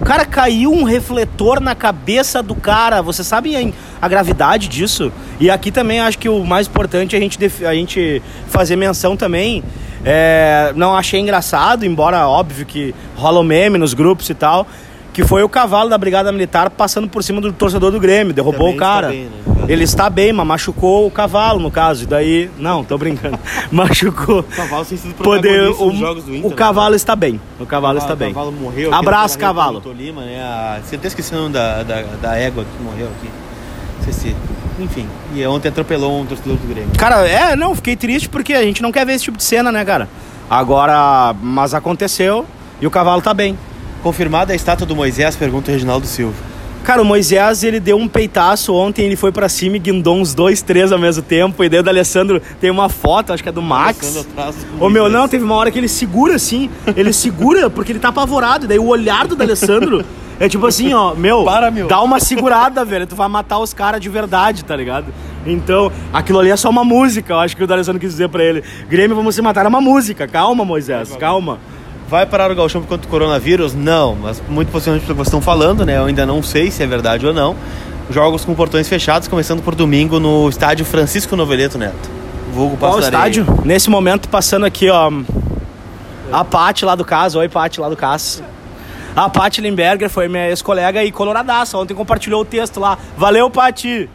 O 0.00 0.04
cara 0.04 0.26
caiu 0.26 0.70
um 0.72 0.82
refletor 0.82 1.60
na 1.60 1.74
cabeça 1.74 2.42
do 2.42 2.54
cara. 2.54 3.00
Vocês 3.00 3.26
sabem 3.26 3.72
a, 4.00 4.04
a 4.04 4.08
gravidade 4.08 4.68
disso? 4.68 5.10
E 5.40 5.48
aqui 5.50 5.70
também 5.70 6.00
acho 6.00 6.18
que 6.18 6.28
o 6.28 6.44
mais 6.44 6.66
importante 6.66 7.14
é 7.14 7.18
a 7.18 7.22
gente, 7.22 7.38
def- 7.38 7.62
a 7.64 7.72
gente 7.74 8.20
fazer 8.48 8.76
menção 8.76 9.16
também. 9.16 9.62
É, 10.04 10.72
não 10.74 10.96
achei 10.96 11.20
engraçado, 11.20 11.86
embora 11.86 12.26
óbvio 12.26 12.66
que 12.66 12.92
rola 13.16 13.38
o 13.38 13.44
meme 13.44 13.78
nos 13.78 13.94
grupos 13.94 14.28
e 14.28 14.34
tal. 14.34 14.66
Que 15.12 15.24
foi 15.24 15.42
o 15.42 15.48
cavalo 15.48 15.90
da 15.90 15.98
Brigada 15.98 16.32
Militar 16.32 16.70
passando 16.70 17.06
por 17.08 17.22
cima 17.22 17.40
do 17.40 17.52
torcedor 17.52 17.90
do 17.92 18.00
Grêmio, 18.00 18.32
derrubou 18.32 18.70
Também 18.70 18.74
o 18.76 18.78
cara. 18.78 19.14
está 19.14 19.20
bem, 19.22 19.24
né? 19.24 19.66
Ele 19.68 19.84
está 19.84 20.10
bem, 20.10 20.32
mas 20.32 20.46
machucou 20.46 21.06
o 21.06 21.10
cavalo, 21.10 21.60
no 21.60 21.70
caso. 21.70 22.04
E 22.04 22.06
daí. 22.06 22.50
Não, 22.58 22.82
tô 22.82 22.98
brincando. 22.98 23.38
machucou. 23.70 24.40
O 24.40 24.42
cavalo 24.42 24.84
tem 24.84 24.98
sido 24.98 25.14
Poder, 25.14 25.68
o, 25.68 25.94
jogos 25.94 26.24
do 26.24 26.34
Inter. 26.34 26.46
o 26.46 26.50
né? 26.50 26.56
cavalo 26.56 26.94
está 26.94 27.14
bem. 27.14 27.40
O 27.60 27.66
cavalo 27.66 27.98
está 27.98 28.14
O 28.14 28.16
bem. 28.16 28.32
cavalo 28.32 28.52
morreu. 28.52 28.92
Abraço, 28.92 29.38
cavalo. 29.38 29.80
Tolima, 29.80 30.22
né? 30.22 30.42
A... 30.42 30.80
Você 30.82 30.96
até 30.96 31.08
esqueci 31.08 31.32
o 31.34 31.38
nome 31.38 31.52
da, 31.52 31.82
da, 31.82 32.02
da 32.20 32.36
égua 32.36 32.64
que 32.64 32.82
morreu 32.82 33.06
aqui. 33.06 33.30
Esqueci. 34.00 34.34
Enfim. 34.80 35.06
E 35.34 35.46
ontem 35.46 35.68
atropelou 35.68 36.20
um 36.20 36.26
torcedor 36.26 36.56
do 36.56 36.66
Grêmio. 36.66 36.90
Cara, 36.98 37.28
é, 37.28 37.54
não, 37.54 37.74
fiquei 37.76 37.94
triste 37.94 38.28
porque 38.28 38.54
a 38.54 38.62
gente 38.62 38.82
não 38.82 38.90
quer 38.90 39.06
ver 39.06 39.12
esse 39.14 39.24
tipo 39.24 39.36
de 39.38 39.44
cena, 39.44 39.70
né, 39.70 39.84
cara? 39.84 40.08
Agora, 40.50 41.34
mas 41.40 41.72
aconteceu 41.72 42.44
e 42.80 42.86
o 42.86 42.90
cavalo 42.90 43.22
tá 43.22 43.32
bem. 43.32 43.56
Confirmada 44.02 44.52
a 44.52 44.56
estátua 44.56 44.86
do 44.86 44.96
Moisés, 44.96 45.36
pergunta 45.36 45.70
o 45.70 45.74
Reginaldo 45.74 46.06
Silva. 46.06 46.34
Cara, 46.82 47.00
o 47.00 47.04
Moisés, 47.04 47.62
ele 47.62 47.78
deu 47.78 47.96
um 47.96 48.08
peitaço 48.08 48.74
ontem, 48.74 49.06
ele 49.06 49.14
foi 49.14 49.30
pra 49.30 49.48
cima 49.48 49.76
e 49.76 49.78
guindou 49.78 50.16
uns 50.16 50.34
dois, 50.34 50.62
três 50.62 50.90
ao 50.90 50.98
mesmo 50.98 51.22
tempo. 51.22 51.62
E 51.62 51.68
daí 51.68 51.80
o 51.80 51.88
Alessandro 51.88 52.42
tem 52.60 52.70
uma 52.70 52.88
foto, 52.88 53.32
acho 53.32 53.40
que 53.40 53.48
é 53.48 53.52
do 53.52 53.62
Max. 53.62 54.26
Ô 54.80 54.88
meu, 54.90 55.08
não, 55.08 55.28
teve 55.28 55.44
uma 55.44 55.54
hora 55.54 55.70
que 55.70 55.78
ele 55.78 55.86
segura 55.86 56.34
assim, 56.34 56.68
ele 56.96 57.12
segura 57.12 57.70
porque 57.70 57.92
ele 57.92 58.00
tá 58.00 58.08
apavorado. 58.08 58.66
Daí 58.66 58.80
o 58.80 58.88
olhar 58.88 59.28
do 59.28 59.40
Alessandro 59.40 60.04
é 60.40 60.48
tipo 60.48 60.66
assim, 60.66 60.92
ó, 60.92 61.14
meu, 61.14 61.44
Para, 61.44 61.70
meu. 61.70 61.86
dá 61.86 62.00
uma 62.02 62.18
segurada, 62.18 62.84
velho. 62.84 63.06
Tu 63.06 63.14
vai 63.14 63.28
matar 63.28 63.60
os 63.60 63.72
caras 63.72 64.00
de 64.00 64.08
verdade, 64.08 64.64
tá 64.64 64.74
ligado? 64.74 65.06
Então, 65.46 65.92
aquilo 66.12 66.40
ali 66.40 66.50
é 66.50 66.56
só 66.56 66.68
uma 66.68 66.82
música, 66.82 67.32
eu 67.34 67.38
acho 67.38 67.56
que 67.56 67.62
o 67.62 67.66
D'Alessandro 67.66 68.00
quis 68.00 68.10
dizer 68.10 68.28
pra 68.28 68.42
ele. 68.42 68.64
Grêmio, 68.88 69.14
vamos 69.14 69.36
se 69.36 69.42
matar, 69.42 69.64
é 69.64 69.68
uma 69.68 69.80
música. 69.80 70.26
Calma, 70.26 70.64
Moisés, 70.64 71.14
calma. 71.16 71.60
Vai 72.12 72.26
parar 72.26 72.50
o 72.50 72.54
Galchão 72.54 72.82
por 72.82 72.88
conta 72.88 73.06
do 73.06 73.08
coronavírus? 73.08 73.72
Não, 73.74 74.14
mas 74.14 74.42
muito 74.46 74.70
possivelmente 74.70 75.06
vocês 75.06 75.28
estão 75.28 75.40
falando, 75.40 75.86
né? 75.86 75.96
Eu 75.96 76.04
ainda 76.04 76.26
não 76.26 76.42
sei 76.42 76.70
se 76.70 76.82
é 76.82 76.86
verdade 76.86 77.26
ou 77.26 77.32
não. 77.32 77.56
Jogos 78.10 78.44
com 78.44 78.54
portões 78.54 78.86
fechados, 78.86 79.28
começando 79.28 79.62
por 79.62 79.74
domingo 79.74 80.20
no 80.20 80.46
estádio 80.46 80.84
Francisco 80.84 81.34
Noveleto 81.34 81.78
Neto. 81.78 82.10
Vulgo 82.52 82.76
Qual 82.76 83.00
estádio? 83.00 83.46
Nesse 83.64 83.88
momento, 83.88 84.28
passando 84.28 84.66
aqui, 84.66 84.90
ó. 84.90 85.10
A 86.30 86.44
Paty 86.44 86.84
lá 86.84 86.94
do 86.94 87.02
caso. 87.02 87.38
Oi, 87.38 87.48
Paty 87.48 87.80
lá 87.80 87.88
do 87.88 87.96
caso. 87.96 88.44
A 89.16 89.30
Paty 89.30 89.62
Limberger 89.62 90.10
foi 90.10 90.28
minha 90.28 90.50
ex-colega 90.50 91.02
e 91.02 91.10
coloradaça. 91.10 91.78
Ontem 91.78 91.94
compartilhou 91.94 92.42
o 92.42 92.44
texto 92.44 92.78
lá. 92.78 92.98
Valeu, 93.16 93.48
Paty! 93.48 94.10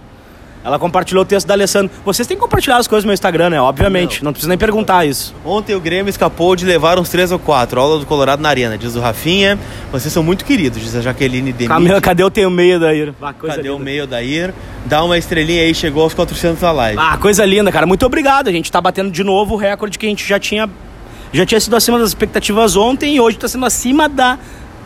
Ela 0.67 0.77
compartilhou 0.77 1.23
o 1.23 1.25
texto 1.25 1.47
da 1.47 1.53
Alessandro. 1.53 1.89
Vocês 2.03 2.27
têm 2.27 2.35
que 2.35 2.41
compartilhar 2.43 2.75
as 2.75 2.89
coisas 2.89 3.05
no 3.05 3.07
meu 3.07 3.13
Instagram, 3.13 3.51
né? 3.51 3.61
Obviamente. 3.61 4.21
Não, 4.21 4.33
precisa 4.33 4.49
nem 4.49 4.57
perguntar 4.57 5.05
isso. 5.05 5.33
Ontem 5.45 5.73
o 5.73 5.79
Grêmio 5.79 6.09
escapou 6.09 6.57
de 6.57 6.65
levar 6.65 6.99
uns 6.99 7.07
três 7.07 7.31
ou 7.31 7.39
quatro. 7.39 7.79
Aula 7.79 7.99
do 7.99 8.05
Colorado 8.05 8.41
na 8.41 8.49
Arena, 8.49 8.77
diz 8.77 8.93
o 8.93 8.99
Rafinha. 8.99 9.57
Vocês 9.93 10.13
são 10.13 10.21
muito 10.21 10.43
queridos, 10.43 10.81
diz 10.81 10.93
a 10.93 10.99
Jaqueline 10.99 11.53
Demir. 11.53 11.69
Cadê, 11.69 12.01
cadê 12.01 12.23
o 12.25 12.29
teu 12.29 12.49
meio 12.49 12.81
daí? 12.81 13.13
Ah, 13.21 13.31
Cadê 13.33 13.69
o 13.69 13.73
linda. 13.73 13.83
meio 13.85 14.05
da 14.05 14.21
Ir? 14.21 14.53
Dá 14.85 15.01
uma 15.05 15.17
estrelinha 15.17 15.61
aí, 15.61 15.73
chegou 15.73 16.03
aos 16.03 16.13
400 16.13 16.61
na 16.61 16.71
live. 16.73 16.99
Ah, 17.01 17.17
coisa 17.17 17.45
linda, 17.45 17.71
cara. 17.71 17.85
Muito 17.85 18.05
obrigado. 18.05 18.49
A 18.49 18.51
gente 18.51 18.69
tá 18.69 18.81
batendo 18.81 19.09
de 19.09 19.23
novo 19.23 19.53
o 19.53 19.57
recorde 19.57 19.97
que 19.97 20.05
a 20.05 20.09
gente 20.09 20.27
já 20.27 20.37
tinha. 20.37 20.69
Já 21.31 21.45
tinha 21.45 21.61
sido 21.61 21.77
acima 21.77 21.97
das 21.97 22.09
expectativas 22.09 22.75
ontem 22.75 23.15
e 23.15 23.21
hoje 23.21 23.37
tá 23.37 23.47
sendo 23.47 23.65
acima 23.65 24.09
da 24.09 24.37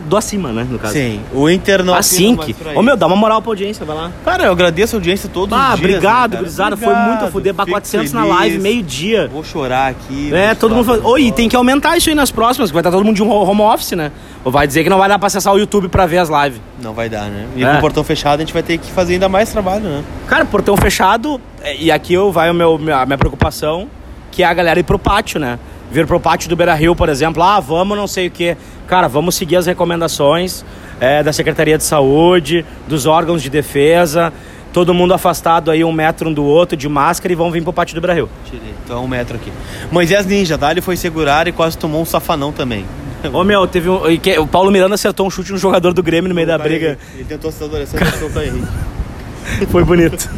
do 0.06 0.18
acima, 0.18 0.52
né, 0.52 0.66
no 0.70 0.78
caso. 0.80 0.94
Sim, 0.94 1.22
o 1.34 1.50
Inter 1.50 1.84
não 1.84 1.94
Assim 1.94 2.36
que. 2.36 2.56
Ô 2.76 2.82
meu, 2.82 2.96
dá 2.98 3.08
uma 3.08 3.16
moral 3.16 3.42
pra 3.42 3.52
audiência, 3.52 3.86
vai 3.86 3.96
lá. 3.96 4.12
Cara, 4.26 4.46
eu 4.46 4.52
agradeço 4.52 4.96
a 4.96 4.98
audiência 5.00 5.30
todos 5.32 5.58
Ah, 5.58 5.74
os 5.74 5.80
dias. 5.80 5.90
obrigado, 5.96 6.32
né, 6.34 6.38
gurizada. 6.40 6.76
Foi 6.78 6.94
muito 6.94 7.26
a 7.26 7.28
fuder. 7.32 7.54
Bah, 7.54 7.64
Fico 7.66 7.76
400 7.76 8.14
na 8.14 8.22
feliz. 8.22 8.36
live, 8.38 8.60
meio-dia. 8.60 9.30
Vou 9.32 9.44
chorar 9.44 9.92
aqui. 9.92 10.34
É, 10.34 10.54
todo 10.56 10.76
mundo. 10.76 11.02
Oi, 11.08 11.32
tem 11.32 11.48
que 11.48 11.56
aumentar 11.56 11.98
isso 11.98 12.10
aí 12.10 12.16
nas 12.16 12.32
próximas, 12.32 12.70
que 12.70 12.74
vai 12.74 12.82
estar 12.82 12.92
todo 12.92 13.04
mundo 13.06 13.16
de 13.16 13.24
um 13.24 13.30
home 13.30 13.62
office, 13.62 13.92
né? 13.92 14.12
Ou 14.44 14.52
vai 14.52 14.66
dizer 14.68 14.84
que 14.84 14.90
não 14.90 14.98
vai 14.98 15.08
dar 15.08 15.20
pra 15.20 15.28
acessar 15.28 15.54
o 15.54 15.58
YouTube 15.60 15.88
pra 15.88 16.06
ver 16.06 16.18
as 16.18 16.30
lives. 16.30 16.60
Não 16.82 16.94
vai 16.94 17.08
dar, 17.10 17.26
né? 17.26 17.46
E 17.56 17.64
É. 17.64 17.72
com 17.72 17.78
o 17.78 17.82
portão 17.82 18.04
fechado 18.04 18.38
a 18.40 18.44
gente 18.44 18.54
vai 18.54 18.64
ter 18.64 18.78
que 18.78 18.92
fazer 18.92 19.14
ainda 19.14 19.30
mais 19.30 19.52
trabalho, 19.52 19.84
né? 19.84 20.04
Cara, 20.28 20.44
portão 20.46 20.76
fechado, 20.76 21.40
é, 21.62 21.76
e 21.78 21.92
aqui 21.92 22.14
eu 22.14 22.32
vai 22.32 22.50
o 22.50 22.54
meu, 22.54 22.80
a 22.96 23.06
minha 23.06 23.18
preocupação, 23.18 23.88
que 24.32 24.42
é 24.42 24.46
a 24.46 24.54
galera 24.54 24.80
ir 24.80 24.84
pro 24.84 24.98
pátio, 24.98 25.40
né? 25.40 25.60
Vir 25.92 26.08
pro 26.08 26.20
pátio 26.20 26.50
do 26.50 26.56
Beira 26.56 26.74
Rio, 26.74 26.96
por 26.96 27.10
exemplo, 27.10 27.44
ah, 27.44 27.60
vamos 27.60 27.98
não 27.98 28.08
sei 28.08 28.28
o 28.28 28.32
quê. 28.32 28.56
Cara, 28.88 29.08
vamos 29.08 29.36
seguir 29.36 29.58
as 29.58 29.66
recomendações 29.66 30.64
é, 31.02 31.22
da 31.22 31.34
Secretaria 31.34 31.78
de 31.78 31.84
Saúde, 31.84 32.66
dos 32.88 33.06
órgãos 33.06 33.42
de 33.44 33.50
defesa, 33.50 34.32
todo 34.72 34.94
mundo 34.94 35.14
afastado 35.14 35.70
aí 35.70 35.84
um 35.84 35.92
metro 35.92 36.30
um 36.30 36.34
do 36.34 36.46
outro, 36.46 36.78
de 36.78 36.88
máscara, 36.88 37.34
e 37.34 37.36
vão 37.36 37.52
vir 37.52 37.62
pro 37.62 37.74
pátio 37.74 37.94
do 37.96 38.02
Beira 38.02 38.14
Rio. 38.14 38.30
Tirei. 38.46 38.74
Então 38.84 38.98
é 38.98 39.00
um 39.02 39.08
metro 39.08 39.36
aqui. 39.36 39.52
Moisés 39.92 40.26
Ninja, 40.26 40.58
Dali 40.58 40.80
foi 40.80 40.96
segurar 40.96 41.48
e 41.48 41.52
quase 41.52 41.78
tomou 41.78 42.02
um 42.02 42.06
safanão 42.06 42.54
também. 42.54 42.86
Ô 43.34 43.44
meu, 43.44 43.68
teve 43.68 43.90
um. 43.90 44.00
O 44.42 44.48
Paulo 44.48 44.72
Miranda 44.72 44.96
acertou 44.96 45.28
um 45.28 45.30
chute 45.30 45.52
no 45.52 45.58
jogador 45.58 45.94
do 45.94 46.02
Grêmio 46.02 46.30
no 46.30 46.34
meio 46.34 46.48
da 46.48 46.58
briga. 46.58 46.98
Ele 47.14 47.26
tentou 47.26 47.50
acertar 47.50 47.74
o 47.74 47.76
Alessandro, 47.76 48.08
acertou 48.08 48.30
o 48.30 48.34
Caio 48.34 48.48
Henrique. 48.48 49.68
Foi 49.70 49.84
bonito. 49.84 50.30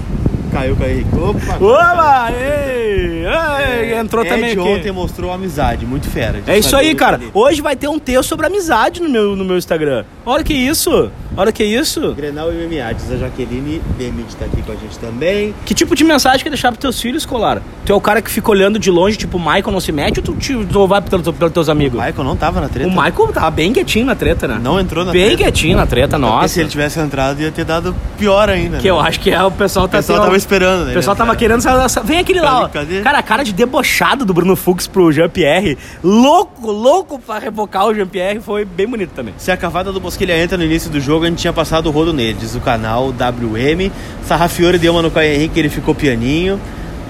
Caiu 0.53 0.77
Henrique. 0.79 1.15
Opa! 1.15 1.55
Opa! 1.59 2.31
Ei, 2.31 3.25
ei, 3.25 3.95
entrou 3.95 4.23
Ed 4.23 4.29
também 4.33 4.51
aqui. 4.51 4.59
ontem 4.59 4.91
mostrou 4.91 5.31
amizade, 5.31 5.85
muito 5.85 6.07
fera. 6.07 6.41
É 6.45 6.57
isso 6.59 6.75
aí, 6.75 6.93
cara. 6.93 7.19
Hoje 7.33 7.61
vai 7.61 7.75
ter 7.75 7.87
um 7.87 7.97
texto 7.97 8.29
sobre 8.29 8.45
amizade 8.45 9.01
no 9.01 9.09
meu, 9.09 9.35
no 9.35 9.43
meu 9.43 9.57
Instagram. 9.57 10.05
Olha 10.25 10.43
que 10.43 10.53
isso. 10.53 11.11
Olha 11.35 11.51
que 11.51 11.63
isso. 11.63 12.13
Grenal 12.13 12.51
e 12.53 12.55
MMA, 12.55 12.93
diz 12.93 13.11
a 13.11 13.17
Jaqueline 13.17 13.81
Demit 13.97 14.35
tá 14.35 14.45
aqui 14.45 14.61
com 14.61 14.71
a 14.71 14.75
gente 14.75 14.97
também. 14.99 15.53
Que 15.65 15.73
tipo 15.73 15.95
de 15.95 16.03
mensagem 16.03 16.43
quer 16.43 16.49
deixar 16.49 16.69
pros 16.71 16.79
teus 16.81 17.01
filhos, 17.01 17.25
Colar? 17.25 17.61
Tu 17.85 17.91
é 17.91 17.95
o 17.95 18.01
cara 18.01 18.21
que 18.21 18.29
fica 18.29 18.49
olhando 18.51 18.77
de 18.79 18.89
longe, 18.91 19.17
tipo, 19.17 19.37
o 19.37 19.39
Michael 19.39 19.71
não 19.71 19.79
se 19.79 19.91
mete 19.91 20.19
ou 20.19 20.23
tu, 20.23 20.33
te, 20.35 20.53
tu 20.65 20.87
vai 20.87 21.01
pelos 21.01 21.27
pelos 21.35 21.51
teus 21.53 21.67
O 21.67 21.71
amigos? 21.71 21.99
Michael 21.99 22.23
não 22.23 22.35
tava 22.37 22.61
na 22.61 22.69
treta. 22.69 22.87
O 22.87 22.91
Michael 22.91 23.27
tava 23.33 23.51
bem 23.51 23.73
quietinho 23.73 24.05
na 24.05 24.15
treta, 24.15 24.47
né? 24.47 24.59
Não 24.61 24.79
entrou 24.79 25.03
na 25.03 25.11
Bem 25.11 25.25
treta. 25.27 25.43
quietinho 25.43 25.75
na 25.77 25.85
treta, 25.85 26.17
Porque 26.19 26.31
nossa. 26.31 26.47
se 26.47 26.59
ele 26.59 26.69
tivesse 26.69 26.99
entrado 26.99 27.41
ia 27.41 27.51
ter 27.51 27.65
dado 27.65 27.95
pior 28.17 28.49
ainda. 28.49 28.77
Que 28.77 28.83
né? 28.85 28.89
eu 28.89 28.99
acho 28.99 29.19
que 29.19 29.31
é 29.31 29.43
o 29.43 29.51
pessoal 29.51 29.85
O 29.85 29.87
tá 29.89 29.97
pessoal 29.97 30.17
assim, 30.17 30.23
ó, 30.23 30.25
tava 30.27 30.37
esperando, 30.37 30.85
né? 30.85 30.91
O 30.91 30.93
pessoal 30.93 31.15
tava 31.15 31.35
querendo. 31.35 31.61
Vem 32.05 32.19
aquele 32.19 32.41
lá, 32.41 32.63
ó. 32.63 32.67
Cadê? 32.69 33.01
Cara, 33.01 33.17
a 33.17 33.23
cara 33.23 33.43
de 33.43 33.53
debochado 33.53 34.23
do 34.25 34.33
Bruno 34.33 34.55
Fux 34.55 34.87
pro 34.87 35.11
Jean-Pierre. 35.11 35.77
Louco, 36.03 36.71
louco 36.71 37.19
pra 37.19 37.39
revocar 37.39 37.87
o 37.87 37.93
Jean-Pierre. 37.93 38.39
Foi 38.39 38.63
bem 38.65 38.87
bonito 38.87 39.11
também. 39.11 39.33
Se 39.37 39.51
a 39.51 39.57
cavada 39.57 39.91
do 39.91 39.99
Bosquilha 39.99 40.37
entra 40.41 40.57
no 40.57 40.63
início 40.63 40.89
do 40.89 40.99
jogo, 40.99 41.22
a 41.25 41.29
gente 41.29 41.39
tinha 41.39 41.53
passado 41.53 41.87
o 41.87 41.91
rodo 41.91 42.13
nele, 42.13 42.37
diz 42.39 42.55
o 42.55 42.59
canal 42.59 43.09
WM. 43.09 43.91
Sarrafiore 44.25 44.77
deu 44.77 44.93
uma 44.93 45.01
no 45.01 45.11
Caio 45.11 45.33
Henrique, 45.33 45.59
ele 45.59 45.69
ficou 45.69 45.93
pianinho. 45.93 46.59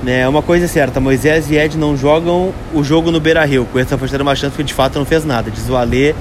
Né, 0.04 0.28
uma 0.28 0.42
coisa 0.42 0.66
é 0.66 0.68
certa, 0.68 1.00
Moisés 1.00 1.50
e 1.50 1.56
Ed 1.56 1.78
não 1.78 1.96
jogam 1.96 2.54
o 2.74 2.84
jogo 2.84 3.10
no 3.10 3.22
Beira 3.22 3.46
Rio. 3.46 3.66
Com 3.72 3.80
essa 3.80 3.98
foi 3.98 4.10
uma 4.20 4.36
chance 4.36 4.52
porque 4.52 4.64
de 4.64 4.74
fato 4.74 5.00
não 5.00 5.06
fez 5.06 5.24
nada, 5.24 5.50
diz 5.50 5.70
o 5.70 5.78
Alê 5.78 6.14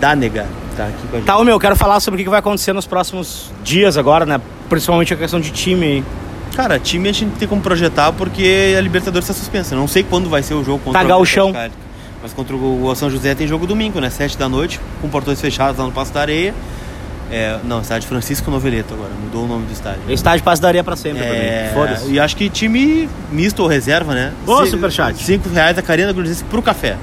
Danega. 0.00 0.46
Tá 0.74 0.84
aqui 0.84 1.06
com 1.10 1.16
a 1.16 1.18
gente. 1.18 1.26
Tá, 1.26 1.44
meu, 1.44 1.58
quero 1.58 1.76
falar 1.76 2.00
sobre 2.00 2.20
o 2.20 2.24
que 2.24 2.30
vai 2.30 2.38
acontecer 2.38 2.72
nos 2.72 2.86
próximos 2.86 3.50
dias 3.62 3.98
agora, 3.98 4.24
né? 4.24 4.40
Principalmente 4.70 5.12
a 5.12 5.16
questão 5.16 5.38
de 5.38 5.50
time. 5.50 6.02
Cara, 6.54 6.78
time 6.78 7.08
a 7.08 7.12
gente 7.12 7.36
tem 7.36 7.46
como 7.46 7.60
projetar 7.60 8.12
porque 8.12 8.74
a 8.76 8.80
Libertadores 8.80 9.28
está 9.28 9.38
suspensa. 9.38 9.76
Não 9.76 9.86
sei 9.86 10.02
quando 10.02 10.30
vai 10.30 10.42
ser 10.42 10.54
o 10.54 10.64
jogo 10.64 10.78
contra 10.78 11.04
Tá 11.04 11.16
o 11.18 11.52
Cali. 11.52 11.72
Mas 12.22 12.32
contra 12.32 12.56
o 12.56 12.94
São 12.94 13.10
José 13.10 13.34
tem 13.34 13.46
jogo 13.46 13.66
domingo, 13.66 14.00
né? 14.00 14.10
Sete 14.10 14.36
da 14.36 14.48
noite, 14.48 14.80
com 15.00 15.08
portões 15.08 15.40
fechados 15.40 15.78
lá 15.78 15.84
no 15.84 15.92
Passo 15.92 16.12
da 16.12 16.20
Areia. 16.20 16.54
É, 17.30 17.58
não, 17.64 17.80
estádio 17.80 18.08
Francisco 18.08 18.50
Noveleto 18.50 18.94
agora, 18.94 19.10
mudou 19.22 19.44
o 19.44 19.48
nome 19.48 19.66
do 19.66 19.72
estádio. 19.72 20.00
Estádio 20.08 20.44
passe 20.44 20.62
daria 20.62 20.84
pra 20.84 20.94
sempre 20.94 21.22
É, 21.24 21.66
mim. 21.68 21.74
Foda-se. 21.74 22.10
E 22.12 22.20
acho 22.20 22.36
que 22.36 22.48
time 22.48 23.08
misto 23.32 23.60
ou 23.60 23.68
reserva, 23.68 24.14
né? 24.14 24.32
Boa, 24.44 24.64
Se- 24.64 24.70
superchat. 24.70 25.22
Cinco 25.24 25.48
reais 25.48 25.76
a 25.76 25.82
Carina 25.82 26.12
Grudense 26.12 26.44
pro 26.44 26.62
café. 26.62 26.96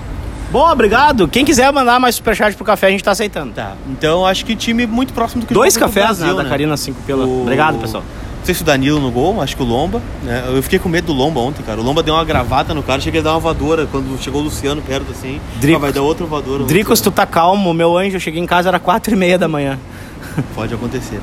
Bom, 0.52 0.70
obrigado. 0.72 1.28
Quem 1.28 1.44
quiser 1.44 1.72
mandar 1.74 2.00
mais 2.00 2.16
superchat 2.16 2.56
pro 2.56 2.64
café, 2.64 2.88
a 2.88 2.90
gente 2.92 3.04
tá 3.04 3.12
aceitando. 3.12 3.54
Tá. 3.54 3.74
Então 3.90 4.26
acho 4.26 4.46
que 4.46 4.56
time 4.56 4.86
muito 4.86 5.12
próximo 5.14 5.42
do 5.42 5.48
que 5.48 5.54
Dois 5.54 5.76
cafés, 5.76 6.18
Brasil, 6.20 6.36
né? 6.38 6.44
Da 6.44 6.48
Karina 6.50 6.78
5 6.78 7.02
pela. 7.06 7.26
O- 7.26 7.42
Obrigado, 7.42 7.80
pessoal. 7.80 8.04
Não 8.40 8.46
sei 8.46 8.54
se 8.56 8.62
o 8.62 8.66
Danilo 8.66 9.00
no 9.00 9.10
gol, 9.10 9.42
acho 9.42 9.56
que 9.56 9.64
o 9.64 9.66
Lomba. 9.66 10.02
Né? 10.22 10.44
Eu 10.48 10.62
fiquei 10.62 10.78
com 10.78 10.90
medo 10.90 11.08
do 11.08 11.14
Lomba 11.14 11.40
ontem, 11.40 11.64
cara. 11.64 11.80
O 11.80 11.84
Lomba 11.84 12.04
deu 12.04 12.14
uma 12.14 12.26
gravata 12.26 12.74
no 12.74 12.84
cara, 12.84 13.00
cheguei 13.02 13.22
a 13.22 13.24
dar 13.24 13.32
uma 13.32 13.40
voadora 13.40 13.88
quando 13.90 14.22
chegou 14.22 14.42
o 14.42 14.44
Luciano 14.44 14.82
perto 14.82 15.12
assim. 15.12 15.40
Drico. 15.62 15.78
Ah, 15.78 15.80
vai 15.82 15.94
dar 15.94 16.02
outra 16.02 16.26
voadora. 16.26 16.66
Drico, 16.66 16.94
se 16.96 17.02
tu 17.02 17.10
tá 17.10 17.26
calmo, 17.26 17.74
meu 17.74 17.98
anjo, 17.98 18.18
eu 18.18 18.20
cheguei 18.20 18.42
em 18.42 18.46
casa, 18.46 18.68
era 18.70 18.80
quatro 18.80 19.14
e 19.14 19.16
meia 19.16 19.38
da 19.38 19.48
manhã. 19.48 19.80
Pode 20.56 20.74
acontecer. 20.74 21.20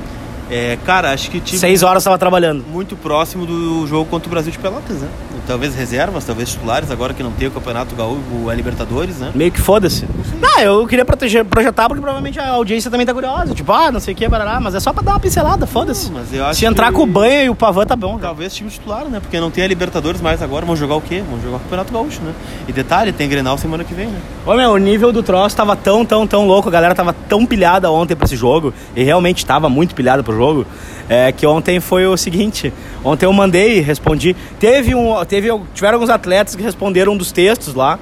É, 0.51 0.77
cara, 0.85 1.13
acho 1.13 1.31
que 1.31 1.41
time 1.41 1.59
Seis 1.59 1.83
horas 1.83 2.03
tava 2.03 2.19
trabalhando. 2.19 2.65
muito 2.67 2.97
próximo 2.97 3.47
do 3.47 3.87
jogo 3.87 4.11
contra 4.11 4.27
o 4.27 4.31
Brasil 4.31 4.51
de 4.51 4.59
Pelotas, 4.59 4.97
né? 4.97 5.09
Talvez 5.47 5.75
reservas, 5.75 6.25
talvez 6.25 6.51
titulares, 6.51 6.91
agora 6.91 7.13
que 7.13 7.23
não 7.23 7.33
tem 7.33 7.49
o 7.49 7.51
Campeonato 7.51 7.95
Gaúcho, 7.95 8.49
a 8.49 8.55
Libertadores, 8.55 9.19
né? 9.19 9.33
Meio 9.35 9.51
que 9.51 9.61
foda-se. 9.61 10.07
Não, 10.41 10.61
eu 10.61 10.87
queria 10.87 11.05
proteger, 11.05 11.45
projetar 11.45 11.89
porque 11.89 12.01
provavelmente 12.01 12.39
a 12.39 12.51
audiência 12.51 12.91
também 12.91 13.05
tá 13.07 13.13
curiosa. 13.13 13.53
Tipo, 13.55 13.73
ah, 13.73 13.91
não 13.91 13.99
sei 14.01 14.15
o 14.15 14.17
que, 14.17 14.29
barará, 14.29 14.61
mas 14.61 14.75
é 14.75 14.81
só 14.81 14.93
pra 14.93 15.03
dar 15.03 15.13
uma 15.13 15.21
pincelada, 15.21 15.67
foda-se. 15.67 16.11
Mas 16.13 16.33
eu 16.33 16.45
acho 16.47 16.61
Se 16.61 16.67
entrar 16.67 16.89
que- 16.89 16.95
com 16.95 17.03
o 17.03 17.07
banho 17.07 17.43
e 17.47 17.51
o 17.51 17.55
Pavan 17.55 17.85
tá 17.85 17.97
bom. 17.97 18.19
Talvez 18.19 18.55
time 18.55 18.71
titular, 18.71 19.05
né? 19.07 19.19
Porque 19.21 19.41
não 19.41 19.51
tem 19.51 19.65
a 19.65 19.67
Libertadores 19.69 20.21
mais 20.21 20.41
agora. 20.43 20.65
Vão 20.65 20.77
jogar 20.77 20.95
o 20.95 21.01
quê? 21.01 21.23
Vão 21.29 21.41
jogar 21.41 21.57
o 21.57 21.61
Campeonato 21.61 21.93
Gaúcho, 21.93 22.21
né? 22.23 22.33
E 22.69 22.73
detalhe, 22.73 23.13
tem 23.13 23.29
Grenal 23.29 23.59
semana 23.59 23.83
que 23.83 23.93
vem, 23.95 24.07
né? 24.07 24.19
Ô 24.47 24.55
meu, 24.55 24.71
o 24.71 24.79
nível 24.79 25.13
do 25.13 25.23
troço 25.23 25.57
tava 25.57 25.75
tão, 25.75 26.05
tão, 26.05 26.27
tão 26.27 26.47
louco, 26.47 26.69
a 26.69 26.73
galera 26.73 26.95
tava 26.95 27.13
tão 27.13 27.45
pilhada 27.45 27.91
ontem 27.91 28.15
pra 28.15 28.25
esse 28.27 28.37
jogo, 28.37 28.73
e 28.95 29.03
realmente 29.03 29.45
tava 29.45 29.69
muito 29.69 29.95
pilhada 29.95 30.23
pro 30.23 30.35
jogo, 30.35 30.67
é, 31.09 31.33
que 31.33 31.47
ontem 31.47 31.81
foi 31.81 32.07
o 32.07 32.17
seguinte, 32.17 32.73
ontem 33.05 33.27
eu 33.27 33.33
mandei, 33.33 33.81
respondi, 33.81 34.35
teve 34.59 34.95
um, 34.95 35.15
teve, 35.31 35.49
tiveram 35.73 35.95
alguns 35.95 36.11
atletas 36.11 36.57
que 36.57 36.63
responderam 36.63 37.13
um 37.13 37.17
dos 37.17 37.31
textos 37.31 37.73
lá, 37.73 38.01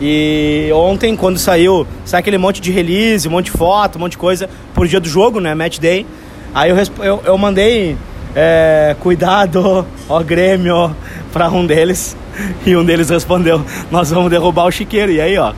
e 0.00 0.70
ontem 0.72 1.14
quando 1.14 1.38
saiu, 1.38 1.86
sai 2.06 2.20
aquele 2.20 2.38
monte 2.38 2.58
de 2.58 2.72
release, 2.72 3.28
um 3.28 3.32
monte 3.32 3.46
de 3.46 3.50
foto, 3.50 3.96
um 3.96 4.00
monte 4.00 4.12
de 4.12 4.18
coisa, 4.18 4.48
por 4.72 4.88
dia 4.88 4.98
do 4.98 5.06
jogo, 5.06 5.40
né, 5.40 5.54
match 5.54 5.78
day, 5.78 6.06
aí 6.54 6.70
eu, 6.70 6.76
eu, 7.04 7.22
eu 7.26 7.36
mandei, 7.36 7.98
é, 8.34 8.96
cuidado, 8.98 9.86
ó 10.08 10.22
Grêmio, 10.22 10.96
pra 11.34 11.50
um 11.50 11.66
deles, 11.66 12.16
e 12.64 12.74
um 12.74 12.82
deles 12.82 13.10
respondeu, 13.10 13.62
nós 13.90 14.10
vamos 14.10 14.30
derrubar 14.30 14.64
o 14.64 14.70
chiqueiro, 14.70 15.12
e 15.12 15.20
aí 15.20 15.36
ó, 15.36 15.52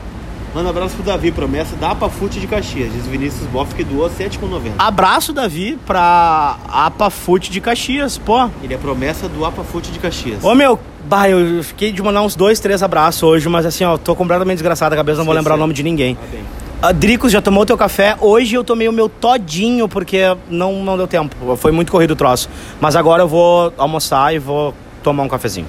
Manda 0.57 0.69
um 0.69 0.71
abraço 0.71 0.95
pro 0.95 1.03
Davi, 1.03 1.31
promessa 1.31 1.75
da 1.75 1.91
Apafute 1.91 2.39
de 2.39 2.47
Caxias. 2.47 2.91
Diz 2.91 3.05
Vinícius 3.05 3.47
Boff 3.51 3.75
que 3.75 3.83
doou 3.83 4.09
7,90. 4.09 4.71
Abraço, 4.79 5.31
Davi, 5.31 5.77
pra 5.85 6.57
Apafute 6.67 7.51
de 7.51 7.61
Caxias, 7.61 8.17
pô. 8.17 8.49
Ele 8.63 8.73
é 8.73 8.77
promessa 8.77 9.29
do 9.29 9.45
Apafute 9.45 9.91
de 9.91 9.99
Caxias. 9.99 10.43
Ô, 10.43 10.55
meu, 10.55 10.79
bah, 11.05 11.29
eu 11.29 11.63
fiquei 11.63 11.91
de 11.91 12.01
mandar 12.01 12.23
uns 12.23 12.35
dois, 12.35 12.59
três 12.59 12.81
abraços 12.81 13.21
hoje, 13.21 13.47
mas 13.47 13.67
assim, 13.67 13.83
ó, 13.83 13.97
tô 13.97 14.15
completamente 14.15 14.55
desgraçado 14.55 14.95
a 14.95 14.97
cabeça, 14.97 15.19
não 15.19 15.25
vou 15.25 15.35
Sim, 15.35 15.41
lembrar 15.41 15.53
sim. 15.53 15.57
o 15.57 15.61
nome 15.61 15.75
de 15.75 15.83
ninguém. 15.83 16.15
Tá 16.15 16.21
bem. 16.31 16.41
A 16.81 16.91
Dricos 16.91 17.31
já 17.31 17.39
tomou 17.39 17.63
teu 17.63 17.77
café. 17.77 18.17
Hoje 18.19 18.55
eu 18.55 18.63
tomei 18.63 18.89
o 18.89 18.91
meu 18.91 19.07
todinho, 19.07 19.87
porque 19.87 20.35
não, 20.49 20.83
não 20.83 20.97
deu 20.97 21.05
tempo. 21.05 21.55
Foi 21.57 21.71
muito 21.71 21.91
corrido 21.91 22.11
o 22.11 22.15
troço. 22.15 22.49
Mas 22.81 22.95
agora 22.95 23.21
eu 23.21 23.27
vou 23.27 23.71
almoçar 23.77 24.33
e 24.33 24.39
vou 24.39 24.73
tomar 25.03 25.21
um 25.21 25.27
cafezinho. 25.27 25.67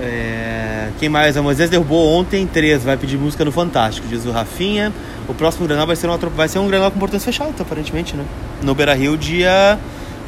É, 0.00 0.57
Quem 0.98 1.08
mais? 1.08 1.36
A 1.36 1.42
Moisés 1.42 1.70
derrubou 1.70 2.18
ontem 2.18 2.46
três. 2.46 2.82
Vai 2.82 2.96
pedir 2.96 3.16
música 3.16 3.44
no 3.44 3.52
Fantástico, 3.52 4.06
diz 4.08 4.24
o 4.24 4.30
Rafinha. 4.30 4.92
O 5.28 5.34
próximo 5.34 5.66
Granal 5.66 5.86
vai 5.86 5.96
ser, 5.96 6.06
uma, 6.06 6.16
vai 6.16 6.48
ser 6.48 6.58
um 6.58 6.68
Granal 6.68 6.90
com 6.90 6.98
portões 6.98 7.24
fechados, 7.24 7.60
aparentemente, 7.60 8.16
né? 8.16 8.24
No 8.62 8.74
Beira 8.74 8.94
Rio, 8.94 9.16
dia 9.16 9.78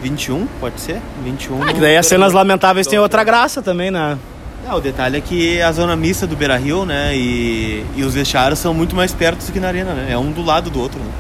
21, 0.03 0.47
pode 0.61 0.81
ser? 0.81 1.01
21. 1.25 1.63
Ah, 1.63 1.73
que 1.73 1.81
daí 1.81 1.97
as 1.97 2.07
cenas 2.07 2.33
lamentáveis 2.33 2.87
têm 2.87 2.99
outra 2.99 3.23
graça 3.25 3.63
também, 3.63 3.91
né? 3.91 4.19
É, 4.69 4.75
o 4.75 4.81
detalhe 4.81 5.17
é 5.17 5.21
que 5.21 5.61
a 5.63 5.73
zona 5.73 5.97
mista 5.97 6.27
do 6.27 6.37
Beira 6.37 6.57
Rio, 6.57 6.85
né? 6.85 7.17
E, 7.17 7.85
e 7.97 8.05
os 8.05 8.15
vestiários 8.15 8.59
são 8.59 8.75
muito 8.75 8.95
mais 8.95 9.13
perto 9.13 9.45
do 9.45 9.53
que 9.53 9.61
na 9.61 9.69
arena, 9.69 9.93
né? 9.95 10.09
É 10.11 10.19
um 10.19 10.31
do 10.31 10.43
lado 10.43 10.71
do 10.71 10.81
outro, 10.81 10.99
né? 10.99 11.11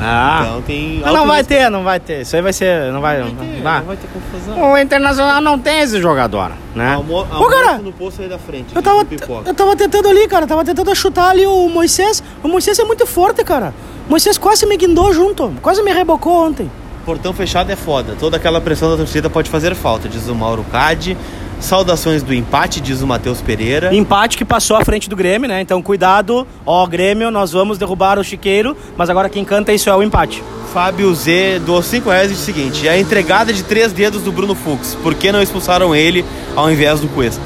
Ah. 0.00 0.42
Então 0.46 0.62
tem. 0.62 1.00
Não 1.00 1.08
alto 1.08 1.26
vai 1.26 1.36
risco. 1.38 1.48
ter, 1.52 1.70
não 1.70 1.82
vai 1.84 2.00
ter. 2.00 2.20
Isso 2.22 2.36
aí 2.36 2.42
vai 2.42 2.52
ser. 2.52 2.92
Não 2.92 3.00
vai. 3.00 3.18
Não 3.18 3.30
vai 3.34 3.46
ter, 3.46 3.62
vai. 3.62 3.78
não 3.80 3.86
vai 3.86 3.96
ter 3.96 4.08
confusão. 4.08 4.72
O 4.72 4.78
Internacional 4.78 5.40
não 5.40 5.58
tem 5.58 5.80
esse 5.80 6.00
jogador, 6.00 6.52
né? 6.74 6.94
Almo, 6.94 7.20
Ô, 7.20 7.46
cara, 7.46 7.78
no 7.78 7.92
posto 7.92 8.22
aí 8.22 8.28
da 8.28 8.38
frente. 8.38 8.74
eu 8.74 8.82
tava, 8.82 9.06
eu 9.46 9.54
tava 9.54 9.76
tentando 9.76 10.08
ali, 10.08 10.26
cara. 10.28 10.46
Tava 10.46 10.64
tentando 10.64 10.94
chutar 10.94 11.30
ali 11.30 11.46
o 11.46 11.68
Moisés. 11.68 12.22
O 12.42 12.48
Moisés 12.48 12.78
é 12.78 12.84
muito 12.84 13.06
forte, 13.06 13.42
cara. 13.44 13.74
O 14.06 14.10
Moisés 14.10 14.38
quase 14.38 14.64
me 14.66 14.76
guindou 14.76 15.12
junto. 15.12 15.52
Quase 15.60 15.82
me 15.82 15.92
rebocou 15.92 16.46
ontem. 16.46 16.70
Portão 17.04 17.32
fechado 17.32 17.70
é 17.70 17.76
foda. 17.76 18.14
Toda 18.20 18.36
aquela 18.36 18.60
pressão 18.60 18.90
da 18.90 18.96
torcida 18.96 19.30
pode 19.30 19.48
fazer 19.50 19.74
falta, 19.74 20.08
diz 20.08 20.28
o 20.28 20.34
Mauro 20.34 20.64
Cade. 20.70 21.16
Saudações 21.60 22.22
do 22.22 22.32
empate, 22.32 22.80
diz 22.80 23.02
o 23.02 23.06
Matheus 23.06 23.40
Pereira. 23.40 23.94
Empate 23.94 24.36
que 24.36 24.44
passou 24.44 24.76
à 24.76 24.84
frente 24.84 25.08
do 25.08 25.16
Grêmio, 25.16 25.48
né? 25.48 25.60
Então 25.60 25.82
cuidado. 25.82 26.46
Ó, 26.64 26.86
Grêmio, 26.86 27.30
nós 27.30 27.52
vamos 27.52 27.78
derrubar 27.78 28.18
o 28.18 28.24
Chiqueiro. 28.24 28.76
Mas 28.96 29.10
agora 29.10 29.28
quem 29.28 29.44
canta 29.44 29.72
isso 29.72 29.90
é 29.90 29.94
o 29.94 30.02
empate. 30.02 30.42
Fábio 30.72 31.12
Z 31.14 31.60
doou 31.60 31.82
5 31.82 32.10
reais 32.10 32.30
e 32.30 32.34
diz 32.34 32.42
o 32.42 32.44
seguinte: 32.44 32.88
a 32.88 32.98
entregada 32.98 33.52
de 33.52 33.62
três 33.64 33.92
dedos 33.92 34.22
do 34.22 34.30
Bruno 34.30 34.54
Fux. 34.54 34.94
Por 35.02 35.14
que 35.14 35.32
não 35.32 35.42
expulsaram 35.42 35.94
ele 35.94 36.24
ao 36.54 36.70
invés 36.70 37.00
do 37.00 37.08
Cuesta? 37.08 37.42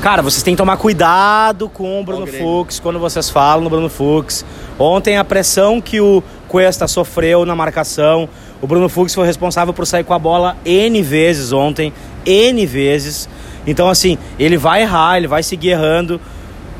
Cara, 0.00 0.22
vocês 0.22 0.42
têm 0.42 0.54
que 0.54 0.58
tomar 0.58 0.78
cuidado 0.78 1.68
com 1.68 2.00
o 2.00 2.04
Bruno. 2.04 2.26
Fux 2.26 2.80
quando 2.80 2.98
vocês 2.98 3.28
falam 3.28 3.64
no 3.64 3.68
Bruno 3.68 3.90
Fux. 3.90 4.46
Ontem 4.78 5.18
a 5.18 5.24
pressão 5.24 5.78
que 5.78 6.00
o 6.00 6.22
Cuesta 6.48 6.88
sofreu 6.88 7.44
na 7.44 7.54
marcação. 7.54 8.26
O 8.62 8.66
Bruno 8.66 8.88
Fux 8.88 9.14
foi 9.14 9.26
responsável 9.26 9.74
por 9.74 9.86
sair 9.86 10.04
com 10.04 10.14
a 10.14 10.18
bola 10.18 10.56
N 10.64 11.02
vezes 11.02 11.52
ontem. 11.52 11.92
N 12.24 12.64
vezes. 12.64 13.28
Então, 13.66 13.88
assim, 13.88 14.16
ele 14.38 14.56
vai 14.56 14.82
errar, 14.82 15.16
ele 15.16 15.26
vai 15.28 15.42
seguir 15.42 15.70
errando. 15.70 16.20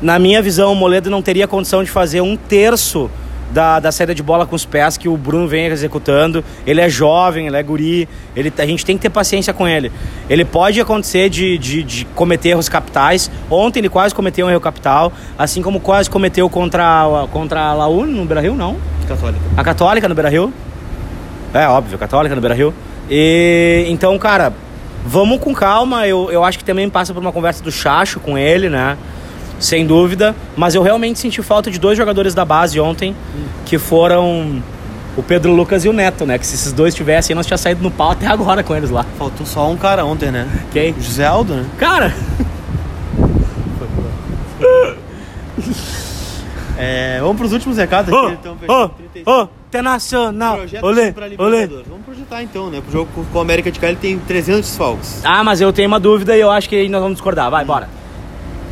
Na 0.01 0.17
minha 0.17 0.41
visão, 0.41 0.71
o 0.73 0.75
Moledo 0.75 1.09
não 1.09 1.21
teria 1.21 1.47
condição 1.47 1.83
de 1.83 1.91
fazer 1.91 2.21
um 2.21 2.35
terço 2.35 3.09
da, 3.51 3.79
da 3.81 3.91
saída 3.91 4.15
de 4.15 4.23
bola 4.23 4.45
com 4.47 4.55
os 4.55 4.65
pés 4.65 4.97
que 4.97 5.07
o 5.09 5.15
Bruno 5.17 5.47
vem 5.47 5.65
executando. 5.65 6.43
Ele 6.65 6.81
é 6.81 6.89
jovem, 6.89 7.47
ele 7.47 7.55
é 7.57 7.61
guri, 7.61 8.07
ele, 8.35 8.51
a 8.57 8.65
gente 8.65 8.83
tem 8.85 8.95
que 8.95 9.01
ter 9.03 9.09
paciência 9.09 9.53
com 9.53 9.67
ele. 9.67 9.91
Ele 10.29 10.43
pode 10.45 10.79
acontecer 10.81 11.29
de, 11.29 11.57
de, 11.57 11.83
de 11.83 12.05
cometer 12.15 12.49
erros 12.49 12.67
capitais. 12.69 13.29
Ontem 13.49 13.79
ele 13.79 13.89
quase 13.89 14.15
cometeu 14.15 14.47
um 14.47 14.49
erro 14.49 14.61
capital, 14.61 15.11
assim 15.37 15.61
como 15.61 15.79
quase 15.81 16.09
cometeu 16.09 16.49
contra, 16.49 16.83
a- 17.03 17.27
contra 17.27 17.59
a 17.61 17.73
Laú 17.73 18.05
no 18.05 18.25
Beira-Rio, 18.25 18.55
não? 18.55 18.77
Católica. 19.07 19.39
A 19.57 19.63
Católica 19.63 20.07
no 20.09 20.15
Beira-Rio. 20.15 20.51
É, 21.53 21.67
óbvio, 21.67 21.97
Católica 21.99 22.33
no 22.33 22.41
Beira-Rio. 22.41 22.73
E 23.09 23.85
então, 23.89 24.17
cara, 24.17 24.53
vamos 25.05 25.39
com 25.39 25.53
calma. 25.53 26.07
Eu, 26.07 26.31
eu 26.31 26.43
acho 26.43 26.57
que 26.57 26.63
também 26.63 26.89
passa 26.89 27.13
por 27.13 27.19
uma 27.19 27.31
conversa 27.31 27.63
do 27.63 27.71
Chacho 27.71 28.19
com 28.19 28.37
ele, 28.37 28.69
né? 28.69 28.97
Sem 29.59 29.85
dúvida. 29.85 30.35
Mas 30.55 30.75
eu 30.75 30.81
realmente 30.81 31.19
senti 31.19 31.41
falta 31.41 31.69
de 31.69 31.79
dois 31.79 31.97
jogadores 31.97 32.33
da 32.33 32.45
base 32.45 32.79
ontem, 32.79 33.15
que 33.65 33.77
foram 33.77 34.61
o 35.15 35.21
Pedro 35.21 35.51
Lucas 35.51 35.85
e 35.85 35.89
o 35.89 35.93
Neto, 35.93 36.25
né? 36.25 36.37
Que 36.37 36.45
se 36.45 36.55
esses 36.55 36.73
dois 36.73 36.95
tivessem, 36.95 37.35
nós 37.35 37.45
tinha 37.45 37.57
saído 37.57 37.83
no 37.83 37.91
pau 37.91 38.11
até 38.11 38.27
agora 38.27 38.63
com 38.63 38.75
eles 38.75 38.89
lá. 38.89 39.05
Faltou 39.17 39.45
só 39.45 39.69
um 39.69 39.77
cara 39.77 40.05
ontem, 40.05 40.31
né? 40.31 40.47
Ok? 40.69 40.95
O 40.97 41.01
José 41.01 41.25
Aldo, 41.25 41.53
né? 41.53 41.65
Cara! 41.77 42.13
É, 46.77 47.19
vamos 47.21 47.37
pros 47.37 47.53
últimos 47.53 47.77
recados 47.77 48.11
aqui. 48.11 48.33
então, 48.39 48.57
fechando 48.57 48.83
ô, 48.85 48.89
35. 48.89 49.31
ô, 49.31 49.47
internacional! 49.67 50.57
Projeto 50.57 50.83
Olê, 50.83 51.13
olê! 51.37 51.67
Vamos 51.67 52.05
projetar 52.31 52.43
então, 52.43 52.69
né? 52.69 52.81
Pro 52.81 52.91
jogo 52.91 53.09
com- 53.13 53.37
o 53.37 53.41
América 53.41 53.69
de 53.71 53.77
Cali 53.79 53.95
tem 53.97 54.17
300 54.17 54.61
desfalques. 54.69 55.21
Ah, 55.23 55.43
mas 55.43 55.59
eu 55.59 55.71
tenho 55.73 55.87
uma 55.89 55.99
dúvida 55.99 56.35
e 56.35 56.39
eu 56.39 56.49
acho 56.49 56.69
que 56.69 56.75
aí 56.75 56.87
nós 56.89 57.01
vamos 57.01 57.15
discordar. 57.17 57.51
Vai, 57.51 57.65
bora. 57.65 57.89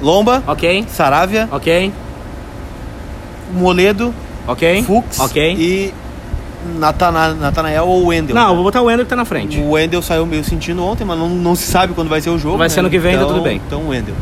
Lomba, 0.02 0.42
Ok? 0.48 0.86
Saravia, 0.88 1.50
Ok? 1.52 1.92
Moledo, 3.54 4.14
Ok? 4.48 4.84
Fux 4.84 5.20
Ok? 5.20 5.56
e 5.60 5.94
Natana, 6.78 7.34
Natanael 7.34 7.86
ou 7.86 8.08
Wendel. 8.08 8.34
Não, 8.36 8.50
né? 8.50 8.56
vou 8.56 8.64
botar 8.64 8.82
o 8.82 8.86
Wendel 8.86 9.06
que 9.06 9.10
tá 9.10 9.16
na 9.16 9.26
frente. 9.26 9.60
O 9.60 9.72
Wendel 9.72 10.02
saiu 10.02 10.26
meio 10.26 10.44
sentindo 10.44 10.82
ontem, 10.84 11.04
mas 11.04 11.18
não, 11.18 11.28
não 11.30 11.56
se 11.56 11.64
sabe 11.70 11.94
quando 11.94 12.08
vai 12.10 12.22
ser 12.22 12.30
o 12.30 12.38
jogo. 12.38 12.58
Vai 12.58 12.68
né? 12.68 12.74
ser 12.74 12.80
ano 12.80 12.90
que 12.90 13.00
vem, 13.00 13.14
tá 13.18 13.24
então, 13.24 13.34
tudo 13.34 13.44
bem. 13.44 13.62
Então, 13.68 13.90
Wendel. 13.90 14.16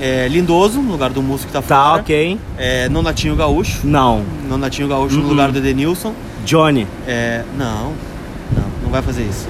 É, 0.00 0.26
Lindoso, 0.28 0.80
no 0.80 0.92
lugar 0.92 1.10
do 1.10 1.22
Musso 1.22 1.46
que 1.46 1.52
tá 1.52 1.60
Tá, 1.62 1.84
fora. 1.90 2.00
ok. 2.02 2.38
É, 2.58 2.88
Nonatinho 2.88 3.36
Gaúcho. 3.36 3.80
Não. 3.84 4.22
Nonatinho 4.48 4.88
Gaúcho 4.88 5.16
Uhum. 5.16 5.22
no 5.22 5.28
lugar 5.28 5.52
do 5.52 5.58
Edenilson. 5.58 6.12
Johnny. 6.44 6.86
É, 7.06 7.42
não 7.56 7.92
vai 8.92 9.02
fazer 9.02 9.22
isso. 9.22 9.48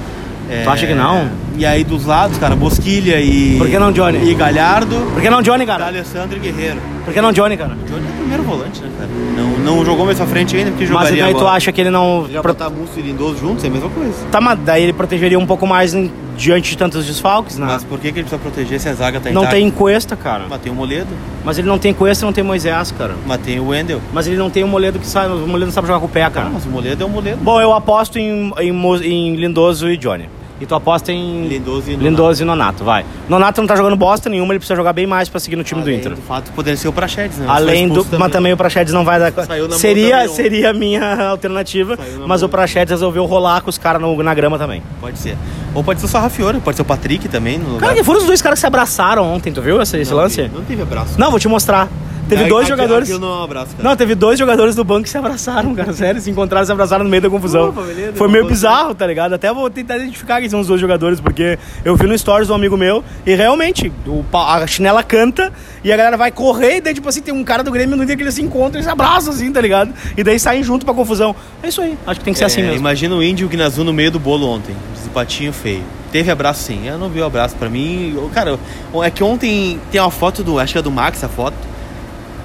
É, 0.50 0.64
Tu 0.64 0.70
acha 0.70 0.86
que 0.86 0.94
não? 0.94 1.30
E 1.56 1.64
aí 1.64 1.84
dos 1.84 2.04
lados, 2.04 2.36
cara, 2.36 2.56
Bosquilha 2.56 3.20
e. 3.20 3.56
Por 3.58 3.68
que 3.68 3.78
não 3.78 3.92
Johnny? 3.92 4.28
E 4.30 4.34
Galhardo. 4.34 4.96
Por 5.12 5.22
que 5.22 5.30
não 5.30 5.40
Johnny, 5.42 5.64
cara? 5.64 5.86
Alessandro 5.86 6.36
e 6.36 6.40
Guerreiro. 6.40 6.78
Por 7.04 7.14
que 7.14 7.20
não 7.20 7.32
Johnny, 7.32 7.56
cara? 7.56 7.76
Johnny 7.88 8.04
é 8.06 8.10
o 8.10 8.16
primeiro 8.18 8.42
volante, 8.42 8.80
né, 8.82 8.88
cara? 8.98 9.10
Não, 9.36 9.58
não 9.76 9.84
jogou 9.84 10.04
mais 10.04 10.16
pra 10.18 10.26
frente 10.26 10.56
ainda, 10.56 10.70
porque 10.70 10.84
Mas 10.84 10.92
jogaria 10.92 11.24
daí 11.24 11.32
tu 11.34 11.38
agora. 11.40 11.56
acha 11.56 11.70
que 11.72 11.80
ele 11.80 11.90
não. 11.90 12.26
Já 12.30 12.42
pro- 12.42 12.52
botar 12.52 12.70
Musso 12.70 12.98
e 12.98 13.02
Lindoso 13.02 13.38
juntos 13.38 13.64
é 13.64 13.68
a 13.68 13.70
mesma 13.70 13.88
coisa. 13.90 14.12
Tá, 14.30 14.40
mas 14.40 14.58
daí 14.64 14.82
ele 14.82 14.92
protegeria 14.92 15.38
um 15.38 15.46
pouco 15.46 15.66
mais 15.66 15.94
em- 15.94 16.10
diante 16.36 16.70
de 16.70 16.78
tantos 16.78 17.06
desfalques, 17.06 17.58
né? 17.58 17.66
Mas 17.66 17.84
por 17.84 17.98
que, 17.98 18.12
que 18.12 18.18
ele 18.18 18.28
precisa 18.28 18.38
proteger 18.38 18.80
se 18.80 18.88
a 18.88 18.94
zaga 18.94 19.20
tá 19.20 19.30
não 19.30 19.42
intacta? 19.42 19.56
tem 19.56 19.70
Cuesta, 19.70 20.16
cara. 20.16 20.44
Mas 20.48 20.60
tem 20.60 20.72
o 20.72 20.74
Moledo, 20.74 21.08
Mas 21.44 21.58
ele 21.58 21.68
não 21.68 21.78
tem 21.78 21.92
Cuesta 21.92 22.24
não 22.26 22.32
tem 22.32 22.44
Moisés, 22.44 22.92
cara. 22.92 23.14
mas 23.26 23.40
tem 23.40 23.58
o 23.60 23.68
Wendel. 23.68 24.00
Mas 24.12 24.26
ele 24.26 24.36
não 24.36 24.50
tem 24.50 24.64
o 24.64 24.68
Moledo 24.68 24.98
que 24.98 25.06
sabe. 25.06 25.32
O 25.34 25.46
Moledo 25.46 25.66
não 25.66 25.72
sabe 25.72 25.86
jogar 25.86 26.00
com 26.00 26.06
o 26.06 26.08
pé, 26.08 26.28
cara. 26.30 26.50
mas 26.50 26.64
o 26.64 26.68
Moledo 26.68 27.02
é 27.02 27.06
o 27.06 27.08
Moledo. 27.10 27.38
Bom, 27.42 27.60
eu 27.60 27.72
aposto 27.72 28.18
em, 28.18 28.52
em, 28.58 28.70
em 29.04 29.36
Lindoso 29.36 29.88
e 29.90 29.96
Johnny. 29.96 30.28
E 30.62 30.66
tu 30.66 30.76
aposta 30.76 31.10
em. 31.10 31.48
Lindoso 31.48 31.88
e 31.90 31.96
Nonato. 31.96 32.04
Lindoso 32.08 32.42
e 32.42 32.44
Nonato, 32.46 32.84
vai. 32.84 33.04
Nonato 33.28 33.60
não 33.60 33.66
tá 33.66 33.74
jogando 33.74 33.96
bosta 33.96 34.30
nenhuma, 34.30 34.52
ele 34.52 34.60
precisa 34.60 34.76
jogar 34.76 34.92
bem 34.92 35.08
mais 35.08 35.28
pra 35.28 35.40
seguir 35.40 35.56
no 35.56 35.64
time 35.64 35.80
do 35.82 35.88
Além 35.88 35.98
Inter. 35.98 36.14
do 36.14 36.22
fato 36.22 36.44
de 36.44 36.50
poder 36.52 36.76
ser 36.76 36.86
o 36.86 36.92
Praxedes, 36.92 37.36
né? 37.38 37.46
Além 37.48 37.88
do. 37.88 37.98
expulso 38.02 38.20
Mas 38.20 38.30
também 38.30 38.52
o 38.52 38.56
Praxedes 38.56 38.94
não 38.94 39.04
vai 39.04 39.18
dar. 39.18 39.32
Saiu 39.44 39.66
na 39.66 39.74
Seria, 39.74 40.18
também, 40.20 40.28
seria 40.36 40.70
a 40.70 40.72
minha 40.72 41.26
alternativa, 41.30 41.98
mas 42.28 42.42
mão. 42.42 42.48
o 42.48 42.48
Praxedes 42.48 42.92
resolveu 42.92 43.24
rolar 43.24 43.60
com 43.62 43.70
os 43.70 43.76
caras 43.76 44.00
na 44.00 44.34
grama 44.34 44.56
também. 44.56 44.80
Pode 45.00 45.18
ser. 45.18 45.36
Ou 45.74 45.82
pode 45.82 45.98
ser 45.98 46.06
o 46.06 46.08
Sarrafiore, 46.08 46.60
pode 46.60 46.76
ser 46.76 46.82
o 46.82 46.84
Patrick 46.84 47.28
também. 47.28 47.58
No 47.58 47.70
lugar. 47.70 47.80
Cara, 47.80 47.94
que 47.96 48.04
foram 48.04 48.20
os 48.20 48.26
dois 48.26 48.40
caras 48.40 48.58
que 48.58 48.60
se 48.60 48.66
abraçaram 48.68 49.24
ontem, 49.34 49.52
tu 49.52 49.60
viu 49.60 49.82
esse, 49.82 49.98
esse 49.98 50.12
Não 50.12 50.18
lance? 50.18 50.48
Não 50.54 50.62
teve 50.62 50.80
abraço. 50.82 51.18
Não, 51.18 51.28
vou 51.28 51.40
te 51.40 51.48
mostrar. 51.48 51.88
Teve 52.28 52.44
dois 52.44 52.68
jogadores. 52.68 53.08
não 53.18 53.42
abraço, 53.42 53.76
cara. 53.76 53.88
Não, 53.88 53.96
teve 53.96 54.14
dois 54.14 54.38
jogadores 54.38 54.74
do 54.74 54.84
banco 54.84 55.02
que 55.04 55.10
se 55.10 55.18
abraçaram, 55.18 55.74
cara. 55.76 55.92
Sério, 55.92 56.20
se 56.20 56.30
encontraram, 56.30 56.64
se 56.64 56.72
abraçaram 56.72 57.04
no 57.04 57.10
meio 57.10 57.22
da 57.22 57.30
confusão. 57.30 57.72
Pô, 57.72 57.82
beleza, 57.82 58.12
Foi 58.14 58.28
meio 58.28 58.46
bizarro, 58.46 58.94
tá 58.94 59.06
ligado? 59.06 59.32
Até 59.34 59.52
vou 59.52 59.68
tentar 59.68 59.96
identificar 59.96 60.40
quem 60.40 60.48
são 60.48 60.60
os 60.60 60.66
dois 60.66 60.80
jogadores, 60.80 61.20
porque 61.20 61.58
eu 61.84 61.96
vi 61.96 62.06
no 62.06 62.16
stories 62.16 62.48
do 62.48 62.54
amigo 62.54 62.76
meu 62.76 63.04
e 63.26 63.34
realmente 63.34 63.92
o 64.06 64.24
a 64.36 64.66
chinela 64.66 65.02
canta 65.02 65.52
e 65.84 65.92
a 65.92 65.96
galera 65.96 66.16
vai 66.16 66.30
correr 66.30 66.76
e 66.76 66.80
daí, 66.80 66.94
tipo 66.94 67.08
assim, 67.08 67.20
tem 67.20 67.34
um 67.34 67.44
cara 67.44 67.62
do 67.62 67.70
Grêmio 67.70 67.96
no 67.96 68.06
dia 68.06 68.16
que 68.16 68.22
eles 68.22 68.34
se 68.34 68.42
encontram 68.42 68.80
e 68.80 68.84
se 68.84 68.90
abraçam, 68.90 69.32
assim, 69.32 69.52
tá 69.52 69.60
ligado? 69.60 69.92
E 70.16 70.22
daí 70.24 70.38
saem 70.38 70.62
junto 70.62 70.84
pra 70.84 70.94
confusão. 70.94 71.34
É 71.62 71.68
isso 71.68 71.80
aí, 71.82 71.98
acho 72.06 72.20
que 72.20 72.24
tem 72.24 72.32
que 72.32 72.38
ser 72.38 72.44
É, 72.44 72.46
assim 72.46 72.62
mesmo. 72.62 72.76
Imagina 72.76 73.14
o 73.14 73.22
índio 73.22 73.48
Gnazu 73.48 73.84
no 73.84 73.92
meio 73.92 74.10
do 74.10 74.18
bolo 74.18 74.46
ontem. 74.46 74.74
Patinho 75.12 75.52
feio. 75.52 75.82
Teve 76.10 76.30
abraço 76.30 76.62
sim. 76.64 76.86
Eu 76.88 76.96
não 76.98 77.10
vi 77.10 77.20
o 77.20 77.24
abraço 77.24 77.54
pra 77.56 77.68
mim. 77.68 78.16
Cara, 78.32 78.58
é 79.02 79.10
que 79.10 79.22
ontem 79.22 79.78
tem 79.90 80.00
uma 80.00 80.10
foto 80.10 80.42
do. 80.42 80.58
Acho 80.58 80.72
que 80.72 80.78
é 80.78 80.82
do 80.82 80.90
Max 80.90 81.22
a 81.22 81.28
foto. 81.28 81.56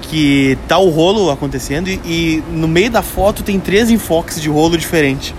Que 0.08 0.56
tá 0.66 0.78
o 0.78 0.88
rolo 0.88 1.30
acontecendo 1.30 1.88
e, 1.88 2.00
e 2.04 2.42
no 2.50 2.66
meio 2.66 2.90
da 2.90 3.02
foto 3.02 3.42
tem 3.42 3.60
três 3.60 3.90
enfoques 3.90 4.40
de 4.40 4.48
rolo 4.48 4.76
diferente. 4.78 5.34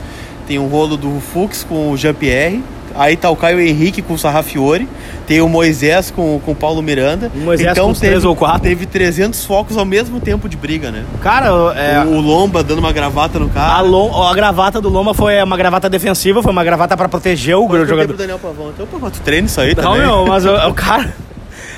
Tem 0.47 0.59
o 0.59 0.67
rolo 0.67 0.95
do 0.95 1.19
Fux 1.19 1.63
com 1.67 1.91
o 1.91 1.97
Jean-Pierre. 1.97 2.63
Aí 2.95 3.15
tá 3.15 3.29
o 3.29 3.35
Caio 3.35 3.59
Henrique 3.61 4.01
com 4.01 4.13
o 4.15 4.17
Sarrafiore. 4.19 4.87
Tem 5.27 5.41
o 5.41 5.47
Moisés 5.47 6.09
com, 6.11 6.39
com 6.43 6.51
o 6.51 6.55
Paulo 6.55 6.81
Miranda. 6.81 7.31
O 7.35 7.39
Moisés 7.39 7.71
então 7.71 7.87
com 7.87 7.93
teve, 7.93 8.07
três 8.07 8.25
ou 8.25 8.35
quatro. 8.35 8.61
Teve 8.61 8.85
300 8.87 9.45
focos 9.45 9.77
ao 9.77 9.85
mesmo 9.85 10.19
tempo 10.19 10.49
de 10.49 10.57
briga, 10.57 10.89
né? 10.91 11.03
Cara, 11.21 11.47
é, 11.75 11.99
O, 12.03 12.15
o 12.17 12.19
Lomba 12.21 12.63
dando 12.63 12.79
uma 12.79 12.91
gravata 12.91 13.37
no 13.39 13.47
cara. 13.49 13.73
a, 13.75 13.81
Lom- 13.81 14.23
a 14.23 14.33
gravata 14.33 14.81
do 14.81 14.89
Loma 14.89 15.13
foi 15.13 15.41
uma 15.41 15.55
gravata 15.55 15.87
defensiva, 15.89 16.41
foi 16.43 16.51
uma 16.51 16.63
gravata 16.63 16.97
pra 16.97 17.07
proteger 17.07 17.55
o 17.55 17.67
Quando 17.67 17.81
eu 17.81 17.87
jogador. 17.87 18.07
pro 18.09 18.17
Daniel 18.17 18.39
Pavão. 18.39 18.69
Então, 18.73 18.85
pô, 18.87 19.09
tu 19.09 19.19
treina 19.21 19.45
isso 19.47 19.61
aí 19.61 19.75
Não, 19.75 19.83
também. 19.83 19.99
meu, 20.01 20.25
mas 20.25 20.45
o, 20.45 20.53
o 20.69 20.73
cara. 20.73 21.13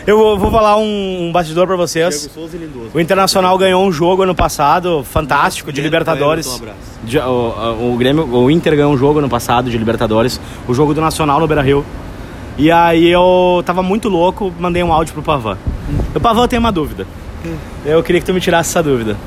Eu 0.07 0.37
vou- 0.37 0.51
falar 0.51 0.77
um, 0.77 1.27
um 1.27 1.31
bastidor 1.31 1.67
pra 1.67 1.75
vocês. 1.75 2.19
Diego 2.21 2.33
Souza 2.33 2.57
e 2.57 2.59
Lindoso. 2.59 2.89
O 2.93 2.99
Internacional 2.99 3.57
ganhou 3.57 3.85
um 3.85 3.91
jogo 3.91 4.23
ano 4.23 4.33
passado, 4.35 5.03
fantástico, 5.03 5.71
de 5.71 5.81
Libertadores. 5.81 6.47
Um. 6.47 7.05
De- 7.05 7.19
o, 7.19 7.93
o 7.93 7.97
Grêmio, 7.97 8.25
o 8.27 8.49
Inter 8.49 8.75
ganhou 8.75 8.91
um 8.93 8.97
jogo 8.97 9.19
ano 9.19 9.29
passado 9.29 9.69
de 9.69 9.77
Libertadores, 9.77 10.39
o 10.67 10.73
jogo 10.73 10.93
do 10.93 11.01
Nacional 11.01 11.39
no 11.39 11.47
Beira 11.47 11.61
Rio. 11.61 11.85
E 12.57 12.71
aí 12.71 13.07
eu 13.09 13.63
tava 13.65 13.81
muito 13.81 14.09
louco, 14.09 14.51
mandei 14.59 14.83
um 14.83 14.91
áudio 14.91 15.13
pro 15.13 15.23
Pavan. 15.23 15.57
O 16.15 16.19
Pavan 16.19 16.47
tem 16.47 16.59
uma 16.59 16.71
dúvida. 16.71 17.05
Eu 17.85 18.03
queria 18.03 18.19
que 18.21 18.25
tu 18.27 18.33
me 18.33 18.41
tirasse 18.41 18.69
essa 18.71 18.83
dúvida. 18.83 19.17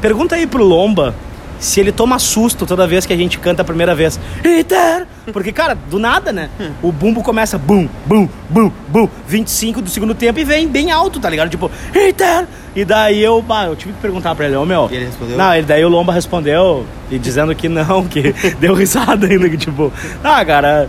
Pergunta 0.00 0.34
aí 0.36 0.46
pro 0.46 0.64
Lomba 0.64 1.14
se 1.58 1.80
ele 1.80 1.92
toma 1.92 2.18
susto 2.18 2.66
toda 2.66 2.86
vez 2.86 3.06
que 3.06 3.12
a 3.12 3.16
gente 3.16 3.38
canta 3.38 3.62
a 3.62 3.64
primeira 3.64 3.94
vez. 3.94 4.18
Inter! 4.44 5.06
Porque, 5.32 5.52
cara, 5.52 5.74
do 5.74 5.98
nada, 5.98 6.32
né? 6.32 6.48
O 6.82 6.90
bumbo 6.90 7.22
começa 7.22 7.58
bum, 7.58 7.88
bum, 8.06 8.28
bum, 8.48 8.70
bum, 8.88 9.08
25 9.26 9.82
do 9.82 9.90
segundo 9.90 10.14
tempo 10.14 10.38
e 10.40 10.44
vem 10.44 10.66
bem 10.66 10.90
alto, 10.90 11.20
tá 11.20 11.28
ligado? 11.28 11.50
Tipo, 11.50 11.70
Inter! 11.94 12.46
E 12.74 12.84
daí 12.84 13.22
eu, 13.22 13.42
bah, 13.42 13.66
eu 13.66 13.76
tive 13.76 13.92
que 13.92 14.00
perguntar 14.00 14.34
pra 14.34 14.46
ele, 14.46 14.56
ô 14.56 14.64
meu. 14.64 14.88
E 14.90 14.96
ele 14.96 15.06
respondeu? 15.06 15.36
Não, 15.36 15.54
ele, 15.54 15.66
daí 15.66 15.84
o 15.84 15.88
Lomba 15.88 16.12
respondeu 16.12 16.86
e 17.10 17.18
dizendo 17.18 17.54
que 17.54 17.68
não, 17.68 18.04
que 18.04 18.32
deu 18.60 18.74
risada 18.74 19.26
ainda, 19.26 19.48
que 19.48 19.56
tipo, 19.56 19.92
ah, 20.22 20.44
cara, 20.44 20.88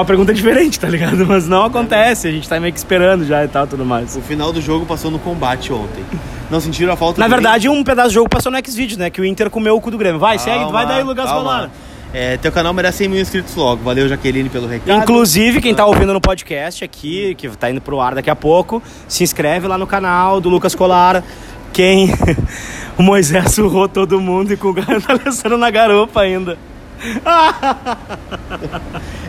uma 0.00 0.04
pergunta 0.04 0.32
diferente, 0.32 0.78
tá 0.78 0.88
ligado? 0.88 1.24
Mas 1.26 1.48
não 1.48 1.64
acontece, 1.64 2.28
a 2.28 2.30
gente 2.30 2.48
tá 2.48 2.60
meio 2.60 2.72
que 2.72 2.78
esperando 2.78 3.24
já 3.24 3.44
e 3.44 3.48
tal, 3.48 3.66
tudo 3.66 3.84
mais. 3.84 4.16
O 4.16 4.20
final 4.20 4.52
do 4.52 4.60
jogo 4.60 4.84
passou 4.84 5.10
no 5.10 5.18
combate 5.18 5.72
ontem. 5.72 6.04
Não 6.50 6.60
sentiram 6.60 6.92
a 6.92 6.96
falta 6.96 7.20
Na 7.20 7.28
verdade, 7.28 7.68
um 7.68 7.82
pedaço 7.82 8.10
do 8.10 8.14
jogo 8.14 8.28
passou 8.28 8.52
no 8.52 8.58
X-Video, 8.58 8.98
né? 8.98 9.10
Que 9.10 9.20
o 9.20 9.24
Inter 9.24 9.50
comeu 9.50 9.74
o 9.74 9.80
cu 9.80 9.90
do 9.90 9.98
Grêmio. 9.98 10.20
Vai, 10.20 10.36
Grêmio? 10.36 10.60
segue, 10.60 10.72
vai 10.72 10.84
Calma, 10.84 10.86
daí, 10.86 11.02
Lucas 11.02 11.24
calma. 11.24 11.40
Colar. 11.40 11.70
É, 12.12 12.36
teu 12.36 12.52
canal 12.52 12.72
merece 12.72 12.98
100 12.98 13.08
mil 13.08 13.20
inscritos 13.20 13.54
logo. 13.56 13.82
Valeu, 13.82 14.08
Jaqueline, 14.08 14.48
pelo 14.48 14.66
recado. 14.66 14.96
Inclusive, 14.96 15.60
quem 15.60 15.74
tá 15.74 15.84
ouvindo 15.84 16.12
no 16.12 16.20
podcast 16.20 16.84
aqui, 16.84 17.34
que 17.34 17.48
tá 17.48 17.70
indo 17.70 17.80
pro 17.80 18.00
ar 18.00 18.14
daqui 18.14 18.30
a 18.30 18.36
pouco, 18.36 18.82
se 19.08 19.24
inscreve 19.24 19.66
lá 19.66 19.76
no 19.76 19.86
canal 19.86 20.40
do 20.40 20.48
Lucas 20.48 20.74
Colar. 20.74 21.24
Quem. 21.72 22.10
o 22.96 23.02
Moisés 23.02 23.52
surrou 23.52 23.88
todo 23.88 24.20
mundo 24.20 24.52
e 24.52 24.56
com 24.56 24.68
o 24.68 24.74
cara 24.74 25.00
tá 25.00 25.12
Alessandro 25.20 25.58
na 25.58 25.70
garupa 25.70 26.20
ainda. 26.20 26.56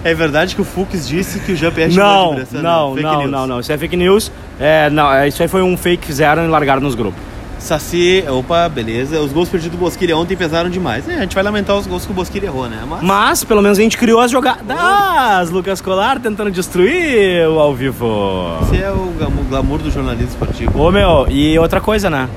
É 0.04 0.14
verdade 0.14 0.56
que 0.56 0.62
o 0.62 0.66
Fux 0.66 1.08
disse 1.08 1.40
que 1.40 1.52
o 1.52 1.56
Jean-Pierre 1.56 1.94
Não, 1.94 2.04
chamou 2.04 2.30
de 2.30 2.36
Bressan, 2.36 2.62
não, 2.62 2.96
não, 2.96 3.20
news. 3.20 3.32
não, 3.32 3.48
não. 3.48 3.60
Isso 3.60 3.72
é 3.72 3.78
fake 3.78 3.98
news. 3.98 4.32
É, 4.60 4.90
não, 4.90 5.12
é, 5.12 5.28
isso 5.28 5.42
aí 5.42 5.50
foi 5.50 5.62
um 5.62 5.76
fake 5.76 6.02
que 6.02 6.08
fizeram 6.08 6.46
e 6.46 6.48
largaram 6.48 6.82
nos 6.82 6.96
grupos. 6.96 7.20
Saci, 7.60 8.24
opa, 8.30 8.70
beleza. 8.70 9.20
Os 9.20 9.34
gols 9.34 9.50
perdidos 9.50 9.78
do 9.78 9.84
Bosquilha 9.84 10.16
ontem 10.16 10.38
pesaram 10.38 10.70
demais. 10.70 11.10
É, 11.10 11.16
a 11.16 11.22
gente 11.22 11.36
vai 11.36 11.44
lamentar 11.44 11.76
os 11.76 11.88
gols 11.88 12.06
que 12.06 12.12
o 12.12 12.16
Bosquilha 12.16 12.46
errou, 12.46 12.70
né? 12.70 12.84
Mas 12.88 13.02
Mas, 13.02 13.44
pelo 13.44 13.62
menos, 13.62 13.78
a 13.78 13.82
gente 13.82 13.98
criou 13.98 14.22
as 14.22 14.32
jogadas. 14.32 15.50
Lucas 15.50 15.82
Colar 15.82 16.20
tentando 16.20 16.52
destruir 16.52 17.48
o 17.50 17.60
ao 17.60 17.74
vivo. 17.74 18.60
esse 18.62 18.82
é 18.82 18.90
o 18.92 19.12
glamour, 19.18 19.44
glamour 19.50 19.80
do 19.80 19.92
jornalismo 19.92 20.30
esportivo. 20.30 20.80
Ô, 20.80 20.92
meu, 20.92 21.26
e 21.30 21.58
outra 21.60 21.82
coisa, 21.82 22.10
né? 22.10 22.30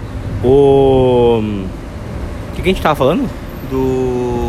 O. 0.42 1.40
O 2.50 2.56
que, 2.56 2.62
que 2.62 2.70
a 2.70 2.72
gente 2.72 2.82
tava 2.82 2.96
falando? 2.96 3.28
do, 3.70 4.39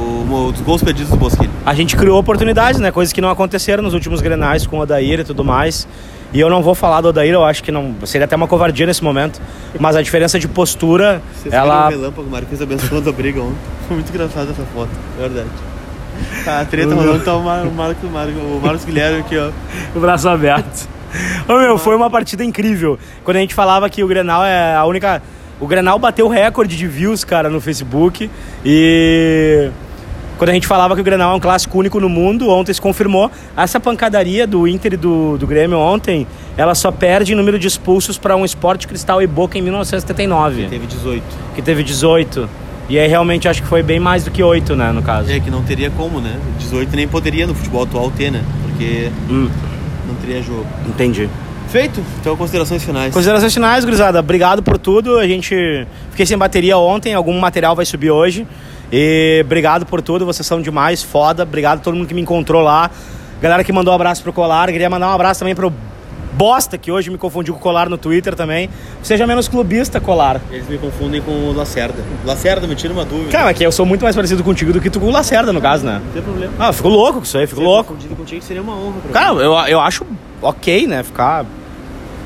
dos 0.52 0.62
gols 0.62 0.84
perdidos 0.84 1.12
do 1.12 1.18
Bosquilha. 1.18 1.50
A 1.66 1.74
gente 1.74 1.96
criou 1.96 2.20
oportunidades, 2.20 2.80
né? 2.80 2.92
Coisas 2.92 3.14
que 3.14 3.22
não 3.22 3.30
aconteceram 3.30 3.84
nos 3.84 3.94
últimos 3.94 4.22
grenais 4.22 4.66
com 4.66 4.78
o 4.78 4.82
Odair 4.82 5.20
e 5.20 5.24
tudo 5.24 5.44
mais. 5.44 5.88
E 6.34 6.40
eu 6.40 6.50
não 6.50 6.64
vou 6.64 6.74
falar 6.74 7.02
do 7.02 7.10
Odair, 7.10 7.34
eu 7.34 7.44
acho 7.44 7.62
que 7.62 7.72
não 7.72 7.94
seria 8.06 8.24
até 8.24 8.36
uma 8.36 8.48
covardia 8.48 8.86
nesse 8.86 9.04
momento. 9.04 9.42
Mas 9.80 9.96
a 9.96 10.02
diferença 10.02 10.40
de 10.40 10.48
postura, 10.48 11.22
Vocês 11.36 11.54
ela. 11.54 11.88
viram 11.88 12.00
o 12.00 12.02
relâmpago, 12.02 12.28
o 12.28 12.32
Marquinhos 12.32 12.62
abençoando 12.62 13.10
a 13.10 13.14
briga 13.14 13.42
ontem. 13.42 13.58
Foi 13.88 13.96
muito 13.98 14.10
engraçada 14.10 14.52
essa 14.52 14.64
foto, 14.74 14.90
é 15.18 15.22
verdade. 15.22 15.50
Tá, 16.46 16.62
a 16.62 16.66
treta 16.66 16.94
rolando, 16.94 17.24
tá 17.24 17.36
o, 17.36 17.44
Mar, 17.44 17.66
o, 17.66 17.72
Marcos, 17.72 18.04
o 18.04 18.60
Marcos 18.62 18.86
Guilherme 18.86 19.20
aqui, 19.20 19.38
ó. 19.38 19.50
o 19.96 20.00
braço 20.00 20.30
aberto. 20.30 20.88
Ô, 21.48 21.58
meu, 21.58 21.78
foi 21.78 21.96
uma 21.96 22.10
partida 22.10 22.44
incrível. 22.44 22.98
Quando 23.24 23.38
a 23.38 23.40
gente 23.40 23.54
falava 23.54 23.90
que 23.90 24.04
o 24.04 24.08
Grenal 24.08 24.46
é 24.46 24.76
a 24.76 24.86
única. 24.86 25.22
O 25.60 25.68
Grenal 25.68 26.00
bateu 26.00 26.26
o 26.26 26.30
recorde 26.30 26.76
de 26.76 26.88
views, 26.88 27.24
cara, 27.24 27.50
no 27.50 27.60
Facebook. 27.60 28.30
E. 28.66 29.70
Quando 30.38 30.50
a 30.50 30.54
gente 30.54 30.66
falava 30.66 30.96
que 30.96 31.02
o 31.02 31.04
Grenal 31.04 31.34
é 31.34 31.36
um 31.36 31.40
clássico 31.40 31.78
único 31.78 32.00
no 32.00 32.10
mundo, 32.10 32.50
ontem 32.50 32.74
se 32.74 32.82
confirmou. 32.82 33.30
Essa 33.56 33.80
pancadaria 33.80 34.48
do 34.48 34.68
Inter 34.68 34.94
e 34.94 34.98
do, 34.98 35.38
do 35.38 35.46
Grêmio 35.46 35.78
ontem, 35.78 36.26
ela 36.58 36.74
só 36.74 36.92
perde 36.92 37.34
em 37.34 37.36
número 37.36 37.60
de 37.60 37.68
expulsos 37.68 38.18
para 38.18 38.36
um 38.36 38.44
Esporte 38.44 38.88
Cristal 38.88 39.22
e 39.22 39.28
Boca 39.28 39.58
em 39.58 39.62
1979, 39.62 40.66
Teve 40.68 40.88
18. 40.88 41.24
que 41.54 41.62
teve 41.62 41.84
18. 41.84 42.50
E 42.90 42.98
aí 42.98 43.08
realmente 43.08 43.48
acho 43.48 43.62
que 43.62 43.68
foi 43.68 43.84
bem 43.84 44.00
mais 44.00 44.24
do 44.24 44.32
que 44.32 44.42
8, 44.42 44.76
né, 44.76 44.92
no 44.92 45.04
caso. 45.04 45.32
É 45.32 45.40
que 45.40 45.52
não 45.52 45.62
teria 45.64 45.92
como, 45.92 46.20
né? 46.20 46.36
18 46.60 46.96
nem 46.96 47.08
poderia 47.08 47.46
no 47.46 47.54
futebol 47.54 47.84
atual 47.84 48.10
ter, 48.12 48.32
né? 48.32 48.44
Porque 48.64 49.10
Hum, 49.30 49.48
não 50.08 50.16
teria 50.16 50.42
jogo. 50.42 50.66
entendi. 50.90 51.30
Feito? 51.70 52.04
Então, 52.20 52.36
considerações 52.36 52.84
finais. 52.84 53.14
Considerações 53.14 53.54
finais, 53.54 53.86
gurizada. 53.86 54.20
Obrigado 54.20 54.62
por 54.62 54.78
tudo. 54.78 55.18
A 55.20 55.26
gente 55.28 55.88
fiquei 56.10 56.26
sem 56.26 56.38
bateria 56.38 56.78
ontem, 56.78 57.14
algum 57.14 57.40
material 57.40 57.76
vai 57.78 57.86
subir 57.86 58.12
hoje. 58.12 58.46
E 58.92 59.42
obrigado 59.46 59.86
por 59.86 60.02
tudo, 60.02 60.26
vocês 60.26 60.46
são 60.46 60.62
demais, 60.62 61.02
foda. 61.02 61.44
Obrigado 61.44 61.80
a 61.80 61.82
todo 61.82 61.96
mundo 61.96 62.08
que 62.08 62.14
me 62.14 62.22
encontrou 62.22 62.62
lá. 62.62 62.90
Galera 63.42 63.64
que 63.64 63.72
mandou 63.72 63.92
um 63.92 63.96
abraço 63.96 64.22
pro 64.22 64.34
Colar. 64.34 64.68
Queria 64.72 64.90
mandar 64.90 65.08
um 65.10 65.14
abraço 65.14 65.40
também 65.40 65.56
pro 65.56 65.72
Bosta, 66.34 66.78
que 66.78 66.92
hoje 66.92 67.10
me 67.10 67.18
confundiu 67.18 67.54
com 67.54 67.60
o 67.60 67.64
Colar 67.64 67.90
no 67.90 67.98
Twitter 67.98 68.36
também. 68.36 68.70
Seja 69.02 69.26
menos 69.28 69.48
clubista, 69.48 70.00
Colar. 70.00 70.40
Eles 70.52 70.68
me 70.68 70.78
confundem 70.78 71.22
com 71.22 71.32
o 71.32 71.54
Lacerda. 71.54 72.04
Lacerda, 72.26 72.68
me 72.68 72.76
tira 72.76 72.94
uma 72.94 73.04
dúvida. 73.06 73.32
Cara, 73.32 73.54
que 73.54 73.64
eu 73.66 73.72
sou 73.72 73.86
muito 73.86 74.04
mais 74.04 74.16
parecido 74.16 74.44
contigo 74.44 74.72
do 74.74 74.80
que 74.82 74.90
tu 74.90 75.00
com 75.00 75.08
o 75.08 75.12
Lacerda, 75.12 75.52
no 75.54 75.62
caso, 75.62 75.86
né? 75.86 76.02
Não 76.06 76.12
tem 76.12 76.22
problema. 76.22 76.54
Ah, 76.60 76.68
eu 76.68 76.74
fico 76.74 76.88
louco 76.90 77.20
com 77.20 77.24
isso 77.24 77.38
aí, 77.38 77.48
fico 77.48 77.60
Ser 77.62 77.66
louco. 77.68 77.94
confundido 77.94 78.16
contigo 78.16 78.42
seria 78.44 78.62
uma 78.62 78.74
honra 78.76 79.00
pra 79.02 79.12
Cara, 79.22 79.34
mim. 79.34 79.42
eu, 79.42 79.54
eu 79.68 79.80
acho 79.80 80.06
ok, 80.42 80.88
né? 80.88 81.04
Ficar 81.04 81.46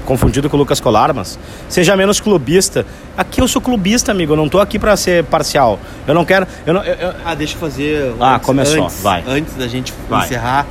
confundido 0.05 0.49
com 0.49 0.55
o 0.55 0.59
Lucas 0.59 0.79
Colar, 0.79 1.13
mas 1.13 1.37
seja 1.67 1.95
menos 1.95 2.19
clubista. 2.19 2.85
Aqui 3.17 3.41
eu 3.41 3.47
sou 3.47 3.61
clubista, 3.61 4.11
amigo. 4.11 4.33
Eu 4.33 4.37
não 4.37 4.47
tô 4.47 4.59
aqui 4.59 4.77
pra 4.79 4.95
ser 4.95 5.23
parcial. 5.25 5.79
Eu 6.07 6.13
não 6.13 6.23
quero. 6.23 6.47
Eu 6.65 6.73
não, 6.73 6.83
eu- 6.83 6.95
eu- 6.95 7.13
Ah, 7.25 7.35
deixa 7.35 7.55
eu 7.55 7.59
fazer. 7.59 8.13
Ah, 8.19 8.35
antes- 8.35 8.45
começou, 8.45 8.83
Antes, 8.85 9.01
vai. 9.01 9.23
Antes 9.27 9.53
da 9.55 9.67
gente 9.67 9.93
Vai. 10.09 10.25
encerrar, 10.25 10.65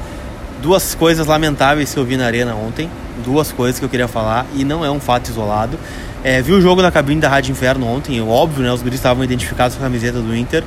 duas 0.62 0.94
coisas 0.94 1.26
lamentáveis 1.26 1.92
que 1.92 1.98
eu 1.98 2.04
vi 2.04 2.16
na 2.16 2.24
arena 2.26 2.54
ontem. 2.54 2.88
Duas 3.24 3.52
coisas 3.52 3.78
que 3.78 3.84
eu 3.84 3.88
queria 3.88 4.08
falar 4.08 4.46
e 4.54 4.64
não 4.64 4.84
é 4.84 4.90
um 4.90 4.98
fato 5.00 5.30
isolado. 5.30 5.78
É, 6.22 6.40
vi 6.40 6.52
o 6.52 6.60
jogo 6.60 6.80
na 6.80 6.90
cabine 6.90 7.20
da 7.20 7.28
Rádio 7.28 7.52
Inferno 7.52 7.86
ontem, 7.86 8.20
óbvio, 8.22 8.62
né? 8.64 8.72
Os 8.72 8.80
guris 8.82 8.98
estavam 8.98 9.22
identificados 9.22 9.76
com 9.76 9.82
a 9.82 9.86
camiseta 9.86 10.18
do 10.20 10.34
Inter. 10.34 10.64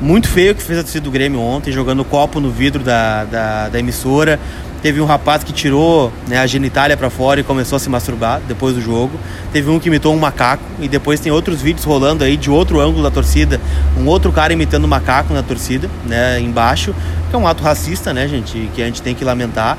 Muito 0.00 0.26
feio 0.28 0.54
que 0.54 0.62
fez 0.62 0.78
a 0.78 0.82
torcida 0.82 1.04
do 1.04 1.10
Grêmio 1.10 1.40
ontem, 1.40 1.70
jogando 1.70 2.04
copo 2.04 2.40
no 2.40 2.50
vidro 2.50 2.82
da, 2.82 3.24
da, 3.24 3.68
da 3.68 3.78
emissora. 3.78 4.40
Teve 4.82 5.00
um 5.00 5.04
rapaz 5.04 5.44
que 5.44 5.52
tirou 5.52 6.12
né, 6.26 6.38
a 6.38 6.46
genitália 6.46 6.96
pra 6.96 7.08
fora 7.08 7.38
e 7.38 7.44
começou 7.44 7.76
a 7.76 7.78
se 7.78 7.88
masturbar 7.88 8.40
depois 8.48 8.74
do 8.74 8.82
jogo. 8.82 9.12
Teve 9.52 9.70
um 9.70 9.78
que 9.78 9.88
imitou 9.88 10.12
um 10.12 10.18
macaco 10.18 10.64
e 10.80 10.88
depois 10.88 11.20
tem 11.20 11.30
outros 11.30 11.62
vídeos 11.62 11.84
rolando 11.84 12.24
aí 12.24 12.36
de 12.36 12.50
outro 12.50 12.80
ângulo 12.80 13.00
da 13.00 13.10
torcida, 13.10 13.60
um 13.96 14.06
outro 14.06 14.32
cara 14.32 14.52
imitando 14.52 14.84
um 14.84 14.88
macaco 14.88 15.32
na 15.32 15.42
torcida, 15.42 15.88
né, 16.04 16.40
embaixo, 16.40 16.92
que 17.30 17.36
é 17.36 17.38
um 17.38 17.46
ato 17.46 17.62
racista, 17.62 18.12
né, 18.12 18.26
gente, 18.26 18.68
que 18.74 18.82
a 18.82 18.86
gente 18.86 19.00
tem 19.00 19.14
que 19.14 19.24
lamentar. 19.24 19.78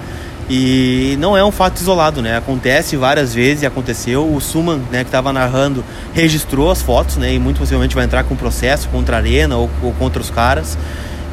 E 0.49 1.18
não 1.20 1.38
é 1.38 1.43
um 1.43 1.51
fato 1.51 1.80
isolado, 1.80 2.22
né? 2.22 2.36
Acontece 2.36 2.97
várias 2.97 3.34
vezes 3.34 3.64
e 3.64 3.66
aconteceu. 3.66 4.28
O 4.28 4.41
Suman, 4.41 4.82
né, 4.91 4.99
que 4.99 5.08
estava 5.08 5.32
narrando, 5.32 5.84
registrou 6.14 6.70
as 6.70 6.82
fotos, 6.82 7.16
né? 7.16 7.34
E 7.34 7.39
muito 7.39 7.60
possivelmente 7.60 7.95
vai 7.95 8.04
entrar 8.04 8.26
com 8.26 8.36
processo 8.36 8.89
contra 8.89 9.16
a 9.16 9.20
Arena 9.20 9.56
ou, 9.56 9.70
ou 9.82 9.93
contra 9.93 10.22
os 10.22 10.30
caras. 10.30 10.78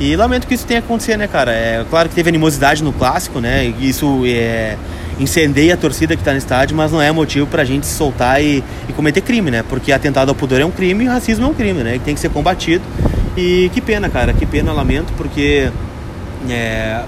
E 0.00 0.16
lamento 0.16 0.46
que 0.46 0.54
isso 0.54 0.66
tenha 0.66 0.80
acontecido, 0.80 1.18
né, 1.18 1.28
cara? 1.28 1.52
É 1.52 1.84
claro 1.90 2.08
que 2.08 2.14
teve 2.14 2.30
animosidade 2.30 2.82
no 2.82 2.90
clássico, 2.92 3.38
né? 3.38 3.66
Isso 3.78 4.22
é, 4.24 4.76
incendeia 5.18 5.74
a 5.74 5.76
torcida 5.76 6.16
que 6.16 6.24
tá 6.24 6.32
no 6.32 6.38
estádio, 6.38 6.74
mas 6.74 6.90
não 6.90 7.02
é 7.02 7.12
motivo 7.12 7.46
pra 7.46 7.64
gente 7.64 7.84
se 7.86 7.94
soltar 7.94 8.42
e, 8.42 8.64
e 8.88 8.92
cometer 8.94 9.20
crime, 9.20 9.50
né? 9.50 9.62
Porque 9.68 9.92
atentado 9.92 10.30
ao 10.30 10.34
pudor 10.34 10.58
é 10.58 10.64
um 10.64 10.70
crime 10.70 11.04
e 11.04 11.06
racismo 11.06 11.44
é 11.44 11.48
um 11.48 11.52
crime, 11.54 11.82
né? 11.82 11.96
E 11.96 11.98
tem 11.98 12.14
que 12.14 12.20
ser 12.20 12.30
combatido. 12.30 12.82
E 13.36 13.70
que 13.74 13.80
pena, 13.82 14.08
cara, 14.08 14.32
que 14.32 14.46
pena, 14.46 14.72
lamento, 14.72 15.12
porque 15.18 15.70
é, 16.48 17.02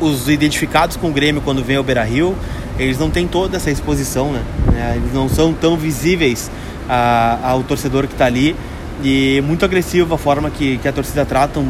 os 0.00 0.28
identificados 0.28 0.96
com 0.96 1.10
o 1.10 1.12
Grêmio 1.12 1.40
quando 1.42 1.62
vem 1.62 1.76
ao 1.76 1.84
Beira 1.84 2.02
Rio, 2.02 2.34
eles 2.76 2.98
não 2.98 3.08
têm 3.08 3.28
toda 3.28 3.56
essa 3.56 3.70
exposição, 3.70 4.32
né? 4.32 4.42
É, 4.76 4.96
Eles 4.96 5.12
não 5.14 5.28
são 5.28 5.52
tão 5.52 5.76
visíveis 5.76 6.50
a- 6.88 7.38
ao 7.44 7.62
torcedor 7.62 8.08
que 8.08 8.14
está 8.14 8.26
ali 8.26 8.56
e 9.04 9.40
muito 9.46 9.64
agressiva 9.64 10.16
a 10.16 10.18
forma 10.18 10.50
que, 10.50 10.78
que 10.78 10.88
a 10.88 10.92
torcida 10.92 11.24
trata. 11.24 11.62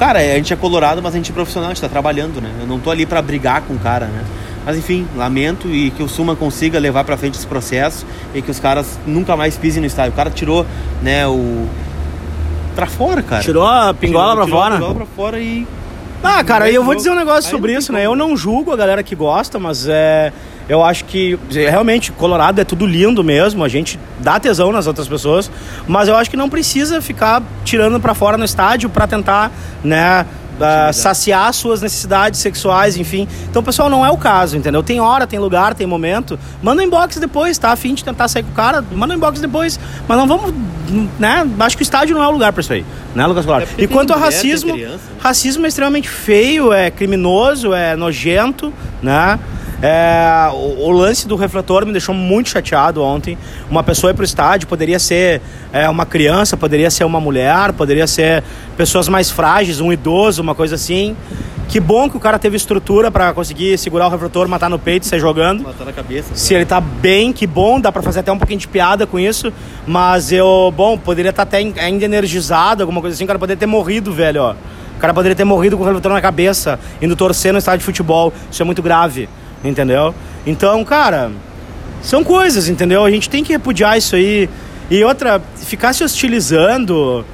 Cara, 0.00 0.18
a 0.18 0.22
gente 0.22 0.50
é 0.50 0.56
colorado, 0.56 1.02
mas 1.02 1.12
a 1.12 1.18
gente 1.18 1.30
é 1.30 1.34
profissional, 1.34 1.68
a 1.68 1.74
gente 1.74 1.76
está 1.76 1.88
trabalhando, 1.88 2.40
né? 2.40 2.50
Eu 2.58 2.66
não 2.66 2.80
tô 2.80 2.90
ali 2.90 3.04
para 3.04 3.20
brigar 3.20 3.60
com 3.60 3.74
o 3.74 3.78
cara, 3.78 4.06
né? 4.06 4.24
Mas 4.64 4.78
enfim, 4.78 5.06
lamento 5.14 5.68
e 5.68 5.90
que 5.90 6.02
o 6.02 6.08
Suma 6.08 6.34
consiga 6.34 6.78
levar 6.78 7.04
para 7.04 7.18
frente 7.18 7.36
esse 7.36 7.46
processo 7.46 8.06
e 8.34 8.40
que 8.40 8.50
os 8.50 8.58
caras 8.58 8.98
nunca 9.06 9.36
mais 9.36 9.58
pisem 9.58 9.82
no 9.82 9.86
estádio. 9.86 10.12
O 10.12 10.16
cara 10.16 10.30
tirou, 10.30 10.64
né, 11.02 11.26
o 11.26 11.68
pra 12.74 12.86
fora, 12.86 13.22
cara. 13.22 13.42
tirou 13.42 13.66
a 13.66 13.92
pingola 13.92 14.36
pra 14.36 14.44
tirou 14.46 14.58
a 14.58 14.62
fora. 14.62 14.74
pingola 14.76 14.94
pra 14.94 15.06
fora 15.06 15.38
e 15.38 15.66
Ah, 16.24 16.42
cara, 16.44 16.70
eu 16.70 16.82
vou 16.82 16.94
dizer 16.94 17.10
um 17.10 17.14
negócio 17.14 17.44
aí 17.44 17.50
sobre 17.50 17.74
isso, 17.74 17.92
né? 17.92 18.06
Eu 18.06 18.16
não 18.16 18.34
julgo 18.34 18.72
a 18.72 18.76
galera 18.76 19.02
que 19.02 19.14
gosta, 19.14 19.58
mas 19.58 19.86
é. 19.86 20.32
Eu 20.70 20.84
acho 20.84 21.04
que 21.06 21.36
é, 21.52 21.68
realmente 21.68 22.12
Colorado 22.12 22.60
é 22.60 22.64
tudo 22.64 22.86
lindo 22.86 23.24
mesmo, 23.24 23.64
a 23.64 23.68
gente 23.68 23.98
dá 24.20 24.38
tesão 24.38 24.70
nas 24.70 24.86
outras 24.86 25.08
pessoas, 25.08 25.50
mas 25.88 26.06
eu 26.06 26.14
acho 26.16 26.30
que 26.30 26.36
não 26.36 26.48
precisa 26.48 27.02
ficar 27.02 27.42
tirando 27.64 27.98
pra 27.98 28.14
fora 28.14 28.38
no 28.38 28.44
estádio 28.44 28.88
pra 28.88 29.04
tentar, 29.08 29.50
né, 29.82 30.24
ah, 30.60 30.92
saciar 30.92 31.52
suas 31.52 31.82
necessidades 31.82 32.38
sexuais, 32.38 32.96
enfim. 32.96 33.26
Então, 33.50 33.64
pessoal, 33.64 33.90
não 33.90 34.06
é 34.06 34.10
o 34.12 34.16
caso, 34.16 34.56
entendeu? 34.56 34.80
Tem 34.80 35.00
hora, 35.00 35.26
tem 35.26 35.40
lugar, 35.40 35.74
tem 35.74 35.88
momento. 35.88 36.38
Manda 36.62 36.82
um 36.82 36.84
inbox 36.84 37.16
depois, 37.16 37.58
tá? 37.58 37.72
A 37.72 37.76
fim 37.76 37.92
de 37.92 38.04
tentar 38.04 38.28
sair 38.28 38.44
com 38.44 38.52
o 38.52 38.54
cara, 38.54 38.84
manda 38.92 39.12
um 39.12 39.16
inbox 39.16 39.40
depois. 39.40 39.80
Mas 40.06 40.16
não 40.16 40.28
vamos, 40.28 40.54
né? 41.18 41.48
Acho 41.58 41.76
que 41.76 41.82
o 41.82 41.84
estádio 41.84 42.14
não 42.14 42.22
é 42.22 42.28
o 42.28 42.30
lugar 42.30 42.52
pra 42.52 42.60
isso 42.60 42.72
aí, 42.72 42.84
né, 43.12 43.26
Lucas 43.26 43.44
Colar? 43.44 43.62
É 43.62 43.66
e 43.76 43.88
quanto 43.88 44.12
ao 44.12 44.20
racismo, 44.20 44.74
criança, 44.74 44.94
né? 44.94 45.18
Racismo 45.18 45.64
é 45.64 45.68
extremamente 45.68 46.08
feio, 46.08 46.72
é 46.72 46.92
criminoso, 46.92 47.74
é 47.74 47.96
nojento, 47.96 48.72
né? 49.02 49.36
É, 49.82 50.50
o, 50.52 50.88
o 50.88 50.90
lance 50.90 51.26
do 51.26 51.36
refletor 51.36 51.86
me 51.86 51.92
deixou 51.92 52.14
muito 52.14 52.50
chateado 52.50 53.02
ontem. 53.02 53.36
Uma 53.70 53.82
pessoa 53.82 54.10
ir 54.10 54.14
pro 54.14 54.24
estádio 54.24 54.68
poderia 54.68 54.98
ser 54.98 55.40
é, 55.72 55.88
uma 55.88 56.04
criança, 56.04 56.56
poderia 56.56 56.90
ser 56.90 57.04
uma 57.04 57.20
mulher, 57.20 57.72
poderia 57.72 58.06
ser 58.06 58.42
pessoas 58.76 59.08
mais 59.08 59.30
frágeis, 59.30 59.80
um 59.80 59.92
idoso, 59.92 60.42
uma 60.42 60.54
coisa 60.54 60.74
assim. 60.74 61.16
Que 61.70 61.78
bom 61.78 62.10
que 62.10 62.16
o 62.16 62.20
cara 62.20 62.36
teve 62.36 62.56
estrutura 62.56 63.12
para 63.12 63.32
conseguir 63.32 63.78
segurar 63.78 64.08
o 64.08 64.10
refletor, 64.10 64.48
matar 64.48 64.68
no 64.68 64.76
peito 64.76 65.04
e 65.04 65.06
sair 65.06 65.20
jogando. 65.20 65.62
matar 65.62 65.84
na 65.84 65.92
cabeça. 65.92 66.34
Se 66.34 66.52
ele 66.52 66.64
tá 66.64 66.80
bem, 66.80 67.32
que 67.32 67.46
bom, 67.46 67.80
dá 67.80 67.92
pra 67.92 68.02
fazer 68.02 68.20
até 68.20 68.32
um 68.32 68.38
pouquinho 68.38 68.58
de 68.58 68.66
piada 68.66 69.06
com 69.06 69.20
isso. 69.20 69.52
Mas 69.86 70.32
eu, 70.32 70.74
bom, 70.76 70.98
poderia 70.98 71.30
estar 71.30 71.44
até 71.44 71.58
ainda 71.58 72.04
energizado, 72.04 72.82
alguma 72.82 73.00
coisa 73.00 73.14
assim. 73.14 73.22
O 73.22 73.26
cara 73.26 73.38
poderia 73.38 73.58
ter 73.58 73.66
morrido, 73.66 74.12
velho, 74.12 74.42
ó. 74.42 74.54
O 74.96 75.00
cara 75.00 75.14
poderia 75.14 75.36
ter 75.36 75.44
morrido 75.44 75.76
com 75.76 75.84
o 75.84 75.86
refletor 75.86 76.12
na 76.12 76.20
cabeça, 76.20 76.78
indo 77.00 77.14
torcer 77.14 77.52
no 77.52 77.58
estádio 77.60 77.78
de 77.78 77.84
futebol. 77.84 78.32
Isso 78.50 78.60
é 78.60 78.64
muito 78.64 78.82
grave, 78.82 79.28
entendeu? 79.64 80.14
Então, 80.46 80.84
cara, 80.84 81.30
são 82.02 82.24
coisas, 82.24 82.68
entendeu? 82.68 83.04
A 83.04 83.10
gente 83.10 83.28
tem 83.28 83.44
que 83.44 83.52
repudiar 83.52 83.98
isso 83.98 84.16
aí. 84.16 84.48
E 84.90 85.04
outra, 85.04 85.40
ficar 85.56 85.92
se 85.92 86.02
hostilizando. 86.02 87.24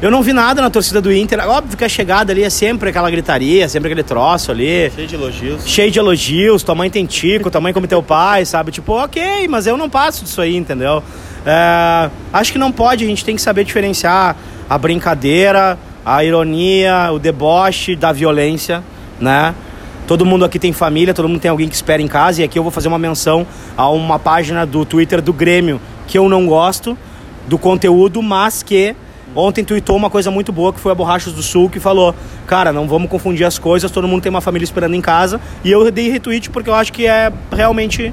Eu 0.00 0.10
não 0.10 0.20
vi 0.20 0.32
nada 0.32 0.60
na 0.60 0.68
torcida 0.68 1.00
do 1.00 1.12
Inter. 1.12 1.38
Óbvio 1.48 1.76
que 1.76 1.84
a 1.84 1.88
chegada 1.88 2.32
ali 2.32 2.42
é 2.42 2.50
sempre 2.50 2.90
aquela 2.90 3.08
gritaria, 3.08 3.68
sempre 3.68 3.88
aquele 3.88 4.02
troço 4.02 4.50
ali 4.50 4.90
Cheio 4.90 5.06
de 5.06 5.14
elogios. 5.14 5.62
cheio 5.64 5.90
de 5.92 5.98
elogios, 5.98 6.62
tua 6.64 6.74
mãe 6.74 6.90
tem 6.90 7.06
tico, 7.06 7.50
tua 7.50 7.60
mãe 7.60 7.72
come 7.72 7.86
teu 7.86 8.02
pai, 8.02 8.44
sabe? 8.44 8.72
Tipo, 8.72 8.94
ok, 8.94 9.46
mas 9.46 9.66
eu 9.66 9.76
não 9.76 9.88
passo 9.88 10.24
disso 10.24 10.40
aí, 10.40 10.56
entendeu? 10.56 11.02
É, 11.46 12.10
acho 12.32 12.50
que 12.50 12.58
não 12.58 12.72
pode, 12.72 13.04
a 13.04 13.06
gente 13.06 13.24
tem 13.24 13.36
que 13.36 13.42
saber 13.42 13.62
diferenciar 13.64 14.36
a 14.68 14.76
brincadeira, 14.76 15.78
a 16.04 16.24
ironia, 16.24 17.10
o 17.12 17.18
deboche 17.20 17.94
da 17.94 18.10
violência, 18.10 18.82
né? 19.20 19.54
Todo 20.12 20.26
mundo 20.26 20.44
aqui 20.44 20.58
tem 20.58 20.74
família, 20.74 21.14
todo 21.14 21.26
mundo 21.26 21.40
tem 21.40 21.50
alguém 21.50 21.66
que 21.66 21.74
espera 21.74 22.02
em 22.02 22.06
casa, 22.06 22.42
e 22.42 22.44
aqui 22.44 22.58
eu 22.58 22.62
vou 22.62 22.70
fazer 22.70 22.86
uma 22.86 22.98
menção 22.98 23.46
a 23.74 23.88
uma 23.88 24.18
página 24.18 24.66
do 24.66 24.84
Twitter 24.84 25.22
do 25.22 25.32
Grêmio 25.32 25.80
que 26.06 26.18
eu 26.18 26.28
não 26.28 26.46
gosto 26.46 26.98
do 27.48 27.56
conteúdo, 27.56 28.20
mas 28.20 28.62
que 28.62 28.94
ontem 29.34 29.64
tweetou 29.64 29.96
uma 29.96 30.10
coisa 30.10 30.30
muito 30.30 30.52
boa 30.52 30.70
que 30.70 30.78
foi 30.78 30.92
a 30.92 30.94
Borrachos 30.94 31.32
do 31.32 31.42
Sul, 31.42 31.70
que 31.70 31.80
falou: 31.80 32.14
Cara, 32.46 32.74
não 32.74 32.86
vamos 32.86 33.08
confundir 33.08 33.46
as 33.46 33.58
coisas, 33.58 33.90
todo 33.90 34.06
mundo 34.06 34.20
tem 34.20 34.28
uma 34.28 34.42
família 34.42 34.64
esperando 34.64 34.94
em 34.94 35.00
casa. 35.00 35.40
E 35.64 35.72
eu 35.72 35.90
dei 35.90 36.10
retweet 36.10 36.50
porque 36.50 36.68
eu 36.68 36.74
acho 36.74 36.92
que 36.92 37.06
é 37.06 37.32
realmente 37.50 38.12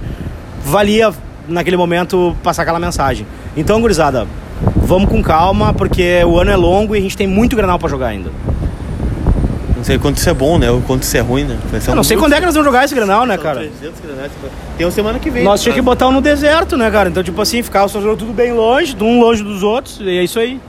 valia 0.64 1.14
naquele 1.50 1.76
momento 1.76 2.34
passar 2.41 2.62
aquela 2.62 2.80
mensagem. 2.80 3.28
Então, 3.58 3.82
gurizada, 3.82 4.26
vamos 4.78 5.10
com 5.10 5.22
calma, 5.22 5.74
porque 5.74 6.24
o 6.24 6.39
ano 6.39 6.50
é 6.50 6.56
longo 6.56 6.95
e 6.95 7.00
a 7.00 7.02
gente 7.02 7.18
tem 7.18 7.28
muito 7.28 7.58
Grenal 7.58 7.78
pra 7.78 7.89
jogar 7.89 8.08
ainda. 8.08 8.32
Não 9.80 9.86
sei 9.86 9.97
quanto 9.97 10.17
isso 10.17 10.30
é 10.30 10.34
bom, 10.34 10.57
né? 10.57 10.69
Ou 10.69 10.82
quanto 10.82 11.03
isso 11.03 11.15
é 11.15 11.21
ruim, 11.21 11.45
né? 11.45 11.57
Vai 11.71 11.80
ser 11.80 11.91
Eu 11.91 11.95
não 11.95 12.03
sei 12.03 12.17
quando 12.17 12.34
é 12.34 12.39
que 12.41 12.45
nós 12.45 12.53
vamos 12.53 12.65
jogar 12.65 12.84
esse 12.84 12.93
Grenal, 12.93 13.25
né, 13.25 13.38
cara? 13.38 13.59
300 13.59 14.01
granais. 14.01 14.32
Tem 14.77 14.86
uma 14.86 14.91
semana 14.91 15.19
que 15.19 15.30
vem. 15.30 15.41
Nós 15.41 15.63
tinha 15.63 15.71
que 15.73 15.80
tá? 15.80 15.86
botar 15.86 16.09
um 16.09 16.11
no 16.11 16.19
deserto, 16.19 16.75
né, 16.75 16.91
cara? 16.91 17.07
Então, 17.07 17.23
tipo 17.23 17.41
assim, 17.41 17.63
ficar 17.63 17.86
os 17.86 17.93
jogos 17.93 18.19
tudo 18.19 18.34
bem 18.34 18.51
longe, 18.51 18.93
um 18.99 19.21
longe 19.21 19.41
dos 19.41 19.63
outros, 19.63 20.01
e 20.01 20.17
é 20.17 20.21
isso 20.21 20.38
aí. 20.38 20.59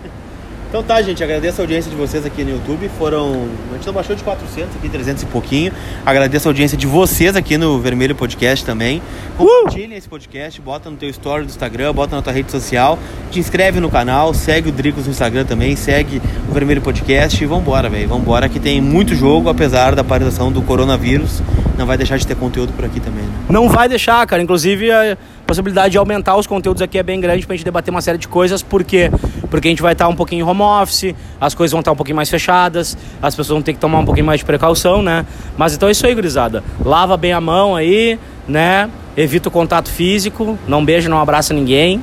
Então 0.71 0.85
tá, 0.85 1.03
gente, 1.03 1.21
agradeço 1.25 1.61
a 1.61 1.65
audiência 1.65 1.91
de 1.91 1.97
vocês 1.97 2.25
aqui 2.25 2.45
no 2.45 2.51
YouTube. 2.51 2.89
Foram. 2.97 3.49
A 3.73 3.75
gente 3.75 3.87
não 3.89 3.93
baixou 3.93 4.15
de 4.15 4.23
400 4.23 4.77
aqui, 4.77 4.89
300 4.89 5.25
e 5.25 5.27
pouquinho. 5.27 5.73
Agradeço 6.07 6.47
a 6.47 6.51
audiência 6.51 6.79
de 6.79 6.87
vocês 6.87 7.35
aqui 7.35 7.59
no 7.59 7.81
Vermelho 7.81 8.15
Podcast 8.15 8.65
também. 8.65 9.03
Compartilhem 9.37 9.99
esse 9.99 10.09
podcast, 10.09 10.61
bota 10.61 10.89
no 10.89 10.97
teu 10.97 11.11
story 11.11 11.43
do 11.43 11.49
Instagram, 11.49 11.93
bota 11.93 12.15
na 12.15 12.23
tua 12.23 12.33
rede 12.33 12.53
social. 12.53 13.01
Te 13.33 13.41
inscreve 13.41 13.81
no 13.81 13.91
canal, 13.91 14.33
segue 14.33 14.69
o 14.69 14.73
Dricos 14.73 15.07
no 15.07 15.11
Instagram 15.11 15.45
também, 15.45 15.75
segue 15.75 16.23
o 16.49 16.53
Vermelho 16.53 16.81
Podcast 16.81 17.43
e 17.43 17.47
vambora, 17.49 17.89
velho. 17.89 18.07
Vambora 18.07 18.49
que 18.49 18.61
tem 18.61 18.81
muito 18.81 19.13
jogo, 19.13 19.49
apesar 19.49 19.97
da 19.97 20.05
paralisação 20.05 20.53
do 20.53 20.63
coronavírus. 20.63 21.43
Não 21.77 21.87
vai 21.87 21.97
deixar 21.97 22.17
de 22.17 22.27
ter 22.27 22.37
conteúdo 22.37 22.73
por 22.75 22.85
aqui 22.85 23.01
também, 23.01 23.25
né? 23.25 23.33
Não 23.49 23.69
vai 23.69 23.89
deixar, 23.89 24.25
cara. 24.25 24.41
Inclusive, 24.41 24.89
a 24.93 25.17
possibilidade 25.51 25.91
de 25.91 25.99
aumentar 25.99 26.37
os 26.37 26.47
conteúdos 26.47 26.81
aqui 26.81 26.97
é 26.97 27.03
bem 27.03 27.21
grande 27.21 27.45
pra 27.45 27.57
gente 27.57 27.65
debater 27.65 27.91
uma 27.91 28.01
série 28.01 28.19
de 28.19 28.29
coisas. 28.29 28.63
Por 28.63 28.85
quê? 28.85 29.11
Porque 29.51 29.67
a 29.67 29.71
gente 29.71 29.83
vai 29.83 29.95
estar 29.95 30.07
um 30.07 30.15
pouquinho 30.15 30.47
em 30.47 30.49
home 30.49 30.63
office, 30.63 31.13
as 31.41 31.55
coisas 31.55 31.73
vão 31.73 31.81
estar 31.81 31.91
um 31.91 31.97
pouquinho 31.97 32.15
mais 32.15 32.31
fechadas, 32.31 32.97
as 33.21 33.35
pessoas 33.35 33.57
vão 33.57 33.63
ter 33.63 33.73
que 33.73 33.81
tomar 33.81 33.99
um 33.99 34.05
pouquinho 34.05 34.27
mais 34.27 34.39
de 34.39 34.47
precaução, 34.47 35.03
né? 35.03 35.27
Mas 35.59 35.75
então 35.75 35.89
é 35.89 35.93
isso 35.93 36.07
aí, 36.07 36.15
gurizada. 36.15 36.63
Lava 36.85 37.17
bem 37.17 37.33
a 37.33 37.41
mão 37.41 37.75
aí, 37.75 38.17
né? 38.47 38.89
Evita 39.17 39.49
o 39.49 39.53
contato 39.53 39.91
físico, 39.91 40.57
não 40.69 40.85
beija, 40.85 41.09
não 41.09 41.19
abraça 41.19 41.53
ninguém, 41.53 42.01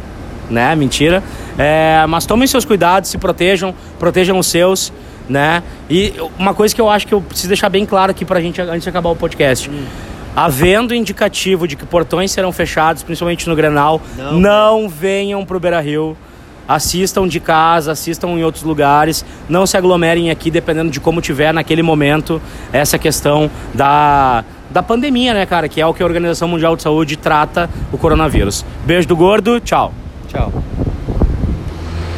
né? 0.49 0.75
Mentira. 0.75 1.23
É, 1.57 2.05
mas 2.09 2.25
tomem 2.25 2.49
seus 2.49 2.65
cuidados, 2.65 3.09
se 3.09 3.17
protejam, 3.17 3.73
protejam 3.97 4.37
os 4.37 4.47
seus, 4.47 4.91
né? 5.29 5.63
E 5.89 6.13
uma 6.37 6.53
coisa 6.53 6.75
que 6.75 6.81
eu 6.81 6.89
acho 6.89 7.07
que 7.07 7.13
eu 7.13 7.21
preciso 7.21 7.47
deixar 7.47 7.69
bem 7.69 7.85
claro 7.85 8.11
aqui 8.11 8.25
pra 8.25 8.41
gente 8.41 8.59
antes 8.59 8.83
de 8.83 8.89
acabar 8.89 9.09
o 9.09 9.15
podcast. 9.15 9.71
Havendo 10.37 10.93
indicativo 10.93 11.67
de 11.67 11.75
que 11.75 11.83
portões 11.83 12.31
serão 12.31 12.51
fechados, 12.51 13.01
principalmente 13.01 13.49
no 13.49 13.55
Grenal, 13.55 13.99
Não. 14.15 14.33
não, 14.33 14.87
venham 14.87 15.43
pro 15.43 15.59
Beira 15.59 15.79
Rio. 15.79 16.15
Assistam 16.67 17.27
de 17.27 17.39
casa, 17.39 17.93
assistam 17.93 18.27
em 18.27 18.43
outros 18.43 18.63
lugares. 18.63 19.25
Não 19.49 19.65
se 19.65 19.75
aglomerem 19.75 20.29
aqui, 20.29 20.51
dependendo 20.51 20.91
de 20.91 20.99
como 20.99 21.21
tiver 21.21 21.51
naquele 21.51 21.81
momento 21.81 22.39
essa 22.71 22.99
questão 22.99 23.49
da, 23.73 24.45
da 24.69 24.83
pandemia, 24.83 25.33
né, 25.33 25.43
cara? 25.47 25.67
Que 25.67 25.81
é 25.81 25.87
o 25.87 25.93
que 25.93 26.03
a 26.03 26.05
Organização 26.05 26.47
Mundial 26.47 26.75
de 26.75 26.83
Saúde 26.83 27.17
trata 27.17 27.67
o 27.91 27.97
coronavírus. 27.97 28.63
Beijo 28.85 29.07
do 29.07 29.15
gordo, 29.15 29.59
tchau. 29.59 29.91
Tchau. 30.27 30.53